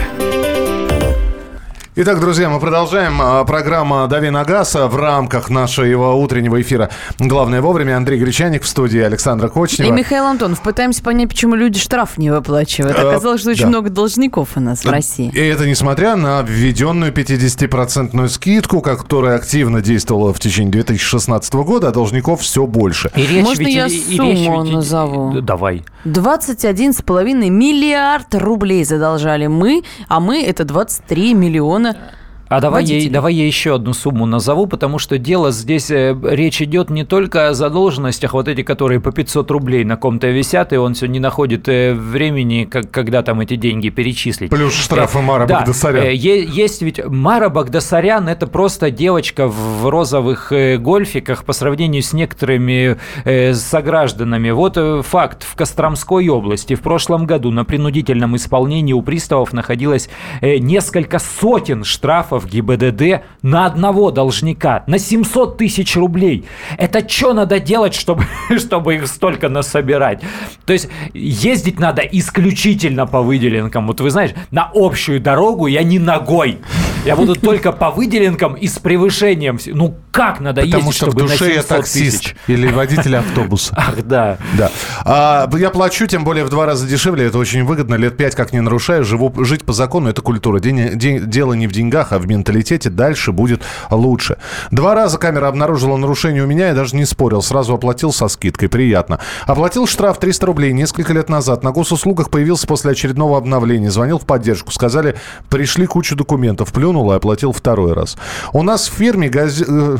Итак, 1.93 2.21
друзья, 2.21 2.49
мы 2.49 2.61
продолжаем. 2.61 3.21
А, 3.21 3.43
Программа 3.43 4.07
«Дави 4.07 4.29
на 4.29 4.45
газ» 4.45 4.75
в 4.75 4.95
рамках 4.95 5.49
нашего 5.49 6.13
утреннего 6.13 6.61
эфира. 6.61 6.89
Главное 7.19 7.61
вовремя. 7.61 7.97
Андрей 7.97 8.17
Гречаник 8.17 8.63
в 8.63 8.67
студии, 8.67 9.01
Александра 9.01 9.49
И 9.49 9.51
Кочнева. 9.51 9.91
Михаил 9.91 10.23
Антонов. 10.23 10.61
Пытаемся 10.61 11.03
понять, 11.03 11.27
почему 11.27 11.55
люди 11.55 11.79
штраф 11.81 12.17
не 12.17 12.31
выплачивают. 12.31 12.97
Э, 12.97 13.09
Оказалось, 13.09 13.41
что 13.41 13.49
очень 13.49 13.63
да. 13.63 13.67
много 13.67 13.89
должников 13.89 14.51
у 14.55 14.61
нас 14.61 14.85
в 14.85 14.89
России. 14.89 15.31
И 15.33 15.39
это 15.41 15.67
несмотря 15.67 16.15
на 16.15 16.41
введенную 16.43 17.11
50-процентную 17.11 18.29
скидку, 18.29 18.79
которая 18.79 19.35
активно 19.35 19.81
действовала 19.81 20.33
в 20.33 20.39
течение 20.39 20.71
2016 20.71 21.53
года, 21.55 21.89
а 21.89 21.91
должников 21.91 22.39
все 22.39 22.65
больше. 22.67 23.11
И 23.17 23.27
речь 23.27 23.43
Можно 23.43 23.63
ведь- 23.63 23.75
я 23.75 23.87
и- 23.87 23.97
и 23.97 24.15
сумму 24.15 24.31
речь 24.31 24.47
ведь- 24.47 24.73
назову? 24.75 25.41
Давай. 25.41 25.83
21,5 26.05 27.49
миллиард 27.49 28.33
рублей 28.33 28.85
задолжали 28.85 29.47
мы, 29.47 29.83
а 30.07 30.21
мы 30.21 30.41
это 30.41 30.63
23 30.63 31.33
миллиона 31.33 31.80
он 31.85 31.95
а 32.51 32.59
давай 32.59 32.83
я, 32.83 33.09
давай 33.09 33.33
я 33.33 33.45
еще 33.45 33.75
одну 33.75 33.93
сумму 33.93 34.25
назову, 34.25 34.67
потому 34.67 34.99
что 34.99 35.17
дело 35.17 35.51
здесь, 35.51 35.89
э, 35.89 36.13
речь 36.21 36.61
идет 36.61 36.89
не 36.89 37.05
только 37.05 37.47
о 37.47 37.53
задолженностях, 37.53 38.33
вот 38.33 38.49
эти, 38.49 38.61
которые 38.61 38.99
по 38.99 39.13
500 39.13 39.49
рублей 39.51 39.85
на 39.85 39.95
ком-то 39.95 40.27
висят, 40.27 40.73
и 40.73 40.75
он 40.75 40.93
все 40.93 41.05
не 41.05 41.21
находит 41.21 41.69
э, 41.69 41.93
времени, 41.93 42.65
как, 42.69 42.91
когда 42.91 43.23
там 43.23 43.39
эти 43.39 43.55
деньги 43.55 43.87
перечислить. 43.87 44.49
Плюс 44.49 44.73
штрафы 44.73 45.19
Мара 45.19 45.45
да, 45.45 45.59
Багдасарян. 45.59 46.03
э, 46.03 46.13
есть 46.13 46.81
ведь 46.81 46.99
Мара 47.05 47.47
Багдасарян, 47.47 48.27
это 48.27 48.47
просто 48.47 48.91
девочка 48.91 49.47
в 49.47 49.87
розовых 49.89 50.51
э, 50.51 50.77
гольфиках 50.77 51.45
по 51.45 51.53
сравнению 51.53 52.03
с 52.03 52.11
некоторыми 52.11 52.97
э, 53.23 53.53
согражданами. 53.53 54.49
Вот 54.49 54.75
э, 54.75 55.01
факт. 55.03 55.43
В 55.43 55.55
Костромской 55.55 56.27
области 56.27 56.75
в 56.75 56.81
прошлом 56.81 57.25
году 57.25 57.49
на 57.51 57.63
принудительном 57.63 58.35
исполнении 58.35 58.91
у 58.91 59.01
приставов 59.01 59.53
находилось 59.53 60.09
э, 60.41 60.57
несколько 60.57 61.17
сотен 61.17 61.85
штрафов 61.85 62.40
ГИБДД 62.47 63.23
на 63.41 63.65
одного 63.65 64.11
должника, 64.11 64.83
на 64.87 64.99
700 64.99 65.57
тысяч 65.57 65.95
рублей. 65.95 66.45
Это 66.77 67.07
что 67.07 67.33
надо 67.33 67.59
делать, 67.59 67.93
чтобы, 67.93 68.25
чтобы 68.57 68.95
их 68.95 69.07
столько 69.07 69.49
насобирать? 69.49 70.21
То 70.65 70.73
есть 70.73 70.89
ездить 71.13 71.79
надо 71.79 72.01
исключительно 72.01 73.05
по 73.07 73.21
выделенкам. 73.21 73.87
Вот 73.87 74.01
вы 74.01 74.09
знаете, 74.09 74.35
на 74.51 74.69
общую 74.73 75.19
дорогу 75.19 75.67
я 75.67 75.83
не 75.83 75.99
ногой. 75.99 76.59
Я 77.05 77.15
буду 77.15 77.35
только 77.39 77.71
по 77.71 77.89
выделенкам 77.91 78.53
и 78.53 78.67
с 78.67 78.79
превышением. 78.79 79.59
Ну 79.67 79.95
как 80.11 80.39
надо 80.39 80.61
Потому 80.61 80.77
ездить, 80.77 80.95
что 80.95 81.05
в 81.07 81.09
чтобы 81.09 81.23
на 81.23 81.29
душе 81.29 81.47
я 81.47 81.61
700 81.61 81.67
таксист 81.67 82.23
тысяч? 82.23 82.35
или 82.47 82.67
водитель 82.71 83.15
автобуса. 83.15 83.73
Ах, 83.77 84.01
да. 84.03 84.37
Да. 84.57 84.71
А, 85.05 85.49
я 85.57 85.69
плачу, 85.69 86.05
тем 86.07 86.23
более 86.23 86.43
в 86.45 86.49
два 86.49 86.65
раза 86.65 86.87
дешевле. 86.87 87.25
Это 87.27 87.37
очень 87.37 87.63
выгодно. 87.63 87.95
Лет 87.95 88.17
пять 88.17 88.35
как 88.35 88.53
не 88.53 88.61
нарушаю. 88.61 89.03
Живу, 89.03 89.33
жить 89.43 89.63
по 89.63 89.73
закону– 89.73 90.09
это 90.11 90.21
культура. 90.21 90.59
День- 90.59 90.97
день- 90.97 91.29
дело 91.29 91.53
не 91.53 91.67
в 91.67 91.71
деньгах, 91.71 92.11
а 92.11 92.19
в 92.19 92.27
менталитете. 92.35 92.89
Дальше 92.89 93.31
будет 93.31 93.61
лучше. 93.89 94.37
Два 94.71 94.95
раза 94.95 95.17
камера 95.17 95.47
обнаружила 95.47 95.97
нарушение 95.97 96.43
у 96.43 96.47
меня. 96.47 96.69
Я 96.69 96.73
даже 96.73 96.95
не 96.95 97.05
спорил. 97.05 97.41
Сразу 97.41 97.73
оплатил 97.73 98.11
со 98.11 98.27
скидкой. 98.27 98.69
Приятно. 98.69 99.19
Оплатил 99.45 99.87
штраф 99.87 100.19
300 100.19 100.45
рублей 100.45 100.73
несколько 100.73 101.13
лет 101.13 101.29
назад. 101.29 101.63
На 101.63 101.71
госуслугах 101.71 102.29
появился 102.29 102.67
после 102.67 102.91
очередного 102.91 103.37
обновления. 103.37 103.91
Звонил 103.91 104.19
в 104.19 104.25
поддержку. 104.25 104.71
Сказали, 104.71 105.15
пришли 105.49 105.85
кучу 105.85 106.15
документов. 106.15 106.71
Плюнул 106.73 107.11
и 107.11 107.15
оплатил 107.15 107.51
второй 107.51 107.93
раз. 107.93 108.17
У 108.53 108.63
нас 108.63 108.87
в 108.89 108.93
фирме 108.93 109.29
газе- 109.29 109.65
э, 109.67 109.97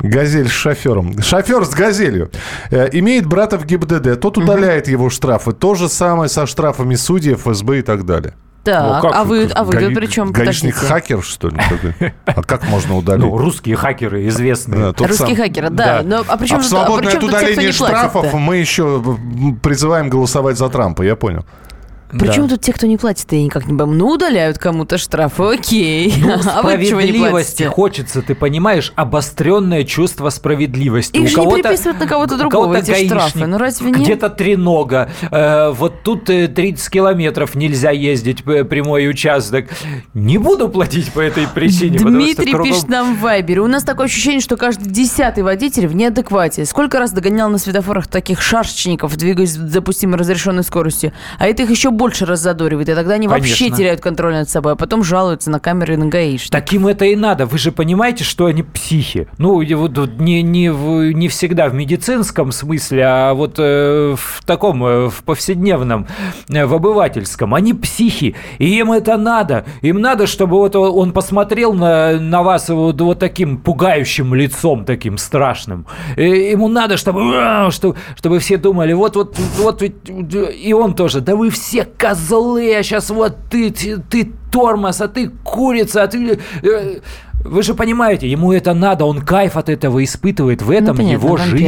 Газель 0.00 0.48
с 0.48 0.52
шофером. 0.52 1.20
Шофер 1.22 1.64
с 1.64 1.70
газелью. 1.70 2.30
Э, 2.70 2.88
имеет 2.92 3.26
брата 3.26 3.58
в 3.58 3.64
ГИБДД. 3.64 4.20
Тот 4.20 4.38
удаляет 4.38 4.88
его 4.88 5.08
штрафы. 5.10 5.52
То 5.52 5.74
же 5.74 5.88
самое 5.88 6.28
со 6.28 6.46
штрафами 6.46 6.94
судей, 6.94 7.34
ФСБ 7.34 7.78
и 7.78 7.82
так 7.82 8.04
далее. 8.04 8.34
Так, 8.62 9.02
как 9.02 9.14
а 9.14 9.24
вы, 9.24 9.48
а 9.54 9.64
вы 9.64 9.72
Гаи- 9.72 9.86
тут 9.86 9.94
при 9.94 10.06
чем? 10.06 10.32
Гаишник 10.32 10.74
Подождите. 10.74 10.92
хакер, 10.94 11.22
что 11.22 11.48
ли? 11.48 11.56
такой? 11.56 12.12
А 12.26 12.42
как 12.42 12.68
можно 12.68 12.96
удалить? 12.96 13.24
Ну, 13.24 13.38
русские 13.38 13.74
хакеры 13.76 14.28
известные. 14.28 14.92
Да, 14.92 15.06
Русские 15.06 15.34
сам. 15.34 15.36
хакеры, 15.36 15.70
да. 15.70 16.02
Да. 16.02 16.02
Но, 16.04 16.24
а 16.28 16.36
при 16.36 16.46
чем 16.46 16.58
а 16.58 16.60
а 16.60 16.62
при 16.62 16.68
свободное 16.68 17.12
от 17.16 17.22
удаления 17.22 17.54
платит-то? 17.54 17.86
штрафов 17.86 18.32
мы 18.34 18.56
еще 18.58 19.02
призываем 19.62 20.10
голосовать 20.10 20.58
за 20.58 20.68
Трампа, 20.68 21.02
я 21.02 21.16
понял. 21.16 21.46
Причем 22.18 22.48
тут 22.48 22.60
те, 22.60 22.72
кто 22.72 22.86
не 22.86 22.96
платит, 22.96 23.32
и 23.32 23.42
никак 23.44 23.66
не 23.66 23.76
пойму. 23.76 23.92
Ну, 23.94 24.08
удаляют 24.08 24.58
кому-то 24.58 24.98
штраф, 24.98 25.40
окей. 25.40 26.12
Ну, 26.18 26.32
а 26.34 26.42
справедливости 26.60 27.62
хочется, 27.64 28.22
ты 28.22 28.34
понимаешь, 28.34 28.92
обостренное 28.96 29.84
чувство 29.84 30.30
справедливости. 30.30 31.16
Их 31.16 31.22
У 31.24 31.26
же 31.26 31.30
не 31.30 31.34
кого-то- 31.36 31.62
переписывают 31.62 32.00
на 32.00 32.06
кого-то 32.06 32.36
другого, 32.36 32.62
кого-то 32.64 32.92
эти 32.92 33.06
штрафы. 33.06 33.38
гаишник, 33.38 33.46
Ну, 33.46 33.58
разве 33.58 33.90
нет? 33.90 34.00
Где-то 34.00 34.30
тренога. 34.30 35.10
Э, 35.30 35.70
вот 35.70 36.02
тут 36.02 36.28
э, 36.30 36.48
30 36.48 36.90
километров 36.90 37.54
нельзя 37.54 37.90
ездить 37.90 38.42
э, 38.46 38.64
прямой 38.64 39.08
участок. 39.08 39.66
Не 40.14 40.38
буду 40.38 40.68
платить 40.68 41.12
по 41.12 41.20
этой 41.20 41.46
причине. 41.46 41.98
Дмитрий 41.98 42.52
кругом- 42.52 42.64
пишет 42.64 42.88
нам 42.88 43.16
в 43.16 43.20
Вайбере. 43.20 43.60
У 43.60 43.66
нас 43.66 43.82
такое 43.84 44.06
ощущение, 44.06 44.40
что 44.40 44.56
каждый 44.56 44.90
десятый 44.90 45.42
водитель 45.44 45.86
в 45.86 45.94
неадеквате. 45.94 46.64
Сколько 46.64 46.98
раз 46.98 47.12
догонял 47.12 47.48
на 47.50 47.58
светофорах 47.58 48.06
таких 48.06 48.42
шашечников, 48.42 49.16
двигаясь 49.16 49.52
с 49.52 49.56
допустимой 49.56 50.18
разрешенной 50.18 50.62
скоростью. 50.64 51.12
А 51.38 51.46
это 51.46 51.62
их 51.62 51.70
еще 51.70 51.90
больше 52.00 52.24
раззадоривает. 52.24 52.88
И 52.88 52.94
тогда 52.94 53.14
они 53.14 53.28
вообще 53.28 53.64
Конечно. 53.64 53.76
теряют 53.76 54.00
контроль 54.00 54.32
над 54.32 54.48
собой, 54.48 54.72
а 54.72 54.76
потом 54.76 55.04
жалуются 55.04 55.50
на 55.50 55.60
камеры 55.60 55.94
и 55.94 55.96
на 55.98 56.06
гаишников. 56.06 56.50
Таким 56.50 56.86
это 56.86 57.04
и 57.04 57.14
надо. 57.14 57.44
Вы 57.44 57.58
же 57.58 57.72
понимаете, 57.72 58.24
что 58.24 58.46
они 58.46 58.62
психи. 58.62 59.28
Ну, 59.36 59.62
вот 59.76 59.98
не, 60.18 60.40
не, 60.40 60.68
не 61.12 61.28
всегда 61.28 61.68
в 61.68 61.74
медицинском 61.74 62.52
смысле, 62.52 63.04
а 63.04 63.34
вот 63.34 63.56
э, 63.58 64.14
в 64.16 64.42
таком, 64.46 64.82
э, 64.82 65.10
в 65.10 65.22
повседневном, 65.24 66.06
э, 66.48 66.64
в 66.64 66.72
обывательском. 66.74 67.54
Они 67.54 67.74
психи, 67.74 68.34
и 68.58 68.78
им 68.78 68.92
это 68.92 69.18
надо. 69.18 69.66
Им 69.82 70.00
надо, 70.00 70.26
чтобы 70.26 70.56
вот 70.56 70.74
он 70.76 71.12
посмотрел 71.12 71.74
на, 71.74 72.18
на 72.18 72.42
вас 72.42 72.70
вот, 72.70 72.98
вот 72.98 73.18
таким 73.18 73.58
пугающим 73.58 74.34
лицом, 74.34 74.86
таким 74.86 75.18
страшным. 75.18 75.84
И 76.16 76.24
ему 76.24 76.68
надо, 76.68 76.96
чтобы, 76.96 77.20
что- 77.70 77.94
чтобы 78.16 78.38
все 78.38 78.56
думали, 78.56 78.94
вот, 78.94 79.16
вот, 79.16 79.36
вот, 79.58 79.82
и 79.82 80.72
он 80.72 80.94
тоже, 80.94 81.20
да 81.20 81.36
вы 81.36 81.50
все 81.50 81.89
козлы, 81.96 82.74
а 82.76 82.82
сейчас 82.82 83.10
вот 83.10 83.36
ты, 83.50 83.70
ты, 83.70 83.98
ты 83.98 84.32
тормоз, 84.50 85.00
а 85.00 85.08
ты 85.08 85.28
курица, 85.44 86.02
а 86.04 86.08
ты... 86.08 86.40
э, 86.62 86.98
Вы 87.44 87.62
же 87.62 87.74
понимаете, 87.74 88.28
ему 88.28 88.52
это 88.52 88.74
надо, 88.74 89.04
он 89.06 89.20
кайф 89.22 89.56
от 89.56 89.68
этого 89.70 90.02
испытывает, 90.04 90.60
в 90.60 90.70
этом 90.70 90.96
Ну, 90.96 91.02
понятно, 91.04 91.24
его 91.26 91.36
жизнь. 91.38 91.64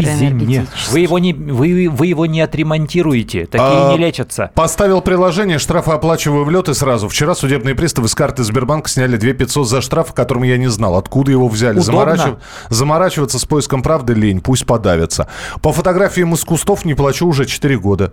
Вы 0.90 0.98
его, 1.00 1.18
не, 1.18 1.32
вы, 1.32 1.88
вы 1.90 2.06
его 2.08 2.26
не 2.26 2.40
отремонтируете, 2.42 3.46
такие 3.46 3.66
А, 3.66 3.92
не 3.92 3.98
лечатся. 4.04 4.50
Поставил 4.54 5.00
приложение, 5.00 5.58
штрафы 5.58 5.92
оплачиваю 5.92 6.44
в 6.44 6.50
лед 6.50 6.68
и 6.68 6.74
сразу. 6.74 7.08
Вчера 7.08 7.34
судебные 7.34 7.74
приставы 7.74 8.08
с 8.08 8.14
карты 8.14 8.42
Сбербанка 8.44 8.90
сняли 8.90 9.16
2 9.16 9.32
500 9.32 9.66
за 9.68 9.80
штраф, 9.80 10.10
о 10.10 10.12
котором 10.12 10.42
я 10.42 10.58
не 10.58 10.68
знал. 10.68 10.96
Откуда 10.96 11.30
его 11.30 11.48
взяли? 11.48 11.78
Заморачив- 11.80 12.36
Заморачиваться 12.68 13.38
с 13.38 13.44
поиском 13.46 13.82
правды 13.82 14.12
лень, 14.14 14.40
пусть 14.42 14.66
подавятся. 14.66 15.28
По 15.62 15.72
фотографиям 15.72 16.34
из 16.34 16.44
кустов 16.44 16.84
не 16.84 16.92
плачу 16.94 17.26
уже 17.26 17.46
4 17.46 17.78
года. 17.78 18.12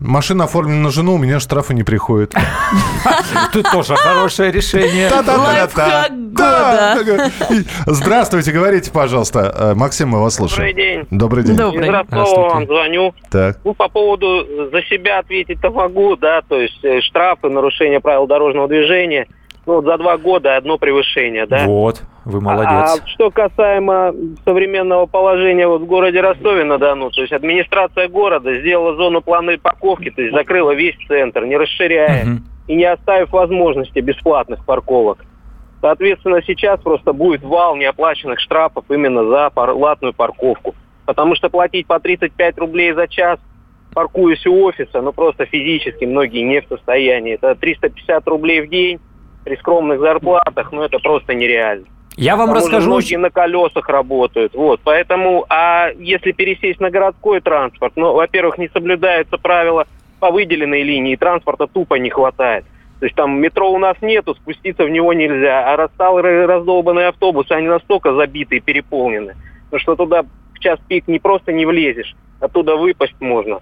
Машина 0.00 0.44
оформлена 0.44 0.84
на 0.84 0.90
жену, 0.90 1.14
у 1.14 1.18
меня 1.18 1.40
штрафы 1.40 1.74
не 1.74 1.82
приходят. 1.82 2.32
Тут 3.52 3.68
тоже 3.72 3.96
хорошее 3.96 4.52
решение. 4.52 5.10
Здравствуйте, 7.86 8.52
говорите, 8.52 8.92
пожалуйста. 8.92 9.52
Э, 9.58 9.74
Максим, 9.74 10.10
мы 10.10 10.22
вас 10.22 10.36
слушаем. 10.36 10.68
Добрый 10.68 10.74
день. 10.74 11.06
Добрый 11.10 11.44
день. 11.44 11.56
Добрый. 11.56 11.88
Из 11.88 11.90
Ростова 11.90 12.24
Здравствуйте. 12.24 12.54
вам 12.54 12.66
звоню. 12.66 13.14
Так. 13.28 13.58
Ну, 13.64 13.74
по 13.74 13.88
поводу 13.88 14.70
за 14.72 14.82
себя 14.82 15.18
ответить-то 15.18 15.70
могу, 15.70 16.14
да, 16.14 16.42
то 16.42 16.60
есть 16.60 16.84
э, 16.84 17.00
штрафы, 17.00 17.48
нарушение 17.48 17.98
правил 18.00 18.28
дорожного 18.28 18.68
движения. 18.68 19.26
Ну, 19.68 19.74
вот 19.74 19.84
за 19.84 19.98
два 19.98 20.16
года 20.16 20.56
одно 20.56 20.78
превышение, 20.78 21.44
да. 21.44 21.66
Вот, 21.66 22.02
вы 22.24 22.40
молодец. 22.40 23.02
А 23.02 23.06
что 23.06 23.30
касаемо 23.30 24.14
современного 24.46 25.04
положения 25.04 25.68
вот 25.68 25.82
в 25.82 25.84
городе 25.84 26.22
Ростове-на-Дону, 26.22 27.10
то 27.10 27.20
есть 27.20 27.34
администрация 27.34 28.08
города 28.08 28.58
сделала 28.60 28.96
зону 28.96 29.20
плановой 29.20 29.58
парковки, 29.58 30.08
то 30.10 30.22
есть 30.22 30.34
закрыла 30.34 30.70
весь 30.70 30.96
центр, 31.06 31.44
не 31.44 31.58
расширяя 31.58 32.24
Мгм. 32.24 32.44
и 32.66 32.76
не 32.76 32.84
оставив 32.86 33.30
возможности 33.30 33.98
бесплатных 33.98 34.64
парковок. 34.64 35.18
Соответственно, 35.82 36.40
сейчас 36.46 36.80
просто 36.80 37.12
будет 37.12 37.42
вал 37.42 37.76
неоплаченных 37.76 38.40
штрафов 38.40 38.86
именно 38.88 39.22
за 39.28 39.50
пар- 39.50 39.74
платную 39.74 40.14
парковку. 40.14 40.74
Потому 41.04 41.34
что 41.34 41.50
платить 41.50 41.86
по 41.86 42.00
35 42.00 42.56
рублей 42.56 42.92
за 42.94 43.06
час, 43.06 43.38
паркуясь 43.92 44.46
у 44.46 44.62
офиса, 44.64 45.02
ну 45.02 45.12
просто 45.12 45.44
физически 45.44 46.06
многие 46.06 46.40
не 46.42 46.62
в 46.62 46.68
состоянии. 46.68 47.34
Это 47.34 47.54
350 47.54 48.26
рублей 48.28 48.62
в 48.62 48.70
день 48.70 48.98
при 49.48 49.56
скромных 49.56 50.00
зарплатах, 50.00 50.72
ну 50.72 50.82
это 50.82 50.98
просто 50.98 51.32
нереально. 51.32 51.86
Я 52.16 52.36
вам 52.36 52.50
К 52.50 52.52
тому 52.52 52.60
же 52.60 52.66
расскажу... 52.66 52.90
Многие 52.90 53.16
на 53.16 53.30
колесах 53.30 53.88
работают. 53.88 54.54
Вот, 54.54 54.80
поэтому, 54.84 55.46
а 55.48 55.88
если 55.96 56.32
пересесть 56.32 56.80
на 56.80 56.90
городской 56.90 57.40
транспорт, 57.40 57.94
ну, 57.96 58.12
во-первых, 58.12 58.58
не 58.58 58.68
соблюдаются 58.68 59.38
правила 59.38 59.86
по 60.20 60.30
выделенной 60.30 60.82
линии, 60.82 61.16
транспорта 61.16 61.66
тупо 61.66 61.94
не 61.94 62.10
хватает. 62.10 62.66
То 63.00 63.06
есть 63.06 63.16
там 63.16 63.40
метро 63.40 63.70
у 63.72 63.78
нас 63.78 63.96
нету, 64.02 64.34
спуститься 64.34 64.84
в 64.84 64.90
него 64.90 65.14
нельзя, 65.14 65.72
а 65.72 65.76
рассталые 65.76 66.44
раздолбанные 66.44 67.06
автобусы, 67.08 67.52
они 67.52 67.68
настолько 67.68 68.12
забиты 68.14 68.56
и 68.56 68.60
переполнены, 68.60 69.34
ну, 69.70 69.78
что 69.78 69.94
туда 69.94 70.24
в 70.54 70.58
час 70.58 70.78
пик 70.88 71.08
не 71.08 71.20
просто 71.20 71.52
не 71.52 71.64
влезешь, 71.64 72.16
оттуда 72.40 72.76
выпасть 72.76 73.18
можно. 73.20 73.60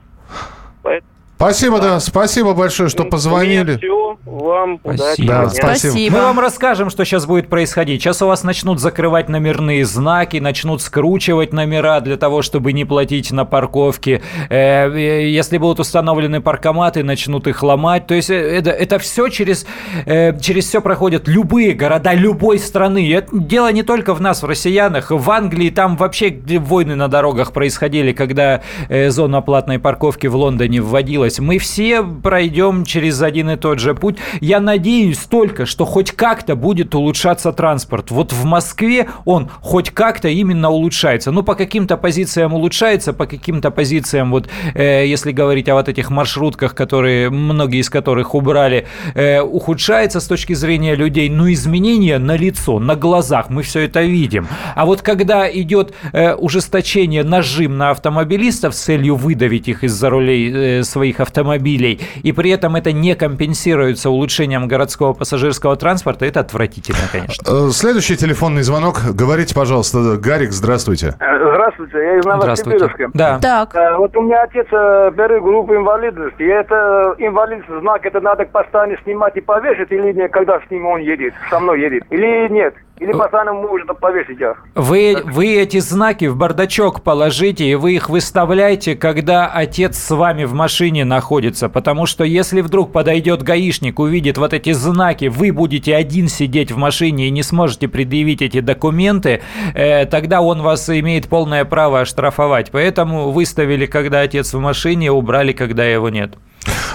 Поэтому 0.83 1.13
Спасибо, 1.37 1.81
да, 1.81 2.01
спасибо 2.01 2.55
большое, 2.55 2.89
что 2.89 3.05
позвонили. 3.05 3.77
Все, 3.77 4.17
вам. 4.25 4.81
Спасибо. 4.83 5.29
Да, 5.29 5.49
спасибо. 5.49 6.17
Мы 6.17 6.23
вам 6.23 6.41
расскажем, 6.41 6.91
что 6.91 7.05
сейчас 7.05 7.27
будет 7.27 7.49
происходить. 7.49 8.03
Сейчас 8.03 8.23
у 8.23 8.27
вас 8.27 8.43
начнут 8.43 8.81
закрывать 8.81 9.29
номерные 9.29 9.85
знаки, 9.85 10.39
начнут 10.39 10.83
скручивать 10.83 11.53
номера 11.53 12.01
для 12.01 12.17
того, 12.17 12.43
чтобы 12.43 12.73
не 12.73 12.85
платить 12.85 13.33
на 13.33 13.45
парковке. 13.45 14.23
Э, 14.49 14.91
э, 14.91 15.29
Если 15.29 15.59
будут 15.59 15.81
установлены 15.81 16.41
паркоматы, 16.41 17.03
начнут 17.03 17.47
их 17.47 17.63
ломать. 17.63 18.07
То 18.07 18.15
есть 18.15 18.31
э, 18.31 18.35
это, 18.35 18.71
это 18.71 18.99
все 18.99 19.29
через, 19.29 19.67
через 20.07 20.67
все 20.67 20.81
проходят 20.81 21.29
любые 21.29 21.75
города 21.75 22.15
любой 22.15 22.59
страны. 22.59 23.13
Это 23.13 23.29
дело 23.33 23.71
не 23.73 23.83
только 23.83 24.15
в 24.15 24.21
нас, 24.21 24.43
в 24.43 24.47
россиянах. 24.47 25.11
В 25.11 25.31
Англии 25.31 25.71
там 25.71 25.97
вообще 25.97 26.37
войны 26.59 26.95
на 26.95 27.09
дорогах 27.09 27.53
происходили, 27.53 28.13
когда 28.13 28.63
зона 28.89 29.43
платной 29.43 29.79
парковки 29.79 30.27
в 30.27 30.37
Лондоне 30.37 30.81
вводилась. 31.27 31.39
Мы 31.39 31.59
все 31.59 32.03
пройдем 32.03 32.85
через 32.85 33.23
один 33.23 33.51
и 33.51 33.57
тот 33.57 33.79
же 33.79 33.95
путь. 33.95 34.17
Я 34.41 34.61
надеюсь 34.61 35.19
только, 35.19 35.67
что 35.67 35.85
хоть 35.85 36.13
как-то 36.13 36.57
будет 36.57 36.95
улучшаться 36.95 37.53
транспорт. 37.53 38.11
Вот 38.11 38.33
в 38.33 38.45
Москве 38.45 39.09
он 39.25 39.49
хоть 39.61 39.91
как-то 39.91 40.29
именно 40.29 40.71
улучшается. 40.71 41.31
Ну, 41.33 41.43
по 41.43 41.55
каким-то 41.55 41.97
позициям 41.97 42.55
улучшается, 42.55 43.13
по 43.13 43.27
каким-то 43.27 43.71
позициям, 43.71 44.31
вот 44.31 44.49
э, 44.75 45.07
если 45.07 45.33
говорить 45.33 45.69
о 45.69 45.75
вот 45.75 45.89
этих 45.89 46.11
маршрутках, 46.11 46.75
которые, 46.75 47.31
многие 47.31 47.81
из 47.81 47.91
которых 47.91 48.35
убрали, 48.35 48.87
э, 49.15 49.41
ухудшается 49.41 50.21
с 50.21 50.27
точки 50.27 50.55
зрения 50.55 50.95
людей. 50.95 51.29
Но 51.29 51.53
изменения 51.53 52.19
на 52.19 52.37
лицо, 52.37 52.79
на 52.79 52.97
глазах, 52.97 53.51
мы 53.51 53.63
все 53.63 53.81
это 53.81 54.03
видим. 54.03 54.47
А 54.75 54.85
вот 54.85 55.03
когда 55.03 55.51
идет 55.51 55.95
э, 56.13 56.35
ужесточение, 56.35 57.25
нажим 57.25 57.77
на 57.77 57.91
автомобилистов 57.91 58.75
с 58.75 58.79
целью 58.79 59.17
выдавить 59.17 59.69
их 59.69 59.85
из-за 59.85 60.11
рулей 60.11 60.53
э, 60.53 60.83
своих 60.85 61.16
автомобилей, 61.21 62.01
и 62.23 62.33
при 62.33 62.51
этом 62.51 62.77
это 62.77 62.93
не 62.93 63.15
компенсируется 63.15 64.11
улучшением 64.11 64.69
городского 64.69 65.13
пассажирского 65.13 65.77
транспорта, 65.77 66.27
это 66.27 66.41
отвратительно, 66.41 66.99
конечно. 67.11 67.43
Э, 67.49 67.71
Следующий 67.71 68.17
телефонный 68.17 68.63
звонок. 68.63 69.01
Говорите, 69.15 69.55
пожалуйста. 69.55 70.17
Гарик, 70.17 70.53
здравствуйте. 70.53 71.15
Здравствуйте, 71.19 71.99
я 71.99 72.17
из 72.19 72.23
Здравствуйте. 72.23 72.79
Новосибирска. 72.79 73.11
Да. 73.15 73.39
Так, 73.41 73.75
Э, 73.75 73.97
Вот 73.97 74.17
у 74.17 74.23
меня 74.23 74.43
отец 74.43 74.67
э, 74.73 75.13
первой 75.17 75.41
группы 75.41 75.75
инвалидности. 75.77 76.43
И 76.43 76.47
это 76.47 77.15
инвалидский 77.19 77.81
знак, 77.81 78.05
это 78.07 78.21
надо 78.21 78.45
постоянно 78.47 78.97
снимать 79.05 79.37
и 79.37 79.41
повесить, 79.41 79.91
или 79.91 80.13
нет, 80.13 80.33
когда 80.33 80.61
с 80.61 80.71
ним 80.71 80.87
он 80.87 81.01
едет, 81.01 81.35
со 81.51 81.59
мной 81.61 81.81
едет, 81.81 82.05
или 82.11 82.49
нет. 82.53 82.75
Или 82.99 83.13
постоянно 83.13 83.53
можно 83.53 83.93
повесить 83.93 84.41
их. 84.41 84.57
Вы, 84.75 85.23
вы 85.25 85.57
эти 85.57 85.79
знаки 85.81 86.25
в 86.27 86.37
бардачок 86.37 87.03
положите, 87.03 87.67
и 87.67 87.75
вы 87.75 87.95
их 87.95 88.09
выставляете, 88.09 88.97
когда 88.97 89.47
отец 89.47 89.99
с 89.99 90.11
вами 90.15 90.45
в 90.45 90.55
машине 90.55 91.05
находится. 91.05 91.69
Потому 91.69 92.07
что 92.07 92.25
если 92.25 92.63
вдруг 92.63 92.93
подойдет 92.93 93.43
гаишник, 93.43 93.99
увидит 93.99 94.39
вот 94.39 94.55
эти 94.55 94.73
знаки, 94.73 95.27
вы 95.27 95.53
будете 95.53 95.95
один 95.95 96.29
сидеть 96.29 96.73
в 96.73 96.79
машине 96.79 97.29
и 97.29 97.31
не 97.31 97.43
сможете 97.43 97.87
предъявить 97.87 98.41
эти 98.41 98.61
документы, 98.61 99.43
э, 99.75 100.07
тогда 100.07 100.41
он 100.41 100.63
вас 100.63 100.89
имеет 100.89 101.29
полное 101.29 101.67
право 101.67 102.01
оштрафовать. 102.01 102.71
Поэтому 102.71 103.31
выставили, 103.31 103.85
когда 103.85 104.21
отец 104.21 104.55
в 104.55 104.59
машине, 104.59 105.13
убрали, 105.13 105.53
когда 105.53 105.85
его 105.85 106.09
нет. 106.09 106.39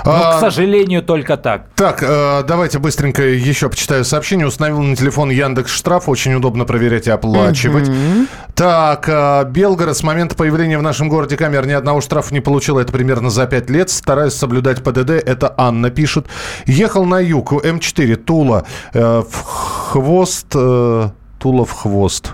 Ну, 0.05 0.11
А, 0.11 0.37
к 0.37 0.39
сожалению, 0.39 1.03
только 1.03 1.37
так. 1.37 1.67
Так, 1.75 2.01
э, 2.01 2.43
давайте 2.47 2.79
быстренько 2.79 3.23
еще 3.23 3.69
почитаю 3.69 4.03
сообщение. 4.03 4.47
Установил 4.47 4.81
на 4.81 4.95
телефон 4.95 5.29
Яндекс 5.29 5.71
Штраф. 5.71 6.09
Очень 6.09 6.33
удобно 6.33 6.65
проверять 6.65 7.07
и 7.07 7.11
оплачивать. 7.11 7.89
Так, 8.55 9.07
э, 9.07 9.45
Белгород 9.45 9.95
с 9.97 10.03
момента 10.03 10.35
появления 10.35 10.77
в 10.77 10.81
нашем 10.81 11.07
городе 11.09 11.37
камер 11.37 11.65
ни 11.67 11.73
одного 11.73 12.01
штрафа 12.01 12.33
не 12.33 12.41
получил. 12.41 12.79
Это 12.79 12.91
примерно 12.91 13.29
за 13.29 13.45
5 13.47 13.69
лет. 13.69 13.89
Стараюсь 13.89 14.33
соблюдать 14.33 14.83
ПДД. 14.83 15.11
Это 15.11 15.53
Анна 15.57 15.89
пишет. 15.89 16.27
Ехал 16.65 17.05
на 17.05 17.19
юг. 17.19 17.53
М4. 17.53 18.15
Тула. 18.15 18.65
э, 18.93 19.21
в 19.29 19.43
хвост... 19.43 20.47
Тула 20.49 21.65
в 21.65 21.71
хвост. 21.71 22.33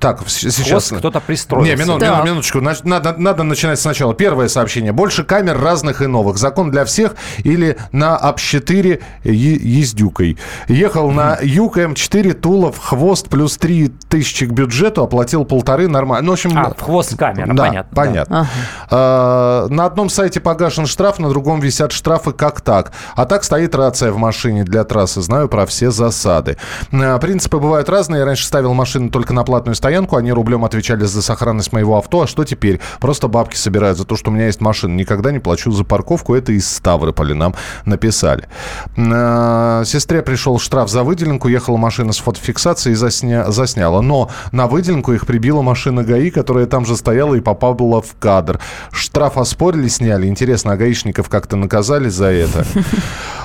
Так, 0.00 0.22
сейчас... 0.28 0.88
кто-то 0.90 1.20
пристроился. 1.20 1.70
Не, 1.76 1.80
минут, 1.82 2.00
Да. 2.00 2.10
минут, 2.10 2.24
минуточку. 2.24 2.60
Надо, 2.60 3.14
надо 3.18 3.42
начинать 3.42 3.78
сначала. 3.78 4.14
Первое 4.14 4.48
сообщение. 4.48 4.92
Больше 4.92 5.24
камер 5.24 5.60
разных 5.60 6.00
и 6.02 6.06
новых. 6.06 6.38
Закон 6.38 6.70
для 6.70 6.84
всех 6.84 7.14
или 7.38 7.76
на 7.92 8.16
АП-4 8.16 9.02
е- 9.24 9.32
ездюкой. 9.34 10.38
Ехал 10.68 11.10
на 11.10 11.38
Юг 11.42 11.76
М4, 11.76 12.32
Тулов, 12.34 12.78
хвост, 12.78 13.28
плюс 13.28 13.56
3 13.58 13.88
тысячи 14.08 14.46
к 14.46 14.50
бюджету, 14.52 15.02
оплатил 15.02 15.44
полторы, 15.44 15.88
нормально. 15.88 16.26
Ну, 16.26 16.30
в 16.32 16.34
общем... 16.34 16.56
А, 16.56 16.72
в 16.72 16.80
хвост 16.80 17.16
камера, 17.16 17.52
да, 17.52 17.64
понятно. 17.64 17.90
да. 17.90 18.02
понятно. 18.02 18.48
А, 18.90 19.66
на 19.68 19.84
одном 19.86 20.08
сайте 20.08 20.40
погашен 20.40 20.86
штраф, 20.86 21.18
на 21.18 21.28
другом 21.28 21.60
висят 21.60 21.92
штрафы 21.92 22.32
как 22.32 22.60
так. 22.60 22.92
А 23.14 23.26
так 23.26 23.44
стоит 23.44 23.74
рация 23.74 24.12
в 24.12 24.16
машине 24.16 24.64
для 24.64 24.84
трассы. 24.84 25.20
Знаю 25.20 25.48
про 25.48 25.66
все 25.66 25.90
засады. 25.90 26.56
А, 26.92 27.18
Принципы 27.18 27.58
бывают 27.58 27.88
разные. 27.88 28.20
Я 28.20 28.24
раньше 28.24 28.46
ставил 28.46 28.74
машину 28.74 29.10
только 29.10 29.33
на 29.34 29.44
платную 29.44 29.74
стоянку. 29.74 30.16
Они 30.16 30.32
рублем 30.32 30.64
отвечали 30.64 31.04
за 31.04 31.22
сохранность 31.22 31.72
моего 31.72 31.98
авто. 31.98 32.22
А 32.22 32.26
что 32.26 32.44
теперь? 32.44 32.80
Просто 33.00 33.28
бабки 33.28 33.56
собирают 33.56 33.98
за 33.98 34.04
то, 34.04 34.16
что 34.16 34.30
у 34.30 34.34
меня 34.34 34.46
есть 34.46 34.60
машина. 34.60 34.94
Никогда 34.94 35.32
не 35.32 35.38
плачу 35.38 35.70
за 35.72 35.84
парковку. 35.84 36.34
Это 36.34 36.52
из 36.52 36.68
Ставрополя 36.68 37.34
нам 37.34 37.54
написали. 37.84 38.48
А, 38.96 39.84
Сестре 39.84 40.22
пришел 40.22 40.58
штраф 40.58 40.88
за 40.88 41.02
выделенку. 41.02 41.48
Ехала 41.48 41.76
машина 41.76 42.12
с 42.12 42.18
фотофиксацией 42.18 42.94
и 42.94 42.96
засня... 42.96 43.50
засняла. 43.50 44.00
Но 44.00 44.30
на 44.52 44.66
выделенку 44.66 45.12
их 45.12 45.26
прибила 45.26 45.62
машина 45.62 46.04
ГАИ, 46.04 46.30
которая 46.30 46.66
там 46.66 46.86
же 46.86 46.96
стояла 46.96 47.34
и 47.34 47.40
попала 47.40 48.00
в 48.00 48.16
кадр. 48.18 48.60
Штраф 48.92 49.36
оспорили, 49.38 49.88
сняли. 49.88 50.26
Интересно, 50.26 50.72
а 50.72 50.76
гаишников 50.76 51.28
как-то 51.28 51.56
наказали 51.56 52.08
за 52.08 52.26
это? 52.26 52.64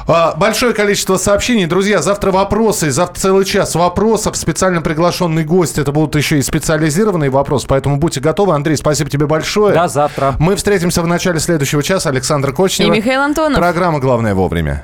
А, 0.07 0.35
Большое 0.35 0.73
количество 0.73 1.17
сообщений. 1.17 1.65
Друзья, 1.65 2.01
завтра 2.01 2.31
вопросы. 2.31 2.89
Завтра 2.91 3.19
целый 3.19 3.45
час 3.45 3.75
вопросов. 3.75 4.35
Специально 4.37 4.81
приглашенный 4.81 5.43
гость. 5.43 5.77
Это 5.80 5.91
будут 5.91 6.15
еще 6.15 6.38
и 6.38 6.41
специализированные 6.41 7.30
вопросы. 7.30 7.67
Поэтому 7.67 7.97
будьте 7.97 8.19
готовы. 8.19 8.53
Андрей, 8.53 8.75
спасибо 8.75 9.09
тебе 9.09 9.27
большое. 9.27 9.73
До 9.73 9.88
завтра. 9.88 10.36
Мы 10.39 10.55
встретимся 10.55 11.01
в 11.01 11.07
начале 11.07 11.39
следующего 11.39 11.82
часа. 11.82 12.09
Александр 12.09 12.53
Кочнева. 12.53 12.93
И 12.93 12.97
Михаил 12.97 13.21
Антонов. 13.21 13.57
Программа 13.57 13.99
«Главное 13.99 14.36
вовремя». 14.36 14.84